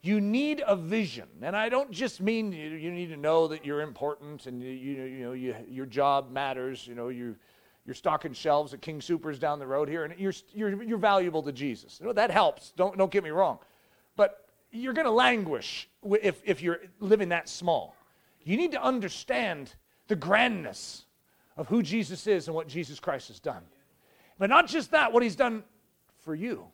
You 0.00 0.20
need 0.20 0.62
a 0.66 0.76
vision. 0.76 1.28
And 1.42 1.56
I 1.56 1.68
don't 1.68 1.90
just 1.90 2.20
mean 2.20 2.52
you, 2.52 2.70
you 2.70 2.90
need 2.92 3.08
to 3.08 3.16
know 3.16 3.48
that 3.48 3.64
you're 3.64 3.80
important 3.80 4.46
and 4.46 4.62
you, 4.62 4.70
you, 4.70 5.02
you 5.02 5.24
know 5.24 5.32
you, 5.32 5.56
your 5.68 5.86
job 5.86 6.30
matters. 6.30 6.86
You 6.86 6.94
know, 6.94 7.08
you, 7.08 7.36
you're 7.84 7.94
stocking 7.94 8.32
shelves 8.32 8.74
at 8.74 8.80
King 8.80 9.00
Supers 9.00 9.38
down 9.38 9.58
the 9.58 9.66
road 9.66 9.88
here, 9.88 10.04
and 10.04 10.14
you're, 10.18 10.34
you're, 10.52 10.82
you're 10.82 10.98
valuable 10.98 11.42
to 11.42 11.52
Jesus. 11.52 11.98
You 12.00 12.06
know, 12.06 12.12
that 12.12 12.30
helps. 12.30 12.72
Don't, 12.76 12.96
don't 12.96 13.10
get 13.10 13.24
me 13.24 13.30
wrong. 13.30 13.58
But 14.14 14.46
you're 14.70 14.92
going 14.92 15.06
to 15.06 15.10
languish 15.10 15.88
if, 16.22 16.40
if 16.44 16.62
you're 16.62 16.80
living 17.00 17.30
that 17.30 17.48
small. 17.48 17.96
You 18.44 18.56
need 18.56 18.72
to 18.72 18.82
understand 18.82 19.74
the 20.06 20.16
grandness 20.16 21.06
of 21.56 21.66
who 21.68 21.82
Jesus 21.82 22.26
is 22.26 22.46
and 22.46 22.54
what 22.54 22.68
Jesus 22.68 23.00
Christ 23.00 23.28
has 23.28 23.40
done. 23.40 23.62
But 24.38 24.50
not 24.50 24.68
just 24.68 24.92
that, 24.92 25.12
what 25.12 25.22
he's 25.22 25.36
done 25.36 25.64
for 26.22 26.34
you. 26.34 26.66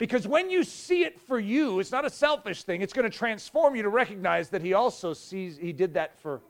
Because 0.00 0.26
when 0.26 0.48
you 0.48 0.64
see 0.64 1.04
it 1.04 1.20
for 1.20 1.38
you, 1.38 1.78
it's 1.78 1.92
not 1.92 2.06
a 2.06 2.10
selfish 2.10 2.62
thing. 2.62 2.80
It's 2.80 2.94
going 2.94 3.08
to 3.08 3.14
transform 3.14 3.76
you 3.76 3.82
to 3.82 3.90
recognize 3.90 4.48
that 4.48 4.62
he 4.62 4.72
also 4.72 5.12
sees 5.12 5.58
he 5.58 5.74
did 5.74 5.92
that 5.92 6.18
for 6.20 6.40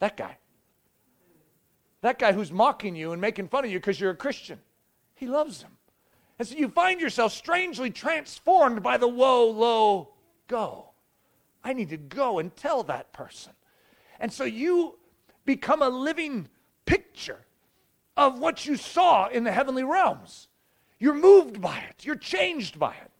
that 0.00 0.16
guy. 0.16 0.36
That 2.00 2.18
guy 2.18 2.32
who's 2.32 2.50
mocking 2.50 2.96
you 2.96 3.12
and 3.12 3.20
making 3.20 3.46
fun 3.46 3.64
of 3.64 3.70
you 3.70 3.78
because 3.78 4.00
you're 4.00 4.10
a 4.10 4.16
Christian. 4.16 4.58
He 5.14 5.28
loves 5.28 5.62
him. 5.62 5.70
And 6.40 6.48
so 6.48 6.56
you 6.56 6.66
find 6.68 7.00
yourself 7.00 7.32
strangely 7.32 7.90
transformed 7.90 8.82
by 8.82 8.96
the 8.96 9.06
whoa, 9.06 9.50
low, 9.50 10.08
go. 10.48 10.90
I 11.62 11.74
need 11.74 11.90
to 11.90 11.96
go 11.96 12.40
and 12.40 12.54
tell 12.56 12.82
that 12.82 13.12
person. 13.12 13.52
And 14.18 14.32
so 14.32 14.42
you 14.42 14.98
become 15.44 15.80
a 15.80 15.88
living 15.88 16.48
picture 16.86 17.46
of 18.16 18.40
what 18.40 18.66
you 18.66 18.76
saw 18.76 19.28
in 19.28 19.44
the 19.44 19.52
heavenly 19.52 19.84
realms. 19.84 20.48
You're 20.98 21.14
moved 21.14 21.60
by 21.60 21.78
it, 21.78 22.04
you're 22.04 22.16
changed 22.16 22.78
by 22.78 22.92
it. 22.92 23.10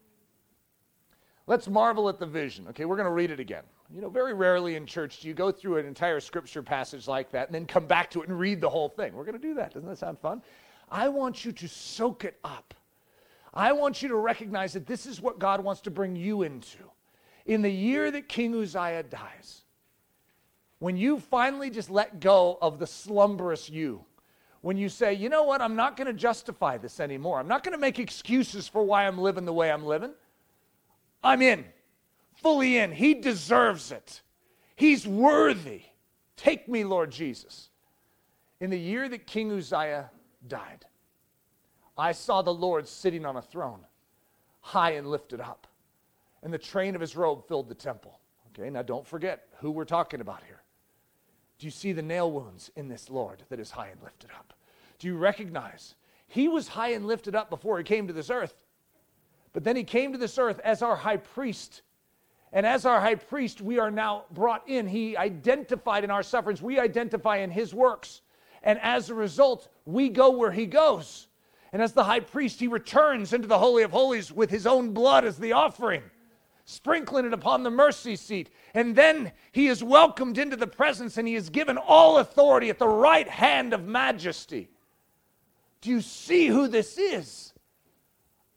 Let's 1.46 1.68
marvel 1.68 2.08
at 2.08 2.18
the 2.18 2.26
vision. 2.26 2.66
Okay, 2.70 2.84
we're 2.84 2.96
going 2.96 3.06
to 3.06 3.12
read 3.12 3.30
it 3.30 3.38
again. 3.38 3.62
You 3.94 4.00
know, 4.00 4.08
very 4.08 4.34
rarely 4.34 4.74
in 4.74 4.84
church 4.84 5.20
do 5.20 5.28
you 5.28 5.34
go 5.34 5.52
through 5.52 5.76
an 5.78 5.86
entire 5.86 6.18
scripture 6.18 6.62
passage 6.62 7.06
like 7.06 7.30
that 7.30 7.46
and 7.46 7.54
then 7.54 7.66
come 7.66 7.86
back 7.86 8.10
to 8.10 8.22
it 8.22 8.28
and 8.28 8.36
read 8.36 8.60
the 8.60 8.68
whole 8.68 8.88
thing. 8.88 9.14
We're 9.14 9.24
going 9.24 9.40
to 9.40 9.48
do 9.48 9.54
that. 9.54 9.72
Doesn't 9.72 9.88
that 9.88 9.98
sound 9.98 10.18
fun? 10.18 10.42
I 10.90 11.08
want 11.08 11.44
you 11.44 11.52
to 11.52 11.68
soak 11.68 12.24
it 12.24 12.38
up. 12.42 12.74
I 13.54 13.72
want 13.72 14.02
you 14.02 14.08
to 14.08 14.16
recognize 14.16 14.72
that 14.72 14.86
this 14.86 15.06
is 15.06 15.20
what 15.20 15.38
God 15.38 15.62
wants 15.62 15.80
to 15.82 15.90
bring 15.90 16.16
you 16.16 16.42
into. 16.42 16.78
In 17.46 17.62
the 17.62 17.70
year 17.70 18.10
that 18.10 18.28
King 18.28 18.60
Uzziah 18.60 19.04
dies, 19.04 19.62
when 20.80 20.96
you 20.96 21.20
finally 21.20 21.70
just 21.70 21.88
let 21.88 22.20
go 22.20 22.58
of 22.60 22.78
the 22.78 22.86
slumberous 22.86 23.70
you, 23.70 24.04
when 24.66 24.76
you 24.76 24.88
say, 24.88 25.14
you 25.14 25.28
know 25.28 25.44
what, 25.44 25.62
I'm 25.62 25.76
not 25.76 25.96
going 25.96 26.08
to 26.08 26.12
justify 26.12 26.76
this 26.76 26.98
anymore. 26.98 27.38
I'm 27.38 27.46
not 27.46 27.62
going 27.62 27.70
to 27.74 27.78
make 27.78 28.00
excuses 28.00 28.66
for 28.66 28.82
why 28.82 29.06
I'm 29.06 29.16
living 29.16 29.44
the 29.44 29.52
way 29.52 29.70
I'm 29.70 29.86
living. 29.86 30.10
I'm 31.22 31.40
in, 31.40 31.64
fully 32.34 32.76
in. 32.76 32.90
He 32.90 33.14
deserves 33.14 33.92
it. 33.92 34.22
He's 34.74 35.06
worthy. 35.06 35.82
Take 36.36 36.68
me, 36.68 36.82
Lord 36.82 37.12
Jesus. 37.12 37.68
In 38.58 38.70
the 38.70 38.76
year 38.76 39.08
that 39.08 39.24
King 39.28 39.52
Uzziah 39.52 40.10
died, 40.48 40.84
I 41.96 42.10
saw 42.10 42.42
the 42.42 42.52
Lord 42.52 42.88
sitting 42.88 43.24
on 43.24 43.36
a 43.36 43.42
throne, 43.42 43.86
high 44.62 44.94
and 44.94 45.06
lifted 45.06 45.40
up, 45.40 45.68
and 46.42 46.52
the 46.52 46.58
train 46.58 46.96
of 46.96 47.00
his 47.00 47.14
robe 47.14 47.46
filled 47.46 47.68
the 47.68 47.76
temple. 47.76 48.18
Okay, 48.48 48.68
now 48.68 48.82
don't 48.82 49.06
forget 49.06 49.46
who 49.58 49.70
we're 49.70 49.84
talking 49.84 50.20
about 50.20 50.42
here. 50.42 50.62
Do 51.60 51.68
you 51.68 51.70
see 51.70 51.92
the 51.92 52.02
nail 52.02 52.32
wounds 52.32 52.72
in 52.74 52.88
this 52.88 53.08
Lord 53.08 53.44
that 53.48 53.60
is 53.60 53.70
high 53.70 53.90
and 53.90 54.02
lifted 54.02 54.30
up? 54.36 54.54
Do 54.98 55.08
you 55.08 55.16
recognize? 55.16 55.94
He 56.28 56.48
was 56.48 56.68
high 56.68 56.92
and 56.92 57.06
lifted 57.06 57.34
up 57.34 57.50
before 57.50 57.78
he 57.78 57.84
came 57.84 58.06
to 58.06 58.12
this 58.12 58.30
earth. 58.30 58.54
But 59.52 59.64
then 59.64 59.76
he 59.76 59.84
came 59.84 60.12
to 60.12 60.18
this 60.18 60.38
earth 60.38 60.60
as 60.64 60.82
our 60.82 60.96
high 60.96 61.16
priest. 61.16 61.82
And 62.52 62.66
as 62.66 62.84
our 62.84 63.00
high 63.00 63.14
priest, 63.14 63.60
we 63.60 63.78
are 63.78 63.90
now 63.90 64.24
brought 64.30 64.68
in. 64.68 64.86
He 64.86 65.16
identified 65.16 66.04
in 66.04 66.10
our 66.10 66.22
sufferings, 66.22 66.62
we 66.62 66.78
identify 66.78 67.38
in 67.38 67.50
his 67.50 67.74
works. 67.74 68.22
And 68.62 68.78
as 68.82 69.10
a 69.10 69.14
result, 69.14 69.68
we 69.84 70.08
go 70.08 70.30
where 70.30 70.50
he 70.50 70.66
goes. 70.66 71.28
And 71.72 71.82
as 71.82 71.92
the 71.92 72.04
high 72.04 72.20
priest, 72.20 72.58
he 72.60 72.68
returns 72.68 73.32
into 73.32 73.48
the 73.48 73.58
Holy 73.58 73.82
of 73.82 73.90
Holies 73.90 74.32
with 74.32 74.50
his 74.50 74.66
own 74.66 74.92
blood 74.92 75.24
as 75.24 75.36
the 75.36 75.52
offering, 75.52 76.02
sprinkling 76.64 77.26
it 77.26 77.32
upon 77.32 77.62
the 77.62 77.70
mercy 77.70 78.16
seat. 78.16 78.50
And 78.74 78.96
then 78.96 79.32
he 79.52 79.68
is 79.68 79.84
welcomed 79.84 80.38
into 80.38 80.56
the 80.56 80.66
presence 80.66 81.16
and 81.16 81.28
he 81.28 81.34
is 81.34 81.50
given 81.50 81.76
all 81.76 82.18
authority 82.18 82.70
at 82.70 82.78
the 82.78 82.88
right 82.88 83.28
hand 83.28 83.72
of 83.72 83.84
majesty. 83.84 84.70
Do 85.80 85.90
you 85.90 86.00
see 86.00 86.46
who 86.46 86.68
this 86.68 86.98
is? 86.98 87.52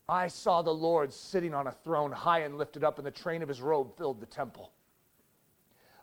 I 0.07 0.27
saw 0.27 0.61
the 0.61 0.73
Lord 0.73 1.13
sitting 1.13 1.53
on 1.53 1.67
a 1.67 1.71
throne 1.71 2.11
high 2.11 2.39
and 2.39 2.57
lifted 2.57 2.83
up, 2.83 2.97
and 2.97 3.05
the 3.05 3.11
train 3.11 3.43
of 3.43 3.49
his 3.49 3.61
robe 3.61 3.95
filled 3.97 4.19
the 4.19 4.25
temple. 4.25 4.71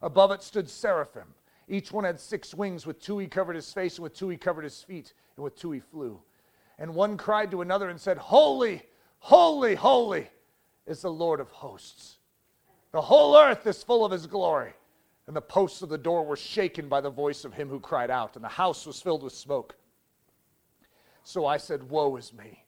Above 0.03 0.31
it 0.31 0.43
stood 0.43 0.71
seraphim. 0.71 1.35
Each 1.69 1.91
one 1.91 2.05
had 2.05 2.21
six 2.21 2.55
wings. 2.55 2.87
With 2.87 3.01
two 3.01 3.19
he 3.19 3.27
covered 3.27 3.57
his 3.57 3.73
face, 3.73 3.97
and 3.97 4.05
with 4.05 4.15
two 4.15 4.29
he 4.29 4.37
covered 4.37 4.63
his 4.63 4.83
feet, 4.83 5.15
and 5.37 5.43
with 5.43 5.57
two 5.57 5.73
he 5.73 5.81
flew. 5.81 6.21
And 6.79 6.95
one 6.95 7.17
cried 7.17 7.51
to 7.51 7.63
another 7.63 7.89
and 7.89 8.01
said, 8.01 8.19
Holy, 8.19 8.83
holy, 9.19 9.75
holy 9.75 10.31
is 10.87 11.03
the 11.03 11.11
Lord 11.11 11.41
of 11.41 11.51
hosts. 11.51 12.19
The 12.93 13.01
whole 13.01 13.37
earth 13.37 13.67
is 13.67 13.83
full 13.83 14.05
of 14.05 14.13
his 14.13 14.27
glory. 14.27 14.75
And 15.27 15.35
the 15.35 15.41
posts 15.41 15.83
of 15.83 15.89
the 15.89 15.99
door 15.99 16.25
were 16.25 16.37
shaken 16.37 16.89
by 16.89 17.01
the 17.01 17.11
voice 17.11 17.45
of 17.45 17.53
him 17.53 17.69
who 17.69 17.81
cried 17.81 18.11
out, 18.11 18.37
and 18.37 18.45
the 18.45 18.49
house 18.49 18.87
was 18.87 19.03
filled 19.03 19.25
with 19.25 19.33
smoke. 19.33 19.75
So 21.27 21.45
I 21.45 21.57
said, 21.57 21.91
Woe 21.91 22.15
is 22.15 22.33
me, 22.33 22.65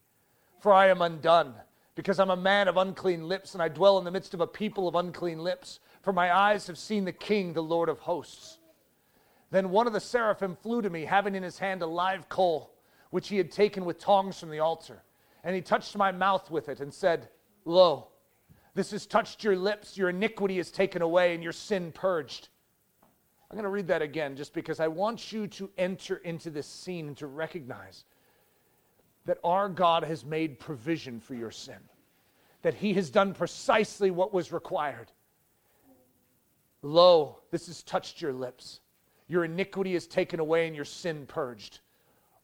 for 0.59 0.73
I 0.73 0.89
am 0.89 1.01
undone, 1.01 1.55
because 1.95 2.19
I'm 2.19 2.31
a 2.31 2.37
man 2.37 2.67
of 2.67 2.77
unclean 2.77 3.29
lips, 3.29 3.55
and 3.55 3.63
I 3.63 3.69
dwell 3.69 3.99
in 3.99 4.05
the 4.05 4.11
midst 4.11 4.35
of 4.35 4.41
a 4.41 4.49
people 4.49 4.89
of 4.89 4.97
unclean 4.97 5.39
lips. 5.39 5.79
For 6.03 6.13
my 6.13 6.37
eyes 6.37 6.67
have 6.67 6.77
seen 6.77 7.05
the 7.05 7.13
King, 7.13 7.53
the 7.53 7.63
Lord 7.63 7.89
of 7.89 8.01
hosts. 8.01 8.59
Then 9.53 9.71
one 9.71 9.87
of 9.87 9.93
the 9.93 10.01
seraphim 10.01 10.57
flew 10.57 10.83
to 10.83 10.91
me, 10.91 11.05
having 11.05 11.37
in 11.37 11.45
his 11.45 11.61
hand 11.61 11.83
a 11.83 11.87
live 11.87 12.29
coal, 12.29 12.75
which 13.11 13.29
he 13.29 13.37
had 13.37 13.53
taken 13.53 13.85
with 13.85 14.01
tongs 14.01 14.41
from 14.41 14.51
the 14.51 14.59
altar. 14.59 15.05
And 15.45 15.55
he 15.55 15.63
touched 15.63 15.97
my 15.97 16.11
mouth 16.11 16.51
with 16.51 16.69
it 16.69 16.81
and 16.81 16.93
said, 16.93 17.29
Lo, 17.65 18.09
this 18.75 18.91
has 18.91 19.07
touched 19.07 19.45
your 19.45 19.55
lips, 19.55 19.97
your 19.97 20.09
iniquity 20.09 20.59
is 20.59 20.73
taken 20.73 21.01
away, 21.01 21.33
and 21.33 21.45
your 21.45 21.53
sin 21.53 21.93
purged. 21.93 22.49
I'm 23.49 23.55
going 23.55 23.63
to 23.63 23.71
read 23.71 23.87
that 23.87 24.03
again 24.03 24.35
just 24.35 24.53
because 24.53 24.81
I 24.81 24.89
want 24.89 25.31
you 25.33 25.47
to 25.47 25.71
enter 25.79 26.17
into 26.17 26.51
this 26.51 26.67
scene 26.67 27.07
and 27.07 27.17
to 27.19 27.29
recognize 27.29 28.03
that 29.29 29.39
our 29.45 29.69
God 29.69 30.05
has 30.05 30.25
made 30.25 30.59
provision 30.59 31.21
for 31.21 31.35
your 31.35 31.51
sin, 31.51 31.77
that 32.63 32.73
He 32.73 32.95
has 32.95 33.11
done 33.11 33.35
precisely 33.35 34.11
what 34.11 34.33
was 34.33 34.55
required. 34.55 35.13
Lo, 36.81 37.41
this 37.51 37.67
has 37.67 37.83
touched 37.83 38.23
your 38.23 38.33
lips. 38.33 38.81
Your 39.27 39.45
iniquity 39.45 39.95
is 39.95 40.07
taken 40.07 40.41
away 40.41 40.67
and 40.67 40.75
your 40.75 40.87
sin 40.87 41.27
purged. 41.27 41.81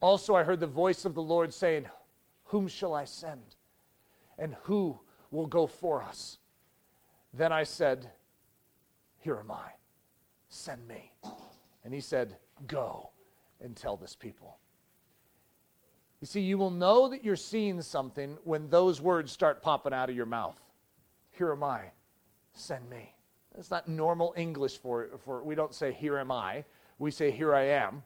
Also, 0.03 0.35
I 0.35 0.43
heard 0.43 0.61
the 0.61 0.67
voice 0.67 1.07
of 1.07 1.15
the 1.15 1.23
Lord 1.23 1.55
saying, 1.55 1.87
Whom 2.45 2.69
shall 2.69 2.93
I 2.93 3.07
send? 3.07 3.57
And 4.39 4.55
who 4.65 5.01
will 5.31 5.47
go 5.47 5.67
for 5.67 6.03
us? 6.03 6.37
Then 7.33 7.51
I 7.51 7.63
said, 7.63 8.11
Here 9.21 9.39
am 9.39 9.51
I. 9.51 9.71
Send 10.51 10.87
me. 10.87 11.13
And 11.83 11.95
he 11.95 12.01
said, 12.03 12.37
Go 12.67 13.09
and 13.59 13.75
tell 13.75 13.97
this 13.97 14.15
people. 14.15 14.59
You 16.25 16.27
see, 16.27 16.41
you 16.41 16.57
will 16.57 16.71
know 16.71 17.09
that 17.09 17.23
you're 17.23 17.37
seeing 17.37 17.83
something 17.83 18.39
when 18.45 18.71
those 18.71 18.99
words 18.99 19.31
start 19.31 19.61
popping 19.61 19.93
out 19.93 20.09
of 20.09 20.17
your 20.17 20.25
mouth. 20.25 20.59
Here 21.33 21.53
am 21.53 21.63
I. 21.63 21.83
Send 22.55 22.89
me. 22.89 23.15
That's 23.55 23.71
not 23.71 23.89
normal 23.89 24.33
English 24.35 24.79
for, 24.79 25.11
for 25.23 25.45
we 25.45 25.55
don't 25.55 25.75
say, 25.75 25.93
Here 25.93 26.17
am 26.17 26.33
I. 26.33 26.65
We 26.99 27.11
say, 27.11 27.31
Here 27.31 27.55
I 27.55 27.65
am. 27.65 28.03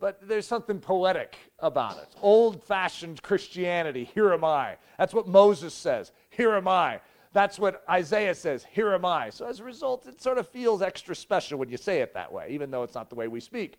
But 0.00 0.26
there's 0.26 0.46
something 0.46 0.80
poetic 0.80 1.36
about 1.58 1.98
it. 1.98 2.08
Old 2.22 2.64
fashioned 2.64 3.22
Christianity, 3.22 4.08
Here 4.14 4.32
am 4.32 4.44
I. 4.44 4.78
That's 4.96 5.12
what 5.12 5.28
Moses 5.28 5.74
says. 5.74 6.10
Here 6.30 6.54
am 6.54 6.68
I. 6.68 7.02
That's 7.34 7.58
what 7.58 7.84
Isaiah 7.86 8.34
says, 8.34 8.64
Here 8.72 8.94
am 8.94 9.04
I. 9.04 9.28
So 9.28 9.44
as 9.44 9.60
a 9.60 9.64
result, 9.64 10.06
it 10.06 10.22
sort 10.22 10.38
of 10.38 10.48
feels 10.48 10.80
extra 10.80 11.14
special 11.14 11.58
when 11.58 11.68
you 11.68 11.76
say 11.76 12.00
it 12.00 12.14
that 12.14 12.32
way, 12.32 12.46
even 12.48 12.70
though 12.70 12.82
it's 12.82 12.94
not 12.94 13.10
the 13.10 13.14
way 13.14 13.28
we 13.28 13.40
speak. 13.40 13.76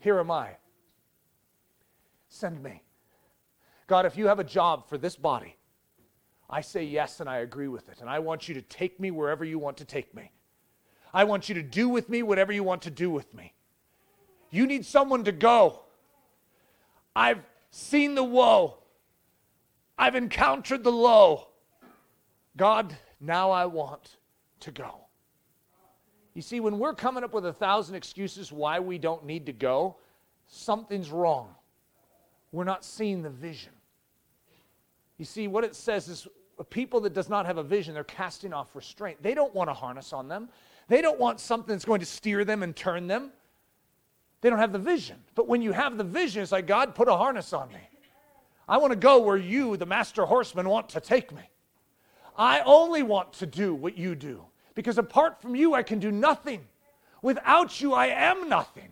Here 0.00 0.18
am 0.18 0.30
I. 0.30 0.56
Send 2.28 2.62
me. 2.62 2.82
God, 3.86 4.06
if 4.06 4.16
you 4.16 4.26
have 4.26 4.38
a 4.38 4.44
job 4.44 4.88
for 4.88 4.98
this 4.98 5.16
body, 5.16 5.56
I 6.50 6.60
say 6.60 6.84
yes 6.84 7.20
and 7.20 7.28
I 7.28 7.38
agree 7.38 7.68
with 7.68 7.88
it. 7.88 8.00
And 8.00 8.08
I 8.08 8.18
want 8.18 8.48
you 8.48 8.54
to 8.54 8.62
take 8.62 9.00
me 9.00 9.10
wherever 9.10 9.44
you 9.44 9.58
want 9.58 9.76
to 9.78 9.84
take 9.84 10.14
me. 10.14 10.30
I 11.12 11.24
want 11.24 11.48
you 11.48 11.54
to 11.54 11.62
do 11.62 11.88
with 11.88 12.08
me 12.08 12.22
whatever 12.22 12.52
you 12.52 12.62
want 12.62 12.82
to 12.82 12.90
do 12.90 13.10
with 13.10 13.32
me. 13.34 13.54
You 14.50 14.66
need 14.66 14.84
someone 14.84 15.24
to 15.24 15.32
go. 15.32 15.80
I've 17.16 17.40
seen 17.70 18.14
the 18.14 18.24
woe, 18.24 18.78
I've 19.98 20.14
encountered 20.14 20.84
the 20.84 20.92
low. 20.92 21.48
God, 22.56 22.96
now 23.20 23.50
I 23.50 23.66
want 23.66 24.16
to 24.60 24.70
go. 24.70 25.00
You 26.34 26.42
see, 26.42 26.60
when 26.60 26.78
we're 26.78 26.94
coming 26.94 27.24
up 27.24 27.34
with 27.34 27.46
a 27.46 27.52
thousand 27.52 27.96
excuses 27.96 28.52
why 28.52 28.78
we 28.80 28.98
don't 28.98 29.24
need 29.24 29.46
to 29.46 29.52
go, 29.52 29.96
something's 30.46 31.10
wrong. 31.10 31.54
We're 32.52 32.64
not 32.64 32.84
seeing 32.84 33.22
the 33.22 33.30
vision. 33.30 33.72
You 35.18 35.24
see, 35.24 35.48
what 35.48 35.64
it 35.64 35.74
says 35.74 36.08
is 36.08 36.28
a 36.58 36.64
people 36.64 37.00
that 37.00 37.12
does 37.12 37.28
not 37.28 37.46
have 37.46 37.58
a 37.58 37.62
vision, 37.62 37.94
they're 37.94 38.04
casting 38.04 38.52
off 38.52 38.74
restraint. 38.74 39.22
They 39.22 39.34
don't 39.34 39.54
want 39.54 39.70
a 39.70 39.74
harness 39.74 40.12
on 40.12 40.28
them. 40.28 40.48
They 40.88 41.02
don't 41.02 41.18
want 41.18 41.40
something 41.40 41.74
that's 41.74 41.84
going 41.84 42.00
to 42.00 42.06
steer 42.06 42.44
them 42.44 42.62
and 42.62 42.74
turn 42.74 43.06
them. 43.06 43.30
They 44.40 44.50
don't 44.50 44.58
have 44.58 44.72
the 44.72 44.78
vision. 44.78 45.16
But 45.34 45.48
when 45.48 45.62
you 45.62 45.72
have 45.72 45.98
the 45.98 46.04
vision, 46.04 46.42
it's 46.42 46.52
like, 46.52 46.66
God, 46.66 46.94
put 46.94 47.08
a 47.08 47.16
harness 47.16 47.52
on 47.52 47.68
me. 47.68 47.80
I 48.68 48.78
want 48.78 48.92
to 48.92 48.98
go 48.98 49.20
where 49.20 49.36
you, 49.36 49.76
the 49.76 49.86
master 49.86 50.24
horseman, 50.24 50.68
want 50.68 50.88
to 50.90 51.00
take 51.00 51.32
me. 51.32 51.42
I 52.36 52.60
only 52.60 53.02
want 53.02 53.32
to 53.34 53.46
do 53.46 53.74
what 53.74 53.98
you 53.98 54.14
do 54.14 54.44
because 54.74 54.98
apart 54.98 55.42
from 55.42 55.56
you, 55.56 55.74
I 55.74 55.82
can 55.82 55.98
do 55.98 56.12
nothing. 56.12 56.64
Without 57.20 57.80
you, 57.80 57.94
I 57.94 58.06
am 58.06 58.48
nothing. 58.48 58.90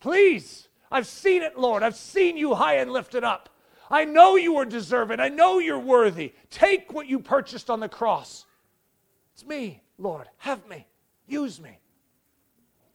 Please, 0.00 0.68
I've 0.90 1.06
seen 1.06 1.42
it, 1.42 1.58
Lord. 1.58 1.82
I've 1.82 1.96
seen 1.96 2.36
you 2.36 2.54
high 2.54 2.76
and 2.76 2.90
lifted 2.90 3.24
up. 3.24 3.48
I 3.90 4.04
know 4.04 4.36
you 4.36 4.56
are 4.56 4.64
deserving. 4.64 5.20
I 5.20 5.28
know 5.28 5.58
you're 5.58 5.78
worthy. 5.78 6.32
Take 6.50 6.92
what 6.92 7.06
you 7.06 7.18
purchased 7.18 7.70
on 7.70 7.80
the 7.80 7.88
cross. 7.88 8.44
It's 9.34 9.46
me, 9.46 9.82
Lord. 9.98 10.28
Have 10.38 10.66
me. 10.68 10.86
Use 11.26 11.60
me. 11.60 11.78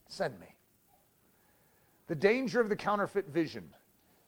Send 0.07 0.39
me. 0.39 0.47
The 2.07 2.15
danger 2.15 2.59
of 2.59 2.67
the 2.67 2.75
counterfeit 2.75 3.27
vision. 3.29 3.69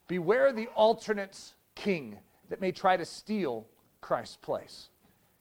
Beware 0.07 0.53
the 0.53 0.67
alternate 0.67 1.37
king 1.75 2.17
that 2.49 2.61
may 2.61 2.71
try 2.71 2.95
to 2.95 3.05
steal 3.05 3.67
Christ's 3.99 4.37
place. 4.37 4.89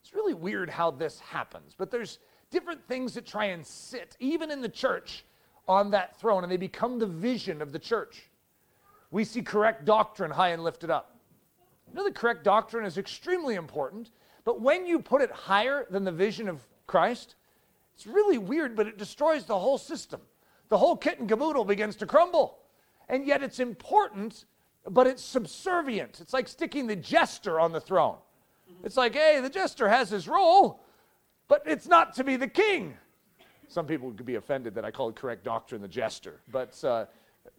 It's 0.02 0.14
really 0.14 0.34
weird 0.34 0.70
how 0.70 0.90
this 0.90 1.20
happens, 1.20 1.74
but 1.76 1.90
there's 1.90 2.18
different 2.50 2.86
things 2.88 3.14
that 3.14 3.26
try 3.26 3.46
and 3.46 3.66
sit, 3.66 4.16
even 4.18 4.50
in 4.50 4.60
the 4.60 4.68
church, 4.68 5.24
on 5.68 5.90
that 5.90 6.18
throne, 6.18 6.42
and 6.42 6.52
they 6.52 6.56
become 6.56 6.98
the 6.98 7.06
vision 7.06 7.62
of 7.62 7.72
the 7.72 7.78
church. 7.78 8.30
We 9.10 9.24
see 9.24 9.42
correct 9.42 9.84
doctrine 9.84 10.30
high 10.30 10.48
and 10.48 10.64
lifted 10.64 10.90
up. 10.90 11.16
You 11.88 11.94
know, 11.94 12.04
the 12.04 12.12
correct 12.12 12.44
doctrine 12.44 12.84
is 12.84 12.98
extremely 12.98 13.54
important, 13.54 14.10
but 14.44 14.60
when 14.60 14.86
you 14.86 14.98
put 14.98 15.22
it 15.22 15.30
higher 15.30 15.86
than 15.90 16.04
the 16.04 16.12
vision 16.12 16.48
of 16.48 16.66
Christ, 16.86 17.36
it's 17.94 18.06
really 18.06 18.38
weird, 18.38 18.74
but 18.74 18.86
it 18.86 18.98
destroys 18.98 19.44
the 19.44 19.58
whole 19.58 19.78
system. 19.78 20.20
The 20.68 20.78
whole 20.78 20.96
kit 20.96 21.20
and 21.20 21.28
caboodle 21.28 21.64
begins 21.64 21.96
to 21.96 22.06
crumble. 22.06 22.58
And 23.08 23.26
yet 23.26 23.42
it's 23.42 23.60
important, 23.60 24.46
but 24.88 25.06
it's 25.06 25.22
subservient. 25.22 26.20
It's 26.20 26.32
like 26.32 26.48
sticking 26.48 26.86
the 26.86 26.96
jester 26.96 27.60
on 27.60 27.72
the 27.72 27.80
throne. 27.80 28.16
It's 28.82 28.96
like, 28.96 29.14
hey, 29.14 29.38
the 29.40 29.50
jester 29.50 29.88
has 29.88 30.08
his 30.08 30.26
role, 30.26 30.82
but 31.46 31.62
it's 31.66 31.86
not 31.86 32.14
to 32.14 32.24
be 32.24 32.36
the 32.36 32.48
king. 32.48 32.94
Some 33.72 33.86
people 33.86 34.12
could 34.12 34.26
be 34.26 34.34
offended 34.34 34.74
that 34.74 34.84
I 34.84 34.90
called 34.90 35.16
correct 35.16 35.44
doctrine 35.44 35.80
the 35.80 35.88
jester, 35.88 36.40
but 36.50 36.84
uh, 36.84 37.06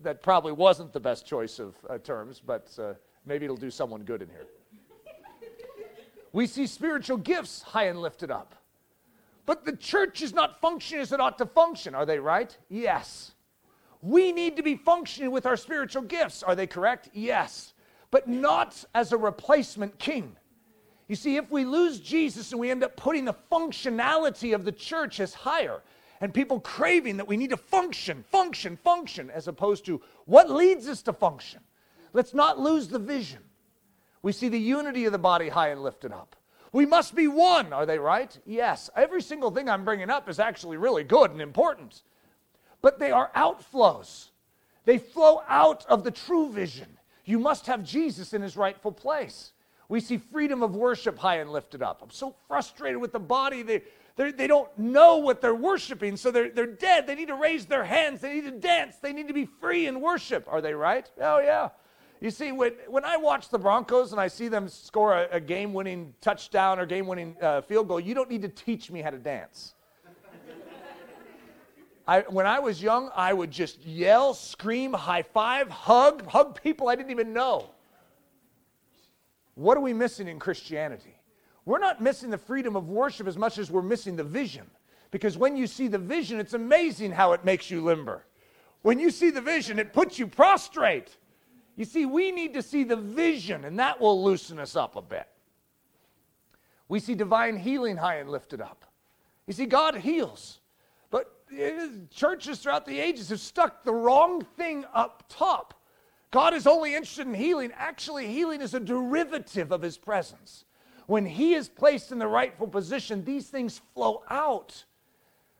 that 0.04 0.22
probably 0.22 0.52
wasn't 0.52 0.94
the 0.94 1.00
best 1.00 1.26
choice 1.26 1.58
of 1.58 1.76
uh, 1.90 1.98
terms, 1.98 2.40
but 2.40 2.70
uh, 2.78 2.94
maybe 3.26 3.46
it'll 3.46 3.58
do 3.58 3.72
someone 3.72 4.04
good 4.04 4.22
in 4.22 4.30
here. 4.30 4.46
we 6.32 6.46
see 6.46 6.68
spiritual 6.68 7.18
gifts 7.18 7.64
high 7.64 7.86
and 7.86 8.00
lifted 8.00 8.30
up. 8.30 8.54
But 9.48 9.66
the 9.66 9.76
church 9.76 10.22
is 10.22 10.36
not 10.36 10.62
functioning 10.62 11.02
as 11.02 11.12
it 11.12 11.20
ought 11.20 11.40
to 11.40 11.48
function. 11.48 11.96
Are 11.96 12.06
they 12.06 12.20
right? 12.20 12.56
Yes. 12.70 13.32
We 14.04 14.32
need 14.32 14.56
to 14.58 14.62
be 14.62 14.76
functioning 14.76 15.32
with 15.32 15.48
our 15.48 15.58
spiritual 15.58 16.04
gifts. 16.04 16.44
Are 16.44 16.54
they 16.54 16.68
correct? 16.68 17.10
Yes. 17.14 17.74
But 18.12 18.28
not 18.28 18.86
as 18.94 19.14
a 19.14 19.18
replacement 19.18 19.98
king. 19.98 20.36
You 21.08 21.16
see, 21.16 21.38
if 21.38 21.50
we 21.50 21.66
lose 21.66 22.00
Jesus 22.00 22.52
and 22.52 22.62
we 22.62 22.70
end 22.70 22.84
up 22.84 22.96
putting 22.96 23.26
the 23.26 23.36
functionality 23.52 24.54
of 24.54 24.64
the 24.64 24.72
church 24.72 25.20
as 25.20 25.34
higher, 25.34 25.82
and 26.22 26.34
people 26.34 26.60
craving 26.60 27.18
that 27.18 27.28
we 27.28 27.38
need 27.38 27.50
to 27.50 27.58
function, 27.58 28.24
function, 28.32 28.78
function, 28.78 29.30
as 29.30 29.48
opposed 29.48 29.86
to 29.86 30.02
what 30.26 30.50
leads 30.50 30.88
us 30.88 31.02
to 31.04 31.14
function, 31.14 31.60
let's 32.14 32.34
not 32.34 32.60
lose 32.60 32.88
the 32.88 33.00
vision. 33.00 33.42
We 34.22 34.32
see 34.32 34.50
the 34.50 34.60
unity 34.60 35.06
of 35.06 35.12
the 35.12 35.18
body 35.18 35.50
high 35.50 35.70
and 35.70 35.84
lifted 35.84 36.12
up. 36.12 36.36
We 36.72 36.86
must 36.86 37.14
be 37.14 37.28
one, 37.28 37.72
are 37.72 37.86
they 37.86 38.00
right? 38.00 38.36
Yes. 38.46 38.90
Every 38.96 39.22
single 39.22 39.52
thing 39.52 39.70
I'm 39.70 39.86
bringing 39.86 40.10
up 40.10 40.28
is 40.28 40.40
actually 40.40 40.78
really 40.78 41.04
good 41.04 41.30
and 41.32 41.42
important. 41.42 42.02
But 42.82 43.00
they 43.00 43.12
are 43.12 43.32
outflows. 43.36 44.30
They 44.86 44.98
flow 44.98 45.44
out 45.48 45.86
of 45.88 46.04
the 46.04 46.12
true 46.12 46.52
vision. 46.52 46.98
You 47.26 47.40
must 47.40 47.68
have 47.68 47.84
Jesus 47.84 48.34
in 48.34 48.42
his 48.42 48.58
rightful 48.58 48.92
place. 48.92 49.52
We 49.88 50.00
see 50.00 50.18
freedom 50.18 50.64
of 50.64 50.76
worship 50.76 51.20
high 51.20 51.38
and 51.38 51.52
lifted 51.52 51.84
up. 51.84 52.02
I'm 52.02 52.10
so 52.10 52.36
frustrated 52.48 53.00
with 53.00 53.12
the 53.12 53.20
body. 53.20 53.62
They, 53.62 53.84
they 54.16 54.48
don't 54.48 54.70
know 54.78 55.18
what 55.18 55.42
they're 55.42 55.56
worshiping, 55.56 56.18
so 56.18 56.30
they're, 56.30 56.50
they're 56.50 56.68
dead. 56.68 57.08
They 57.08 57.16
need 57.16 57.30
to 57.30 57.36
raise 57.36 57.66
their 57.66 57.84
hands. 57.84 58.22
They 58.22 58.36
need 58.36 58.46
to 58.46 58.52
dance. 58.52 58.98
They 58.98 59.12
need 59.12 59.28
to 59.28 59.34
be 59.34 59.46
free 59.46 59.88
in 59.88 60.02
worship. 60.02 60.48
Are 60.48 60.62
they 60.62 60.74
right? 60.74 61.10
Oh, 61.20 61.40
yeah. 61.40 61.70
You 62.22 62.30
see, 62.30 62.52
when, 62.52 62.74
when 62.88 63.04
I 63.04 63.18
watch 63.18 63.50
the 63.50 63.58
Broncos 63.58 64.12
and 64.12 64.22
I 64.22 64.28
see 64.28 64.48
them 64.48 64.70
score 64.70 65.14
a, 65.14 65.28
a 65.32 65.40
game 65.42 65.74
winning 65.74 66.14
touchdown 66.22 66.80
or 66.80 66.86
game 66.86 67.08
winning 67.08 67.36
uh, 67.42 67.62
field 67.62 67.88
goal, 67.88 68.00
you 68.00 68.14
don't 68.14 68.30
need 68.30 68.44
to 68.44 68.50
teach 68.50 68.92
me 68.92 69.02
how 69.02 69.10
to 69.10 69.18
dance. 69.18 69.74
I, 72.08 72.22
when 72.22 72.46
I 72.46 72.60
was 72.60 72.84
young, 72.84 73.10
I 73.16 73.34
would 73.34 73.50
just 73.50 73.86
yell, 73.86 74.34
scream, 74.34 74.94
high 74.94 75.24
five, 75.24 75.70
hug, 75.70 76.28
hug 76.28 76.62
people 76.62 76.90
I 76.90 76.96
didn't 76.96 77.12
even 77.12 77.34
know. 77.34 77.72
What 79.56 79.78
are 79.78 79.82
we 79.82 79.94
missing 79.94 80.28
in 80.28 80.38
Christianity? 80.38 81.16
We're 81.66 81.80
not 81.80 82.02
missing 82.02 82.30
the 82.30 82.38
freedom 82.38 82.76
of 82.76 82.90
worship 82.90 83.28
as 83.28 83.38
much 83.38 83.58
as 83.58 83.72
we're 83.72 83.82
missing 83.82 84.16
the 84.16 84.24
vision. 84.24 84.70
Because 85.12 85.38
when 85.38 85.56
you 85.56 85.68
see 85.68 85.88
the 85.88 85.98
vision, 85.98 86.40
it's 86.40 86.54
amazing 86.54 87.12
how 87.12 87.34
it 87.34 87.46
makes 87.46 87.70
you 87.70 87.82
limber. 87.82 88.26
When 88.82 89.00
you 89.00 89.12
see 89.12 89.30
the 89.30 89.42
vision, 89.42 89.80
it 89.80 89.94
puts 89.94 90.20
you 90.20 90.28
prostrate. 90.28 91.16
You 91.76 91.86
see, 91.86 92.06
we 92.06 92.32
need 92.32 92.54
to 92.56 92.62
see 92.62 92.84
the 92.84 92.96
vision, 92.96 93.64
and 93.64 93.80
that 93.80 94.00
will 94.00 94.24
loosen 94.24 94.60
us 94.60 94.76
up 94.76 94.96
a 94.96 95.02
bit. 95.02 95.28
We 96.90 97.00
see 97.00 97.16
divine 97.16 97.58
healing 97.58 97.98
high 97.98 98.16
and 98.18 98.30
lifted 98.30 98.62
up. 98.62 98.86
You 99.48 99.54
see, 99.54 99.66
God 99.66 99.96
heals. 99.96 100.60
But 101.10 101.32
eh, 101.58 101.88
churches 102.12 102.60
throughout 102.60 102.86
the 102.86 103.00
ages 103.00 103.30
have 103.30 103.40
stuck 103.40 103.84
the 103.84 103.94
wrong 103.94 104.42
thing 104.58 104.86
up 104.94 105.24
top. 105.30 105.74
God 106.32 106.54
is 106.54 106.68
only 106.68 106.96
interested 106.96 107.28
in 107.28 107.34
healing. 107.34 107.72
Actually, 107.76 108.28
healing 108.28 108.62
is 108.62 108.74
a 108.74 108.80
derivative 108.80 109.72
of 109.72 109.82
his 109.82 109.98
presence. 109.98 110.66
When 111.08 111.26
he 111.26 111.54
is 111.54 111.68
placed 111.68 112.12
in 112.12 112.20
the 112.20 112.28
rightful 112.28 112.68
position, 112.68 113.24
these 113.24 113.48
things 113.48 113.82
flow 113.94 114.24
out. 114.30 114.86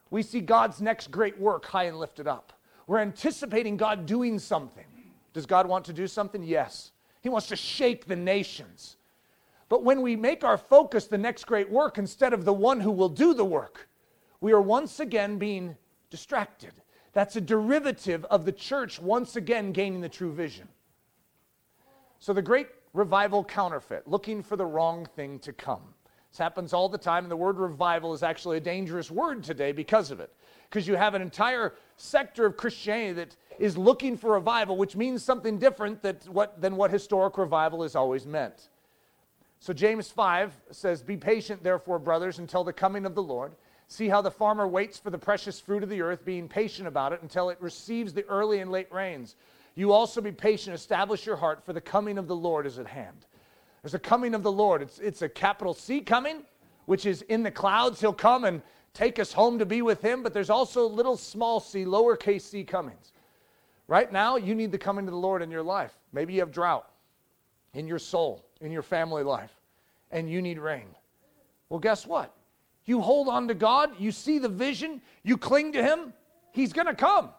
We 0.10 0.24
see 0.24 0.42
God's 0.42 0.82
next 0.82 1.12
great 1.12 1.40
work 1.40 1.66
high 1.66 1.86
and 1.86 2.00
lifted 2.00 2.28
up. 2.28 2.54
We're 2.88 3.00
anticipating 3.00 3.78
God 3.78 4.06
doing 4.06 4.40
something. 4.40 4.86
Does 5.34 5.46
God 5.46 5.68
want 5.68 5.86
to 5.86 5.94
do 5.94 6.08
something? 6.08 6.44
Yes. 6.44 6.92
He 7.22 7.30
wants 7.30 7.48
to 7.48 7.56
shake 7.56 8.06
the 8.06 8.16
nations. 8.16 8.98
But 9.70 9.84
when 9.84 10.02
we 10.02 10.16
make 10.16 10.44
our 10.44 10.58
focus 10.58 11.08
the 11.08 11.18
next 11.18 11.46
great 11.46 11.70
work 11.70 11.98
instead 11.98 12.34
of 12.34 12.46
the 12.46 12.54
one 12.54 12.80
who 12.80 12.92
will 12.92 13.10
do 13.10 13.34
the 13.34 13.46
work, 13.46 13.88
we 14.40 14.52
are 14.52 14.62
once 14.62 15.00
again 15.00 15.38
being 15.38 15.76
distracted. 16.10 16.74
That's 17.14 17.36
a 17.36 17.42
derivative 17.42 18.26
of 18.26 18.46
the 18.46 18.52
church 18.52 19.00
once 19.00 19.36
again 19.36 19.72
gaining 19.72 20.02
the 20.02 20.10
true 20.10 20.32
vision. 20.32 20.68
So 22.20 22.34
the 22.34 22.42
great 22.42 22.68
revival 22.94 23.44
counterfeit, 23.44 24.08
looking 24.08 24.44
for 24.44 24.56
the 24.56 24.66
wrong 24.66 25.06
thing 25.16 25.40
to 25.40 25.54
come. 25.54 25.82
This 26.32 26.40
happens 26.40 26.74
all 26.74 26.90
the 26.90 26.98
time, 26.98 27.26
and 27.26 27.32
the 27.32 27.38
word 27.38 27.58
revival 27.58 28.14
is 28.14 28.24
actually 28.24 28.58
a 28.58 28.62
dangerous 28.62 29.12
word 29.12 29.44
today 29.44 29.72
because 29.72 30.10
of 30.10 30.20
it. 30.20 30.34
Because 30.70 30.88
you 30.88 30.96
have 30.96 31.14
an 31.14 31.22
entire 31.22 31.76
sector 31.98 32.46
of 32.46 32.58
Christianity 32.58 33.14
that 33.14 33.36
is 33.60 33.78
looking 33.78 34.18
for 34.18 34.32
revival, 34.32 34.76
which 34.76 34.96
means 34.96 35.24
something 35.24 35.60
different 35.60 36.02
that 36.02 36.28
what, 36.28 36.60
than 36.60 36.76
what 36.76 36.90
historic 36.90 37.38
revival 37.38 37.84
has 37.84 37.96
always 37.96 38.26
meant. 38.26 38.70
So 39.60 39.74
James 39.74 40.10
5 40.10 40.54
says, 40.72 41.04
Be 41.04 41.18
patient, 41.18 41.64
therefore, 41.64 42.00
brothers, 42.00 42.40
until 42.40 42.64
the 42.64 42.74
coming 42.74 43.06
of 43.06 43.14
the 43.14 43.24
Lord. 43.24 43.54
See 43.88 44.10
how 44.10 44.24
the 44.24 44.32
farmer 44.32 44.68
waits 44.68 44.98
for 44.98 45.12
the 45.12 45.20
precious 45.20 45.60
fruit 45.60 45.84
of 45.84 45.90
the 45.90 46.02
earth, 46.02 46.26
being 46.26 46.50
patient 46.50 46.88
about 46.88 47.14
it 47.14 47.22
until 47.22 47.52
it 47.52 47.62
receives 47.62 48.12
the 48.12 48.26
early 48.26 48.60
and 48.60 48.72
late 48.72 48.92
rains. 48.92 49.36
You 49.76 49.92
also 49.92 50.22
be 50.22 50.32
patient, 50.32 50.76
establish 50.76 51.26
your 51.26 51.36
heart, 51.36 51.66
for 51.66 51.74
the 51.74 51.82
coming 51.82 52.18
of 52.18 52.28
the 52.28 52.36
Lord 52.36 52.66
is 52.66 52.78
at 52.78 52.88
hand. 52.88 53.26
There's 53.82 53.96
a 53.96 54.00
coming 54.00 54.34
of 54.36 54.44
the 54.44 54.52
Lord. 54.52 54.82
It's, 54.82 55.00
it's 55.00 55.22
a 55.22 55.30
capital 55.30 55.74
C 55.74 56.00
coming, 56.00 56.44
which 56.86 57.06
is 57.06 57.22
in 57.24 57.44
the 57.44 57.52
clouds. 57.52 58.00
He'll 58.00 58.14
come 58.14 58.46
and 58.46 58.62
take 58.94 59.20
us 59.20 59.34
home 59.34 59.60
to 59.60 59.66
be 59.66 59.82
with 59.82 60.02
Him, 60.02 60.24
but 60.24 60.34
there's 60.34 60.50
also 60.50 60.88
little 60.88 61.18
small 61.18 61.60
c, 61.60 61.86
lowercase 61.86 62.42
c 62.42 62.64
comings. 62.64 63.14
Right 63.88 64.12
now, 64.12 64.38
you 64.38 64.56
need 64.56 64.72
the 64.72 64.78
coming 64.78 65.06
of 65.06 65.12
the 65.12 65.20
Lord 65.20 65.42
in 65.42 65.52
your 65.52 65.64
life. 65.64 65.94
Maybe 66.14 66.34
you 66.34 66.40
have 66.40 66.52
drought 66.52 66.88
in 67.74 67.88
your 67.88 68.00
soul, 68.00 68.46
in 68.62 68.72
your 68.72 68.84
family 68.84 69.24
life, 69.24 69.52
and 70.12 70.30
you 70.30 70.42
need 70.42 70.60
rain. 70.60 70.88
Well, 71.70 71.80
guess 71.80 72.06
what? 72.06 72.34
You 72.86 73.02
hold 73.02 73.28
on 73.28 73.48
to 73.48 73.54
God, 73.54 74.00
you 74.00 74.12
see 74.12 74.38
the 74.40 74.50
vision, 74.50 75.02
you 75.24 75.38
cling 75.38 75.74
to 75.74 75.84
Him, 75.84 76.14
He's 76.52 76.72
to 76.72 76.94
come. 76.94 77.30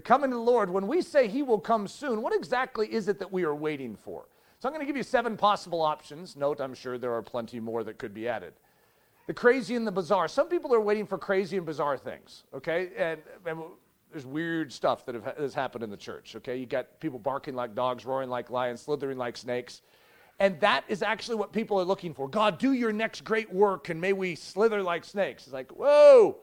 The 0.00 0.04
coming 0.04 0.32
of 0.32 0.38
the 0.38 0.50
Lord, 0.50 0.70
when 0.70 0.86
we 0.86 1.02
say 1.02 1.28
He 1.28 1.42
will 1.42 1.58
come 1.58 1.86
soon, 1.86 2.22
what 2.22 2.34
exactly 2.34 2.90
is 2.90 3.06
it 3.06 3.18
that 3.18 3.30
we 3.30 3.44
are 3.44 3.54
waiting 3.54 3.94
for? 3.94 4.28
So 4.58 4.66
I'm 4.66 4.72
going 4.72 4.80
to 4.80 4.86
give 4.86 4.96
you 4.96 5.02
seven 5.02 5.36
possible 5.36 5.82
options. 5.82 6.36
Note, 6.36 6.58
I'm 6.58 6.72
sure 6.72 6.96
there 6.96 7.12
are 7.12 7.20
plenty 7.20 7.60
more 7.60 7.84
that 7.84 7.98
could 7.98 8.14
be 8.14 8.26
added. 8.26 8.54
The 9.26 9.34
crazy 9.34 9.76
and 9.76 9.86
the 9.86 9.92
bizarre. 9.92 10.26
Some 10.26 10.48
people 10.48 10.74
are 10.74 10.80
waiting 10.80 11.06
for 11.06 11.18
crazy 11.18 11.58
and 11.58 11.66
bizarre 11.66 11.98
things, 11.98 12.44
okay? 12.54 12.88
And, 12.96 13.20
and 13.44 13.60
there's 14.10 14.24
weird 14.24 14.72
stuff 14.72 15.04
that 15.04 15.16
have, 15.16 15.36
has 15.36 15.52
happened 15.52 15.84
in 15.84 15.90
the 15.90 15.98
church, 15.98 16.34
okay? 16.36 16.56
You 16.56 16.64
got 16.64 16.98
people 17.00 17.18
barking 17.18 17.54
like 17.54 17.74
dogs, 17.74 18.06
roaring 18.06 18.30
like 18.30 18.48
lions, 18.48 18.80
slithering 18.80 19.18
like 19.18 19.36
snakes. 19.36 19.82
And 20.38 20.58
that 20.60 20.84
is 20.88 21.02
actually 21.02 21.36
what 21.36 21.52
people 21.52 21.78
are 21.78 21.84
looking 21.84 22.14
for. 22.14 22.26
God, 22.26 22.58
do 22.58 22.72
your 22.72 22.90
next 22.90 23.22
great 23.22 23.52
work 23.52 23.90
and 23.90 24.00
may 24.00 24.14
we 24.14 24.34
slither 24.34 24.82
like 24.82 25.04
snakes. 25.04 25.42
It's 25.42 25.52
like, 25.52 25.70
whoa. 25.72 26.38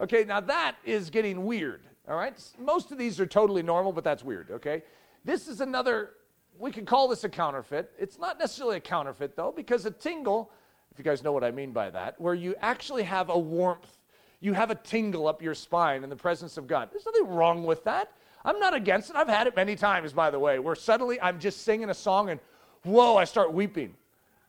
Okay, 0.00 0.24
now 0.24 0.40
that 0.40 0.76
is 0.86 1.10
getting 1.10 1.44
weird. 1.44 1.82
All 2.08 2.16
right? 2.16 2.38
Most 2.58 2.92
of 2.92 2.98
these 2.98 3.20
are 3.20 3.26
totally 3.26 3.62
normal, 3.62 3.92
but 3.92 4.04
that's 4.04 4.24
weird. 4.24 4.50
Okay? 4.50 4.82
This 5.24 5.48
is 5.48 5.60
another, 5.60 6.10
we 6.58 6.70
can 6.72 6.84
call 6.84 7.08
this 7.08 7.24
a 7.24 7.28
counterfeit. 7.28 7.92
It's 7.98 8.18
not 8.18 8.38
necessarily 8.38 8.76
a 8.76 8.80
counterfeit, 8.80 9.36
though, 9.36 9.52
because 9.54 9.86
a 9.86 9.90
tingle, 9.90 10.50
if 10.90 10.98
you 10.98 11.04
guys 11.04 11.22
know 11.22 11.32
what 11.32 11.44
I 11.44 11.50
mean 11.50 11.72
by 11.72 11.90
that, 11.90 12.20
where 12.20 12.34
you 12.34 12.54
actually 12.60 13.04
have 13.04 13.30
a 13.30 13.38
warmth, 13.38 13.98
you 14.40 14.52
have 14.52 14.70
a 14.70 14.74
tingle 14.74 15.28
up 15.28 15.40
your 15.40 15.54
spine 15.54 16.02
in 16.02 16.10
the 16.10 16.16
presence 16.16 16.56
of 16.56 16.66
God. 16.66 16.88
There's 16.90 17.06
nothing 17.06 17.28
wrong 17.28 17.64
with 17.64 17.84
that. 17.84 18.12
I'm 18.44 18.58
not 18.58 18.74
against 18.74 19.10
it. 19.10 19.16
I've 19.16 19.28
had 19.28 19.46
it 19.46 19.54
many 19.54 19.76
times, 19.76 20.12
by 20.12 20.30
the 20.30 20.38
way, 20.38 20.58
where 20.58 20.74
suddenly 20.74 21.20
I'm 21.20 21.38
just 21.38 21.62
singing 21.62 21.90
a 21.90 21.94
song 21.94 22.30
and 22.30 22.40
whoa, 22.82 23.16
I 23.16 23.24
start 23.24 23.52
weeping. 23.52 23.94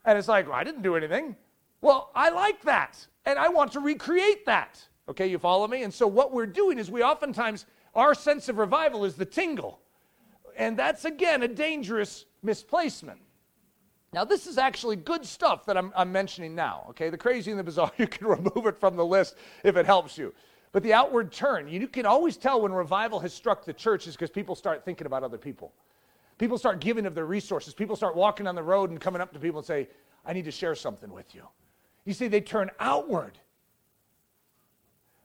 And 0.05 0.17
it's 0.17 0.27
like, 0.27 0.47
well, 0.47 0.55
I 0.55 0.63
didn't 0.63 0.81
do 0.81 0.95
anything. 0.95 1.35
Well, 1.81 2.09
I 2.15 2.29
like 2.29 2.63
that. 2.63 3.05
And 3.25 3.37
I 3.37 3.49
want 3.49 3.71
to 3.73 3.79
recreate 3.79 4.47
that. 4.47 4.83
Okay, 5.09 5.27
you 5.27 5.37
follow 5.37 5.67
me? 5.67 5.83
And 5.83 5.93
so 5.93 6.07
what 6.07 6.31
we're 6.31 6.45
doing 6.45 6.79
is 6.79 6.89
we 6.89 7.03
oftentimes, 7.03 7.65
our 7.93 8.13
sense 8.13 8.49
of 8.49 8.57
revival 8.57 9.05
is 9.05 9.15
the 9.15 9.25
tingle. 9.25 9.79
And 10.55 10.77
that's, 10.77 11.05
again, 11.05 11.43
a 11.43 11.47
dangerous 11.47 12.25
misplacement. 12.41 13.19
Now, 14.13 14.23
this 14.23 14.45
is 14.45 14.57
actually 14.57 14.95
good 14.95 15.25
stuff 15.25 15.65
that 15.65 15.75
I'm, 15.75 15.91
I'm, 15.95 16.11
mentioning 16.11 16.53
now, 16.53 16.85
okay? 16.91 17.09
The 17.09 17.17
crazy 17.17 17.49
and 17.49 17.59
the 17.59 17.63
bizarre, 17.63 17.91
you 17.97 18.07
can 18.07 18.27
remove 18.27 18.67
it 18.67 18.77
from 18.77 18.95
the 18.95 19.05
list 19.05 19.35
if 19.63 19.75
it 19.75 19.85
helps 19.85 20.17
you. 20.17 20.33
But 20.71 20.83
the 20.83 20.93
outward 20.93 21.31
turn, 21.31 21.67
you 21.67 21.87
can 21.87 22.05
always 22.05 22.37
tell 22.37 22.61
when 22.61 22.71
revival 22.71 23.19
has 23.19 23.33
struck 23.33 23.65
the 23.65 23.73
church 23.73 24.07
is 24.07 24.15
because 24.15 24.29
people 24.29 24.55
start 24.55 24.85
thinking 24.85 25.07
about 25.07 25.23
other 25.23 25.37
people. 25.37 25.73
People 26.37 26.57
start 26.57 26.79
giving 26.79 27.05
of 27.05 27.15
their 27.15 27.25
resources. 27.25 27.73
People 27.73 27.95
start 27.95 28.15
walking 28.15 28.47
on 28.47 28.55
the 28.55 28.63
road 28.63 28.89
and 28.89 28.99
coming 28.99 29.21
up 29.21 29.33
to 29.33 29.39
people 29.39 29.59
and 29.59 29.67
say, 29.67 29.87
I 30.25 30.33
need 30.33 30.45
to 30.45 30.51
share 30.51 30.75
something 30.75 31.11
with 31.11 31.35
you. 31.35 31.43
You 32.05 32.13
see, 32.13 32.27
they 32.27 32.41
turn 32.41 32.71
outward. 32.79 33.37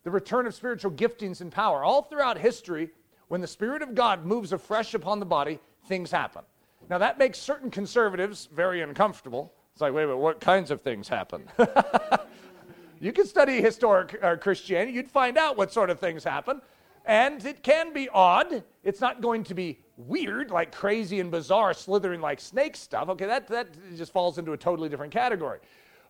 The 0.05 0.11
return 0.11 0.46
of 0.46 0.55
spiritual 0.55 0.92
giftings 0.92 1.40
and 1.40 1.53
power. 1.53 1.84
All 1.84 2.03
throughout 2.03 2.38
history, 2.38 2.90
when 3.28 3.40
the 3.40 3.46
Spirit 3.46 3.82
of 3.82 3.94
God 3.94 4.24
moves 4.24 4.53
afresh 4.53 4.94
upon 4.94 5.20
the 5.20 5.26
body, 5.26 5.59
things 5.86 6.11
happen. 6.11 6.42
Now, 6.88 6.99
that 6.99 7.18
makes 7.18 7.38
certain 7.38 7.70
conservatives 7.70 8.49
very 8.53 8.80
uncomfortable. 8.80 9.53
It's 9.72 9.80
like, 9.80 9.92
wait 9.92 10.05
minute, 10.05 10.16
what 10.16 10.40
kinds 10.40 10.70
of 10.70 10.80
things 10.80 11.09
happen? 11.09 11.44
you 13.01 13.12
can 13.12 13.26
study 13.26 13.61
historic 13.61 14.18
uh, 14.22 14.36
Christianity, 14.36 14.92
you'd 14.92 15.11
find 15.11 15.36
out 15.36 15.57
what 15.57 15.72
sort 15.72 15.90
of 15.90 16.01
things 16.01 16.24
happen. 16.24 16.61
And 17.05 17.44
it 17.44 17.62
can 17.62 17.92
be 17.92 18.09
odd. 18.11 18.62
It's 18.84 19.01
not 19.01 19.20
going 19.22 19.44
to 19.44 19.55
be 19.55 19.80
weird, 19.96 20.51
like 20.51 20.72
crazy 20.72 21.20
and 21.20 21.30
bizarre, 21.30 21.72
slithering 21.72 22.20
like 22.20 22.40
snake 22.40 22.76
stuff. 22.76 23.09
Okay, 23.09 23.26
that, 23.26 23.49
that 23.49 23.68
just 23.96 24.12
falls 24.12 24.38
into 24.38 24.53
a 24.53 24.57
totally 24.57 24.88
different 24.88 25.12
category. 25.12 25.59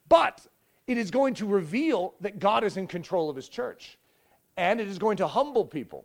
But 0.09 0.47
it 0.89 0.97
is 0.97 1.11
going 1.11 1.35
to 1.35 1.47
reveal 1.47 2.15
that 2.23 2.41
God 2.41 2.65
is 2.65 2.77
in 2.77 2.87
control 2.87 3.31
of 3.31 3.37
his 3.37 3.49
church. 3.49 3.99
And 4.57 4.81
it 4.81 4.89
is 4.89 4.99
going 4.99 5.19
to 5.19 5.29
humble 5.29 5.65
people. 5.65 6.05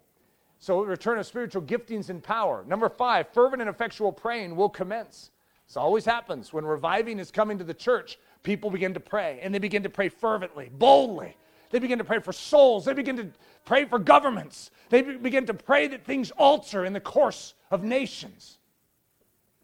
So, 0.59 0.83
return 0.83 1.17
of 1.17 1.25
spiritual 1.25 1.63
giftings 1.63 2.09
and 2.09 2.21
power. 2.21 2.63
Number 2.67 2.87
five, 2.89 3.29
fervent 3.29 3.61
and 3.61 3.69
effectual 3.69 4.11
praying 4.11 4.55
will 4.55 4.69
commence. 4.69 5.31
This 5.67 5.77
always 5.77 6.05
happens. 6.05 6.53
When 6.53 6.65
reviving 6.65 7.17
is 7.17 7.31
coming 7.31 7.57
to 7.57 7.63
the 7.63 7.73
church, 7.73 8.19
people 8.43 8.69
begin 8.69 8.93
to 8.93 8.99
pray, 8.99 9.39
and 9.41 9.53
they 9.53 9.59
begin 9.59 9.83
to 9.83 9.89
pray 9.89 10.09
fervently, 10.09 10.69
boldly. 10.71 11.35
They 11.71 11.79
begin 11.79 11.97
to 11.97 12.03
pray 12.03 12.19
for 12.19 12.31
souls. 12.31 12.85
They 12.85 12.93
begin 12.93 13.17
to 13.17 13.27
pray 13.65 13.85
for 13.85 13.97
governments. 13.97 14.69
They 14.89 15.01
begin 15.01 15.45
to 15.47 15.53
pray 15.53 15.87
that 15.87 16.05
things 16.05 16.29
alter 16.31 16.85
in 16.85 16.93
the 16.93 16.99
course 16.99 17.55
of 17.71 17.83
nations. 17.83 18.59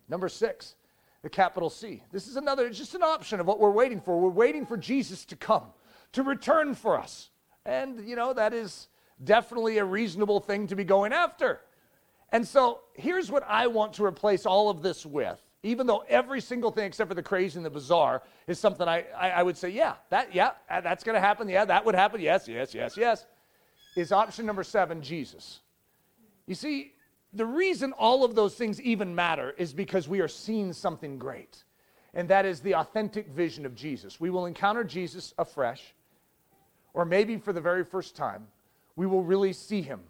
Number 0.07 0.27
six, 0.27 0.75
the 1.21 1.29
capital 1.29 1.69
C. 1.69 2.03
This 2.11 2.27
is 2.27 2.35
another, 2.35 2.67
it's 2.67 2.77
just 2.77 2.95
an 2.95 3.03
option 3.03 3.39
of 3.39 3.45
what 3.45 3.59
we're 3.59 3.71
waiting 3.71 3.99
for. 3.99 4.19
We're 4.19 4.29
waiting 4.29 4.65
for 4.65 4.77
Jesus 4.77 5.25
to 5.25 5.35
come, 5.35 5.65
to 6.13 6.23
return 6.23 6.75
for 6.75 6.97
us. 6.97 7.29
And, 7.65 8.07
you 8.07 8.15
know, 8.15 8.33
that 8.33 8.53
is 8.53 8.87
definitely 9.23 9.77
a 9.77 9.85
reasonable 9.85 10.39
thing 10.39 10.67
to 10.67 10.75
be 10.75 10.83
going 10.83 11.13
after. 11.13 11.61
And 12.31 12.47
so 12.47 12.81
here's 12.93 13.29
what 13.31 13.43
I 13.47 13.67
want 13.67 13.93
to 13.93 14.05
replace 14.05 14.45
all 14.45 14.69
of 14.69 14.81
this 14.81 15.05
with 15.05 15.41
even 15.63 15.87
though 15.87 16.03
every 16.07 16.39
single 16.41 16.71
thing 16.71 16.85
except 16.85 17.09
for 17.09 17.15
the 17.15 17.23
crazy 17.23 17.57
and 17.57 17.65
the 17.65 17.69
bizarre 17.69 18.23
is 18.47 18.59
something 18.59 18.87
I, 18.87 19.05
I, 19.17 19.31
I 19.31 19.43
would 19.43 19.57
say, 19.57 19.69
yeah, 19.69 19.95
that, 20.09 20.33
yeah, 20.33 20.51
uh, 20.69 20.81
that's 20.81 21.03
going 21.03 21.15
to 21.15 21.19
happen. 21.19 21.49
Yeah, 21.49 21.65
that 21.65 21.85
would 21.85 21.95
happen. 21.95 22.21
Yes, 22.21 22.47
yes, 22.47 22.73
yes, 22.73 22.95
yes. 22.95 23.25
Is 23.95 24.11
option 24.11 24.45
number 24.45 24.63
seven 24.63 25.01
Jesus? 25.01 25.59
You 26.45 26.55
see, 26.55 26.93
the 27.33 27.45
reason 27.45 27.93
all 27.93 28.23
of 28.23 28.35
those 28.35 28.55
things 28.55 28.81
even 28.81 29.13
matter 29.13 29.53
is 29.57 29.73
because 29.73 30.07
we 30.07 30.19
are 30.19 30.27
seeing 30.27 30.73
something 30.73 31.17
great, 31.17 31.63
and 32.13 32.27
that 32.29 32.45
is 32.45 32.59
the 32.59 32.75
authentic 32.75 33.27
vision 33.27 33.65
of 33.65 33.75
Jesus. 33.75 34.19
We 34.19 34.29
will 34.29 34.45
encounter 34.45 34.83
Jesus 34.83 35.33
afresh, 35.37 35.93
or 36.93 37.05
maybe 37.05 37.37
for 37.37 37.53
the 37.53 37.61
very 37.61 37.83
first 37.83 38.15
time, 38.15 38.47
we 38.95 39.05
will 39.05 39.23
really 39.23 39.53
see 39.53 39.81
him. 39.81 40.01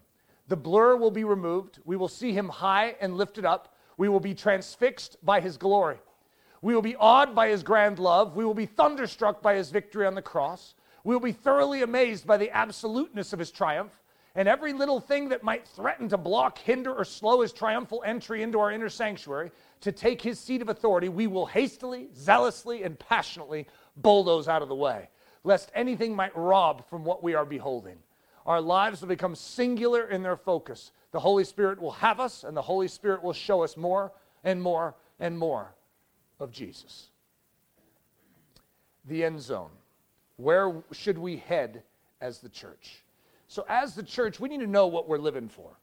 The 0.48 0.56
blur 0.56 0.96
will 0.96 1.10
be 1.10 1.24
removed. 1.24 1.78
We 1.84 1.96
will 1.96 2.08
see 2.08 2.32
him 2.32 2.48
high 2.48 2.96
and 3.00 3.16
lifted 3.16 3.44
up 3.44 3.74
we 4.00 4.08
will 4.08 4.18
be 4.18 4.32
transfixed 4.32 5.22
by 5.22 5.42
his 5.42 5.58
glory. 5.58 5.98
We 6.62 6.74
will 6.74 6.80
be 6.80 6.96
awed 6.96 7.34
by 7.34 7.50
his 7.50 7.62
grand 7.62 7.98
love. 7.98 8.34
We 8.34 8.46
will 8.46 8.54
be 8.54 8.64
thunderstruck 8.64 9.42
by 9.42 9.56
his 9.56 9.68
victory 9.68 10.06
on 10.06 10.14
the 10.14 10.22
cross. 10.22 10.74
We 11.04 11.14
will 11.14 11.20
be 11.20 11.32
thoroughly 11.32 11.82
amazed 11.82 12.26
by 12.26 12.38
the 12.38 12.50
absoluteness 12.50 13.34
of 13.34 13.38
his 13.38 13.50
triumph. 13.50 13.92
And 14.34 14.46
every 14.46 14.72
little 14.72 15.00
thing 15.00 15.28
that 15.30 15.42
might 15.42 15.66
threaten 15.66 16.08
to 16.10 16.16
block, 16.16 16.58
hinder, 16.58 16.94
or 16.94 17.04
slow 17.04 17.40
his 17.40 17.52
triumphal 17.52 18.02
entry 18.06 18.42
into 18.42 18.60
our 18.60 18.70
inner 18.70 18.88
sanctuary 18.88 19.50
to 19.80 19.90
take 19.90 20.22
his 20.22 20.38
seat 20.38 20.62
of 20.62 20.68
authority, 20.68 21.08
we 21.08 21.26
will 21.26 21.46
hastily, 21.46 22.08
zealously, 22.14 22.84
and 22.84 22.98
passionately 22.98 23.66
bulldoze 23.96 24.46
out 24.46 24.62
of 24.62 24.68
the 24.68 24.74
way, 24.74 25.08
lest 25.42 25.72
anything 25.74 26.14
might 26.14 26.36
rob 26.36 26.88
from 26.88 27.04
what 27.04 27.22
we 27.22 27.34
are 27.34 27.44
beholding. 27.44 27.98
Our 28.46 28.60
lives 28.60 29.00
will 29.00 29.08
become 29.08 29.34
singular 29.34 30.08
in 30.08 30.22
their 30.22 30.36
focus, 30.36 30.92
the 31.12 31.20
Holy 31.20 31.44
Spirit 31.44 31.80
will 31.80 31.90
have 31.90 32.20
us, 32.20 32.44
and 32.44 32.56
the 32.56 32.62
Holy 32.62 32.88
Spirit 32.88 33.22
will 33.22 33.32
show 33.32 33.64
us 33.64 33.76
more 33.76 34.12
and 34.44 34.62
more 34.62 34.94
and 35.18 35.36
more 35.36 35.74
of 36.38 36.52
Jesus. 36.52 37.08
The 39.06 39.24
end 39.24 39.40
zone. 39.40 39.70
Where 40.36 40.82
should 40.92 41.18
we 41.18 41.36
head 41.36 41.82
as 42.20 42.38
the 42.38 42.48
church? 42.48 43.02
So, 43.50 43.64
as 43.68 43.96
the 43.96 44.04
church, 44.04 44.38
we 44.38 44.48
need 44.48 44.60
to 44.60 44.66
know 44.68 44.86
what 44.86 45.08
we're 45.08 45.18
living 45.18 45.48
for. 45.48 45.76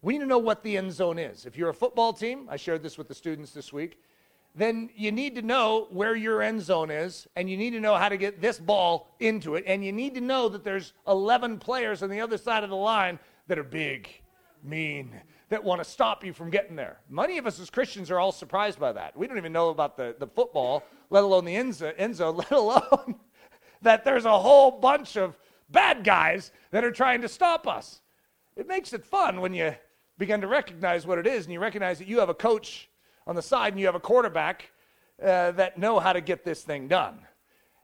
We 0.00 0.12
need 0.12 0.20
to 0.20 0.26
know 0.26 0.38
what 0.38 0.62
the 0.62 0.76
end 0.76 0.92
zone 0.92 1.18
is. 1.18 1.44
If 1.44 1.58
you're 1.58 1.70
a 1.70 1.74
football 1.74 2.12
team, 2.12 2.46
I 2.48 2.54
shared 2.54 2.84
this 2.84 2.96
with 2.96 3.08
the 3.08 3.14
students 3.16 3.50
this 3.50 3.72
week. 3.72 4.00
then 4.54 4.88
you 4.94 5.10
need 5.10 5.34
to 5.34 5.42
know 5.42 5.88
where 5.90 6.14
your 6.14 6.40
end 6.40 6.62
zone 6.62 6.92
is, 6.92 7.26
and 7.34 7.50
you 7.50 7.56
need 7.56 7.70
to 7.70 7.80
know 7.80 7.96
how 7.96 8.08
to 8.08 8.16
get 8.16 8.40
this 8.40 8.60
ball 8.60 9.16
into 9.18 9.56
it, 9.56 9.64
and 9.66 9.84
you 9.84 9.90
need 9.90 10.14
to 10.14 10.20
know 10.20 10.48
that 10.48 10.62
there's 10.62 10.92
11 11.08 11.58
players 11.58 12.00
on 12.04 12.10
the 12.10 12.20
other 12.20 12.38
side 12.38 12.62
of 12.62 12.70
the 12.70 12.76
line 12.76 13.18
that 13.48 13.58
are 13.58 13.64
big, 13.64 14.08
mean, 14.62 15.20
that 15.48 15.64
want 15.64 15.82
to 15.82 15.84
stop 15.84 16.24
you 16.24 16.32
from 16.32 16.48
getting 16.48 16.76
there. 16.76 17.00
Many 17.10 17.38
of 17.38 17.46
us 17.48 17.58
as 17.58 17.70
Christians 17.70 18.08
are 18.12 18.20
all 18.20 18.30
surprised 18.30 18.78
by 18.78 18.92
that. 18.92 19.16
We 19.16 19.26
don't 19.26 19.36
even 19.36 19.52
know 19.52 19.70
about 19.70 19.96
the, 19.96 20.14
the 20.20 20.28
football, 20.28 20.84
let 21.10 21.24
alone 21.24 21.44
the 21.44 21.56
end 21.56 21.74
zone, 21.74 22.36
let 22.36 22.52
alone 22.52 23.16
that 23.82 24.04
there's 24.04 24.26
a 24.26 24.38
whole 24.38 24.70
bunch 24.70 25.16
of 25.16 25.36
bad 25.70 26.04
guys 26.04 26.52
that 26.70 26.84
are 26.84 26.90
trying 26.90 27.22
to 27.22 27.28
stop 27.28 27.66
us. 27.66 28.00
It 28.56 28.68
makes 28.68 28.92
it 28.92 29.04
fun 29.04 29.40
when 29.40 29.52
you 29.54 29.74
begin 30.18 30.40
to 30.40 30.46
recognize 30.46 31.06
what 31.06 31.18
it 31.18 31.26
is 31.26 31.44
and 31.44 31.52
you 31.52 31.60
recognize 31.60 31.98
that 31.98 32.08
you 32.08 32.20
have 32.20 32.28
a 32.28 32.34
coach 32.34 32.88
on 33.26 33.34
the 33.34 33.42
side 33.42 33.72
and 33.72 33.80
you 33.80 33.86
have 33.86 33.94
a 33.94 34.00
quarterback 34.00 34.70
uh, 35.22 35.50
that 35.52 35.78
know 35.78 35.98
how 35.98 36.12
to 36.12 36.20
get 36.20 36.44
this 36.44 36.62
thing 36.62 36.88
done. 36.88 37.18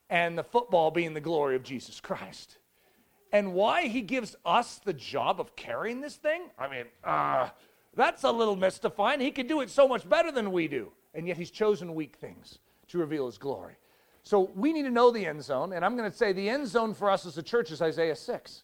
And 0.08 0.36
the 0.36 0.44
football 0.44 0.90
being 0.90 1.14
the 1.14 1.20
glory 1.20 1.56
of 1.56 1.62
Jesus 1.62 2.00
Christ. 2.00 2.58
And 3.32 3.54
why 3.54 3.86
he 3.86 4.00
gives 4.00 4.34
us 4.44 4.80
the 4.84 4.92
job 4.92 5.40
of 5.40 5.54
carrying 5.54 6.00
this 6.00 6.16
thing? 6.16 6.50
I 6.58 6.68
mean, 6.68 6.84
uh, 7.04 7.50
that's 7.94 8.24
a 8.24 8.30
little 8.30 8.56
mystifying. 8.56 9.20
He 9.20 9.30
could 9.30 9.46
do 9.46 9.60
it 9.60 9.70
so 9.70 9.86
much 9.86 10.08
better 10.08 10.32
than 10.32 10.50
we 10.50 10.66
do. 10.66 10.92
And 11.14 11.26
yet 11.26 11.36
he's 11.36 11.50
chosen 11.50 11.94
weak 11.94 12.16
things 12.16 12.58
to 12.88 12.98
reveal 12.98 13.26
his 13.26 13.38
glory. 13.38 13.74
So 14.22 14.50
we 14.54 14.72
need 14.72 14.82
to 14.82 14.90
know 14.90 15.10
the 15.10 15.26
end 15.26 15.42
zone. 15.42 15.72
And 15.72 15.84
I'm 15.84 15.96
going 15.96 16.10
to 16.10 16.16
say 16.16 16.32
the 16.32 16.48
end 16.48 16.66
zone 16.68 16.94
for 16.94 17.10
us 17.10 17.26
as 17.26 17.38
a 17.38 17.42
church 17.42 17.70
is 17.70 17.82
Isaiah 17.82 18.16
6. 18.16 18.62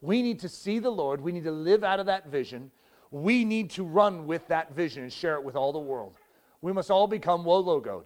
We 0.00 0.22
need 0.22 0.40
to 0.40 0.48
see 0.48 0.78
the 0.78 0.90
Lord. 0.90 1.20
We 1.20 1.32
need 1.32 1.44
to 1.44 1.52
live 1.52 1.82
out 1.82 2.00
of 2.00 2.06
that 2.06 2.28
vision. 2.28 2.70
We 3.10 3.44
need 3.44 3.70
to 3.70 3.84
run 3.84 4.26
with 4.26 4.46
that 4.48 4.74
vision 4.74 5.02
and 5.02 5.12
share 5.12 5.34
it 5.34 5.44
with 5.44 5.56
all 5.56 5.72
the 5.72 5.78
world. 5.78 6.14
We 6.60 6.72
must 6.72 6.90
all 6.90 7.06
become 7.06 7.44
woe 7.44 7.62
logoed. 7.62 8.04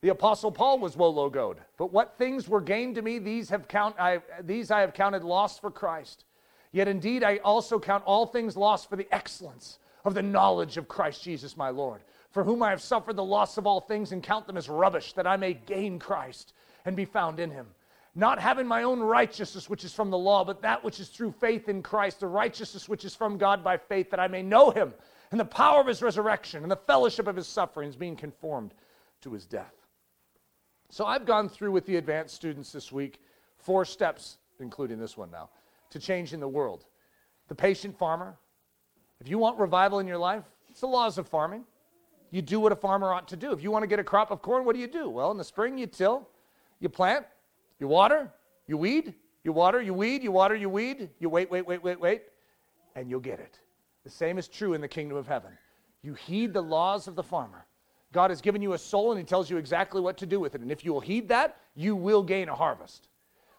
The 0.00 0.10
apostle 0.10 0.52
Paul 0.52 0.78
was 0.78 0.96
woe 0.96 1.12
logoed. 1.12 1.56
But 1.76 1.92
what 1.92 2.16
things 2.16 2.48
were 2.48 2.60
gained 2.60 2.94
to 2.96 3.02
me, 3.02 3.18
these 3.18 3.50
have 3.50 3.68
count 3.68 3.96
I, 3.98 4.20
these 4.42 4.70
I 4.70 4.80
have 4.80 4.94
counted 4.94 5.24
lost 5.24 5.60
for 5.60 5.70
Christ. 5.70 6.24
Yet 6.72 6.88
indeed 6.88 7.24
I 7.24 7.38
also 7.38 7.78
count 7.78 8.04
all 8.04 8.26
things 8.26 8.56
lost 8.56 8.88
for 8.88 8.96
the 8.96 9.08
excellence 9.12 9.78
of 10.04 10.14
the 10.14 10.22
knowledge 10.22 10.76
of 10.76 10.88
Christ 10.88 11.22
Jesus 11.22 11.56
my 11.56 11.70
Lord, 11.70 12.02
for 12.30 12.44
whom 12.44 12.62
I 12.62 12.70
have 12.70 12.82
suffered 12.82 13.16
the 13.16 13.24
loss 13.24 13.56
of 13.58 13.66
all 13.66 13.80
things 13.80 14.12
and 14.12 14.22
count 14.22 14.46
them 14.46 14.56
as 14.56 14.68
rubbish, 14.68 15.12
that 15.14 15.26
I 15.26 15.36
may 15.36 15.54
gain 15.54 15.98
Christ 15.98 16.52
and 16.84 16.94
be 16.94 17.04
found 17.04 17.40
in 17.40 17.50
him 17.50 17.66
not 18.18 18.40
having 18.40 18.66
my 18.66 18.82
own 18.82 18.98
righteousness, 18.98 19.70
which 19.70 19.84
is 19.84 19.92
from 19.92 20.10
the 20.10 20.18
law, 20.18 20.44
but 20.44 20.60
that 20.62 20.82
which 20.82 20.98
is 20.98 21.08
through 21.08 21.30
faith 21.30 21.68
in 21.68 21.84
Christ, 21.84 22.18
the 22.18 22.26
righteousness 22.26 22.88
which 22.88 23.04
is 23.04 23.14
from 23.14 23.38
God 23.38 23.62
by 23.62 23.76
faith, 23.76 24.10
that 24.10 24.18
I 24.18 24.26
may 24.26 24.42
know 24.42 24.70
him 24.72 24.92
and 25.30 25.38
the 25.38 25.44
power 25.44 25.80
of 25.80 25.86
his 25.86 26.02
resurrection 26.02 26.64
and 26.64 26.70
the 26.70 26.76
fellowship 26.76 27.28
of 27.28 27.36
his 27.36 27.46
sufferings, 27.46 27.94
being 27.94 28.16
conformed 28.16 28.74
to 29.20 29.32
his 29.32 29.46
death. 29.46 29.74
So 30.90 31.06
I've 31.06 31.26
gone 31.26 31.48
through 31.48 31.70
with 31.70 31.86
the 31.86 31.94
advanced 31.94 32.34
students 32.34 32.72
this 32.72 32.90
week 32.90 33.20
four 33.56 33.84
steps, 33.84 34.38
including 34.58 34.98
this 34.98 35.16
one 35.16 35.30
now, 35.30 35.50
to 35.90 36.00
changing 36.00 36.40
the 36.40 36.48
world. 36.48 36.86
The 37.46 37.54
patient 37.54 37.96
farmer. 37.96 38.36
If 39.20 39.28
you 39.28 39.38
want 39.38 39.60
revival 39.60 40.00
in 40.00 40.08
your 40.08 40.18
life, 40.18 40.44
it's 40.68 40.80
the 40.80 40.88
laws 40.88 41.18
of 41.18 41.28
farming. 41.28 41.64
You 42.30 42.42
do 42.42 42.60
what 42.60 42.72
a 42.72 42.76
farmer 42.76 43.12
ought 43.12 43.28
to 43.28 43.36
do. 43.36 43.52
If 43.52 43.62
you 43.62 43.70
want 43.70 43.82
to 43.82 43.86
get 43.86 43.98
a 43.98 44.04
crop 44.04 44.30
of 44.30 44.42
corn, 44.42 44.64
what 44.64 44.74
do 44.74 44.80
you 44.80 44.86
do? 44.86 45.08
Well, 45.08 45.30
in 45.30 45.38
the 45.38 45.44
spring, 45.44 45.78
you 45.78 45.86
till, 45.86 46.28
you 46.80 46.88
plant, 46.88 47.24
you 47.80 47.88
water, 47.88 48.30
you 48.66 48.76
weed, 48.76 49.14
you 49.44 49.52
water, 49.52 49.80
you 49.80 49.94
weed, 49.94 50.22
you 50.22 50.32
water, 50.32 50.54
you 50.54 50.68
weed, 50.68 51.08
you 51.18 51.28
wait, 51.28 51.50
wait, 51.50 51.66
wait, 51.66 51.82
wait, 51.82 52.00
wait, 52.00 52.22
and 52.94 53.08
you'll 53.08 53.20
get 53.20 53.40
it. 53.40 53.58
The 54.04 54.10
same 54.10 54.38
is 54.38 54.48
true 54.48 54.74
in 54.74 54.80
the 54.80 54.88
kingdom 54.88 55.16
of 55.16 55.26
heaven. 55.26 55.52
You 56.02 56.14
heed 56.14 56.52
the 56.52 56.62
laws 56.62 57.08
of 57.08 57.16
the 57.16 57.22
farmer. 57.22 57.66
God 58.12 58.30
has 58.30 58.40
given 58.40 58.62
you 58.62 58.72
a 58.72 58.78
soul 58.78 59.12
and 59.12 59.18
he 59.18 59.24
tells 59.24 59.50
you 59.50 59.56
exactly 59.56 60.00
what 60.00 60.16
to 60.18 60.26
do 60.26 60.40
with 60.40 60.54
it. 60.54 60.60
And 60.60 60.72
if 60.72 60.84
you 60.84 60.92
will 60.92 61.00
heed 61.00 61.28
that, 61.28 61.56
you 61.74 61.94
will 61.94 62.22
gain 62.22 62.48
a 62.48 62.54
harvest. 62.54 63.08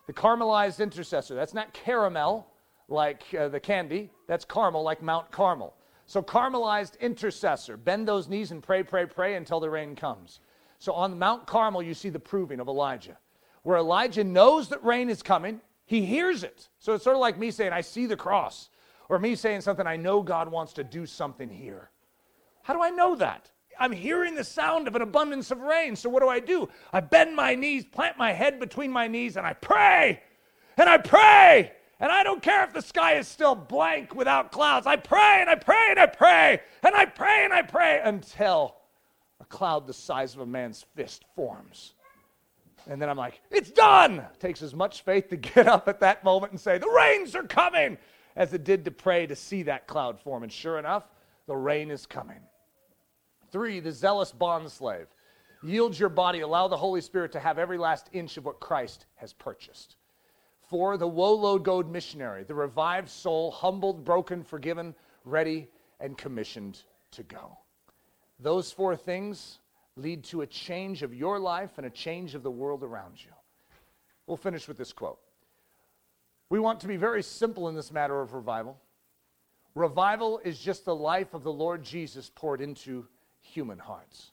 The 0.08 0.14
caramelized 0.14 0.80
intercessor, 0.80 1.36
that's 1.36 1.54
not 1.54 1.72
caramel 1.74 2.48
like 2.88 3.24
uh, 3.38 3.48
the 3.50 3.60
candy, 3.60 4.10
that's 4.28 4.46
caramel 4.46 4.82
like 4.82 5.04
Mount 5.04 5.30
Carmel. 5.32 5.76
So, 6.10 6.22
caramelized 6.22 6.99
intercessor, 6.99 7.78
bend 7.78 8.07
those 8.07 8.28
knees 8.28 8.51
and 8.51 8.64
pray, 8.64 8.84
pray, 8.84 9.05
pray 9.05 9.36
until 9.36 9.60
the 9.60 9.70
rain 9.70 9.95
comes. 9.95 10.39
So, 10.80 10.91
on 10.93 11.20
Mount 11.20 11.45
Carmel, 11.45 11.84
you 11.84 11.93
see 11.93 12.10
the 12.10 12.20
proving 12.20 12.60
of 12.60 12.68
Elijah 12.68 13.18
where 13.64 13.78
Elijah 13.78 14.24
knows 14.24 14.70
that 14.70 14.84
rain 14.84 15.10
is 15.10 15.22
coming. 15.22 15.62
He 15.86 16.05
hears 16.05 16.43
it. 16.43 16.70
So 16.80 16.93
it's 16.93 17.03
sort 17.03 17.16
of 17.16 17.20
like 17.20 17.38
me 17.38 17.51
saying, 17.51 17.74
I 17.74 17.82
see 17.82 18.05
the 18.05 18.16
cross, 18.16 18.70
or 19.10 19.20
me 19.20 19.36
saying 19.36 19.62
something, 19.62 19.88
I 19.88 19.95
know 19.95 20.22
God 20.22 20.49
wants 20.49 20.74
to 20.74 20.84
do 20.84 21.05
something 21.05 21.49
here. 21.49 21.89
How 22.64 22.74
do 22.74 22.82
I 22.82 22.89
know 22.89 23.16
that? 23.16 23.49
I'm 23.80 23.91
hearing 23.91 24.36
the 24.36 24.43
sound 24.43 24.88
of 24.88 24.95
an 24.95 25.01
abundance 25.01 25.51
of 25.51 25.62
rain. 25.62 25.95
So 25.95 26.10
what 26.10 26.22
do 26.22 26.28
I 26.28 26.39
do? 26.39 26.68
I 26.91 26.99
bend 26.99 27.36
my 27.36 27.55
knees, 27.55 27.86
plant 27.86 28.18
my 28.18 28.34
head 28.34 28.60
between 28.60 28.91
my 28.91 29.07
knees, 29.07 29.38
and 29.38 29.47
I 29.47 29.53
pray. 29.53 30.22
And 30.78 30.89
I 30.89 30.97
pray. 30.97 31.72
And 32.00 32.12
I 32.12 32.24
don't 32.24 32.41
care 32.41 32.64
if 32.64 32.74
the 32.74 32.82
sky 32.82 33.16
is 33.16 33.28
still 33.28 33.56
blank 33.56 34.16
without 34.16 34.52
clouds. 34.52 34.88
I 34.88 34.95
pray 34.95 35.39
and 35.41 35.50
I 35.50 35.56
pray 35.56 35.88
and 35.89 36.00
I 36.00 36.06
pray 36.06 36.62
and 36.82 36.95
I 36.95 37.06
pray 37.06 37.43
and 37.43 37.54
I 37.54 37.62
pray 37.62 38.02
until 38.04 38.76
a 39.41 39.45
cloud 39.45 39.86
the 39.86 39.93
size 39.93 40.34
of 40.34 40.39
a 40.39 40.45
man's 40.45 40.86
fist 40.95 41.26
forms. 41.36 41.93
And 42.88 43.02
then 43.02 43.10
I'm 43.10 43.18
like, 43.18 43.41
it's 43.52 43.70
done. 43.70 44.20
It 44.20 44.39
takes 44.39 44.62
as 44.62 44.74
much 44.74 45.02
faith 45.02 45.30
to 45.30 45.36
get 45.38 45.68
up 45.68 45.88
at 45.88 46.00
that 46.00 46.24
moment 46.24 46.54
and 46.54 46.60
say, 46.60 46.78
the 46.78 46.89
rains 46.89 47.36
are 47.36 47.43
coming, 47.43 47.97
as 48.36 48.54
it 48.54 48.64
did 48.64 48.86
to 48.86 48.91
pray 48.91 49.28
to 49.28 49.36
see 49.36 49.64
that 49.64 49.86
cloud 49.86 50.20
form. 50.20 50.43
And 50.43 50.52
sure 50.52 50.80
enough, 50.80 51.04
the 51.47 51.56
rain 51.56 51.91
is 51.91 52.06
coming. 52.06 52.39
Three, 53.52 53.80
the 53.82 53.91
zealous 53.91 54.32
bondslave. 54.32 55.08
Yield 55.62 56.00
your 56.00 56.10
body, 56.10 56.39
allow 56.39 56.70
the 56.70 56.78
Holy 56.78 57.02
Spirit 57.02 57.34
to 57.34 57.39
have 57.39 57.60
every 57.60 57.78
last 57.78 58.10
inch 58.14 58.38
of 58.38 58.45
what 58.45 58.62
Christ 58.62 59.06
has 59.16 59.34
purchased. 59.34 59.97
Four, 60.70 60.98
the 60.98 61.08
woe 61.08 61.36
logoed 61.36 61.90
missionary, 61.90 62.44
the 62.44 62.54
revived 62.54 63.10
soul, 63.10 63.50
humbled, 63.50 64.06
broken, 64.06 64.44
forgiven, 64.44 64.94
ready, 65.26 65.68
and 66.00 66.18
commissioned 66.18 66.84
to 67.12 67.24
go. 67.24 67.58
Those 68.40 68.72
four 68.72 68.96
things 68.96 69.60
lead 69.96 70.24
to 70.26 70.42
a 70.42 70.48
change 70.48 71.02
of 71.02 71.14
your 71.14 71.40
life 71.40 71.72
and 71.78 71.88
a 71.88 71.90
change 71.90 72.36
of 72.36 72.44
the 72.44 72.52
world 72.52 72.84
around 72.84 73.24
you. 73.24 73.32
We'll 74.28 74.38
finish 74.38 74.68
with 74.68 74.78
this 74.78 74.94
quote. 74.94 75.20
We 76.50 76.60
want 76.60 76.80
to 76.82 76.88
be 76.88 76.98
very 76.98 77.24
simple 77.24 77.68
in 77.68 77.76
this 77.76 77.92
matter 77.92 78.22
of 78.22 78.34
revival. 78.34 78.80
Revival 79.74 80.40
is 80.44 80.60
just 80.60 80.86
the 80.86 80.96
life 80.96 81.34
of 81.34 81.44
the 81.44 81.52
Lord 81.52 81.84
Jesus 81.84 82.32
poured 82.34 82.62
into 82.62 83.08
human 83.42 83.80
hearts. 83.80 84.32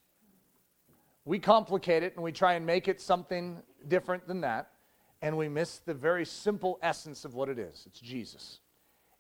We 1.24 1.39
complicate 1.39 2.03
it 2.03 2.14
and 2.14 2.22
we 2.22 2.32
try 2.32 2.55
and 2.55 2.66
make 2.66 2.89
it 2.89 3.01
something 3.01 3.62
different 3.89 4.26
than 4.28 4.43
that, 4.43 4.70
and 5.22 5.36
we 5.36 5.48
miss 5.48 5.78
the 5.78 5.94
very 5.94 6.24
simple 6.24 6.78
essence 6.82 7.24
of 7.24 7.34
what 7.34 7.48
it 7.48 7.58
is 7.58 7.84
it's 7.86 8.00
Jesus. 8.00 8.60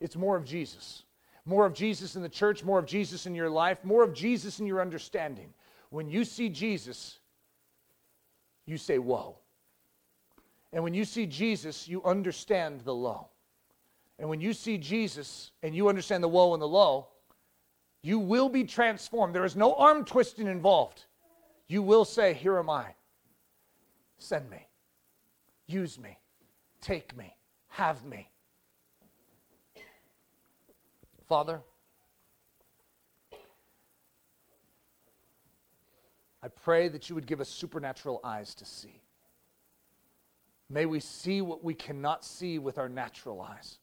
It's 0.00 0.16
more 0.16 0.36
of 0.36 0.44
Jesus. 0.44 1.04
More 1.46 1.64
of 1.64 1.74
Jesus 1.74 2.16
in 2.16 2.22
the 2.22 2.28
church, 2.28 2.64
more 2.64 2.78
of 2.78 2.86
Jesus 2.86 3.24
in 3.26 3.34
your 3.34 3.48
life, 3.48 3.84
more 3.84 4.02
of 4.02 4.12
Jesus 4.12 4.58
in 4.58 4.66
your 4.66 4.80
understanding. 4.80 5.54
When 5.90 6.08
you 6.08 6.24
see 6.24 6.48
Jesus, 6.48 7.20
you 8.66 8.76
say, 8.78 8.98
Whoa. 8.98 9.36
And 10.72 10.82
when 10.82 10.92
you 10.92 11.04
see 11.04 11.24
Jesus, 11.24 11.88
you 11.88 12.02
understand 12.02 12.80
the 12.80 12.94
low. 12.94 13.28
And 14.18 14.28
when 14.28 14.40
you 14.40 14.52
see 14.52 14.76
Jesus 14.76 15.52
and 15.62 15.74
you 15.74 15.88
understand 15.88 16.22
the 16.22 16.28
woe 16.28 16.52
and 16.52 16.60
the 16.60 16.68
low, 16.68 17.06
you 18.02 18.18
will 18.18 18.48
be 18.48 18.64
transformed. 18.64 19.34
There 19.34 19.44
is 19.44 19.56
no 19.56 19.74
arm 19.74 20.04
twisting 20.04 20.48
involved. 20.48 21.04
You 21.68 21.82
will 21.82 22.04
say, 22.04 22.34
Here 22.34 22.58
am 22.58 22.68
I. 22.68 22.86
Send 24.18 24.50
me. 24.50 24.65
Use 25.66 25.98
me. 25.98 26.18
Take 26.80 27.16
me. 27.16 27.34
Have 27.68 28.04
me. 28.04 28.30
Father, 31.28 31.60
I 36.42 36.48
pray 36.48 36.88
that 36.88 37.08
you 37.08 37.16
would 37.16 37.26
give 37.26 37.40
us 37.40 37.48
supernatural 37.48 38.20
eyes 38.22 38.54
to 38.54 38.64
see. 38.64 39.02
May 40.70 40.86
we 40.86 41.00
see 41.00 41.42
what 41.42 41.64
we 41.64 41.74
cannot 41.74 42.24
see 42.24 42.58
with 42.58 42.78
our 42.78 42.88
natural 42.88 43.40
eyes. 43.40 43.78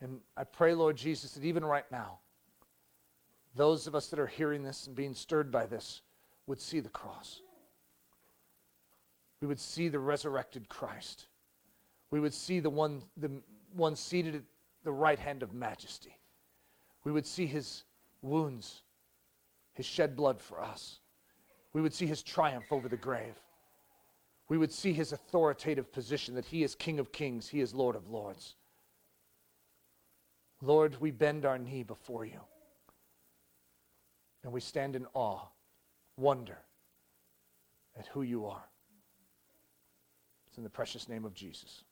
And 0.00 0.20
I 0.36 0.44
pray, 0.44 0.74
Lord 0.74 0.96
Jesus, 0.96 1.32
that 1.32 1.44
even 1.44 1.64
right 1.64 1.90
now, 1.90 2.20
those 3.56 3.86
of 3.86 3.94
us 3.94 4.06
that 4.08 4.20
are 4.20 4.26
hearing 4.26 4.62
this 4.62 4.86
and 4.86 4.94
being 4.94 5.14
stirred 5.14 5.50
by 5.50 5.66
this 5.66 6.02
would 6.46 6.60
see 6.60 6.80
the 6.80 6.88
cross. 6.88 7.42
We 9.40 9.46
would 9.46 9.60
see 9.60 9.88
the 9.88 9.98
resurrected 9.98 10.68
Christ. 10.68 11.26
We 12.10 12.20
would 12.20 12.34
see 12.34 12.60
the 12.60 12.70
one, 12.70 13.02
the 13.16 13.30
one 13.74 13.96
seated 13.96 14.34
at 14.34 14.42
the 14.84 14.92
right 14.92 15.18
hand 15.18 15.42
of 15.42 15.54
majesty. 15.54 16.16
We 17.04 17.12
would 17.12 17.26
see 17.26 17.46
his 17.46 17.84
wounds, 18.22 18.82
his 19.72 19.86
shed 19.86 20.16
blood 20.16 20.40
for 20.40 20.60
us. 20.60 20.98
We 21.72 21.80
would 21.80 21.94
see 21.94 22.06
his 22.06 22.22
triumph 22.22 22.66
over 22.70 22.88
the 22.88 22.96
grave. 22.96 23.40
We 24.48 24.58
would 24.58 24.72
see 24.72 24.92
his 24.92 25.12
authoritative 25.12 25.92
position 25.92 26.34
that 26.34 26.44
he 26.44 26.64
is 26.64 26.74
King 26.74 26.98
of 26.98 27.12
kings, 27.12 27.48
he 27.48 27.60
is 27.60 27.72
Lord 27.72 27.94
of 27.94 28.08
lords. 28.08 28.56
Lord, 30.60 30.96
we 31.00 31.10
bend 31.10 31.46
our 31.46 31.58
knee 31.58 31.84
before 31.84 32.24
you 32.24 32.40
and 34.42 34.52
we 34.52 34.60
stand 34.60 34.96
in 34.96 35.06
awe 35.14 35.46
wonder 36.16 36.58
at 37.98 38.06
who 38.08 38.22
you 38.22 38.46
are. 38.46 38.69
It's 40.50 40.58
in 40.58 40.64
the 40.64 40.70
precious 40.70 41.08
name 41.08 41.24
of 41.24 41.32
Jesus. 41.32 41.84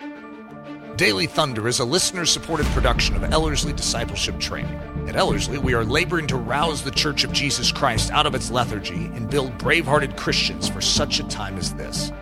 Amen. 0.00 0.96
Daily 0.96 1.26
Thunder 1.26 1.66
is 1.66 1.78
a 1.78 1.84
listener 1.84 2.26
supported 2.26 2.66
production 2.66 3.16
of 3.16 3.24
Ellerslie 3.24 3.72
Discipleship 3.72 4.38
Training. 4.38 4.78
At 5.08 5.16
Ellerslie, 5.16 5.56
we 5.56 5.72
are 5.72 5.82
laboring 5.82 6.26
to 6.26 6.36
rouse 6.36 6.82
the 6.82 6.90
Church 6.90 7.24
of 7.24 7.32
Jesus 7.32 7.72
Christ 7.72 8.10
out 8.10 8.26
of 8.26 8.34
its 8.34 8.50
lethargy 8.50 9.06
and 9.06 9.30
build 9.30 9.56
brave 9.56 9.86
hearted 9.86 10.18
Christians 10.18 10.68
for 10.68 10.82
such 10.82 11.20
a 11.20 11.28
time 11.28 11.56
as 11.56 11.72
this. 11.72 12.12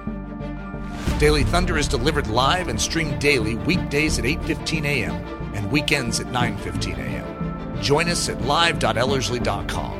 Daily 1.19 1.43
Thunder 1.43 1.77
is 1.77 1.89
delivered 1.89 2.29
live 2.29 2.69
and 2.69 2.81
streamed 2.81 3.21
daily 3.21 3.57
weekdays 3.57 4.21
at 4.21 4.25
8:15 4.25 4.85
a.m. 4.85 5.15
and 5.55 5.73
weekends 5.73 6.21
at 6.21 6.29
9:15 6.29 6.99
a.m. 6.99 7.83
Join 7.83 8.09
us 8.09 8.29
at 8.29 8.41
live.ellerslie.com. 8.43 10.00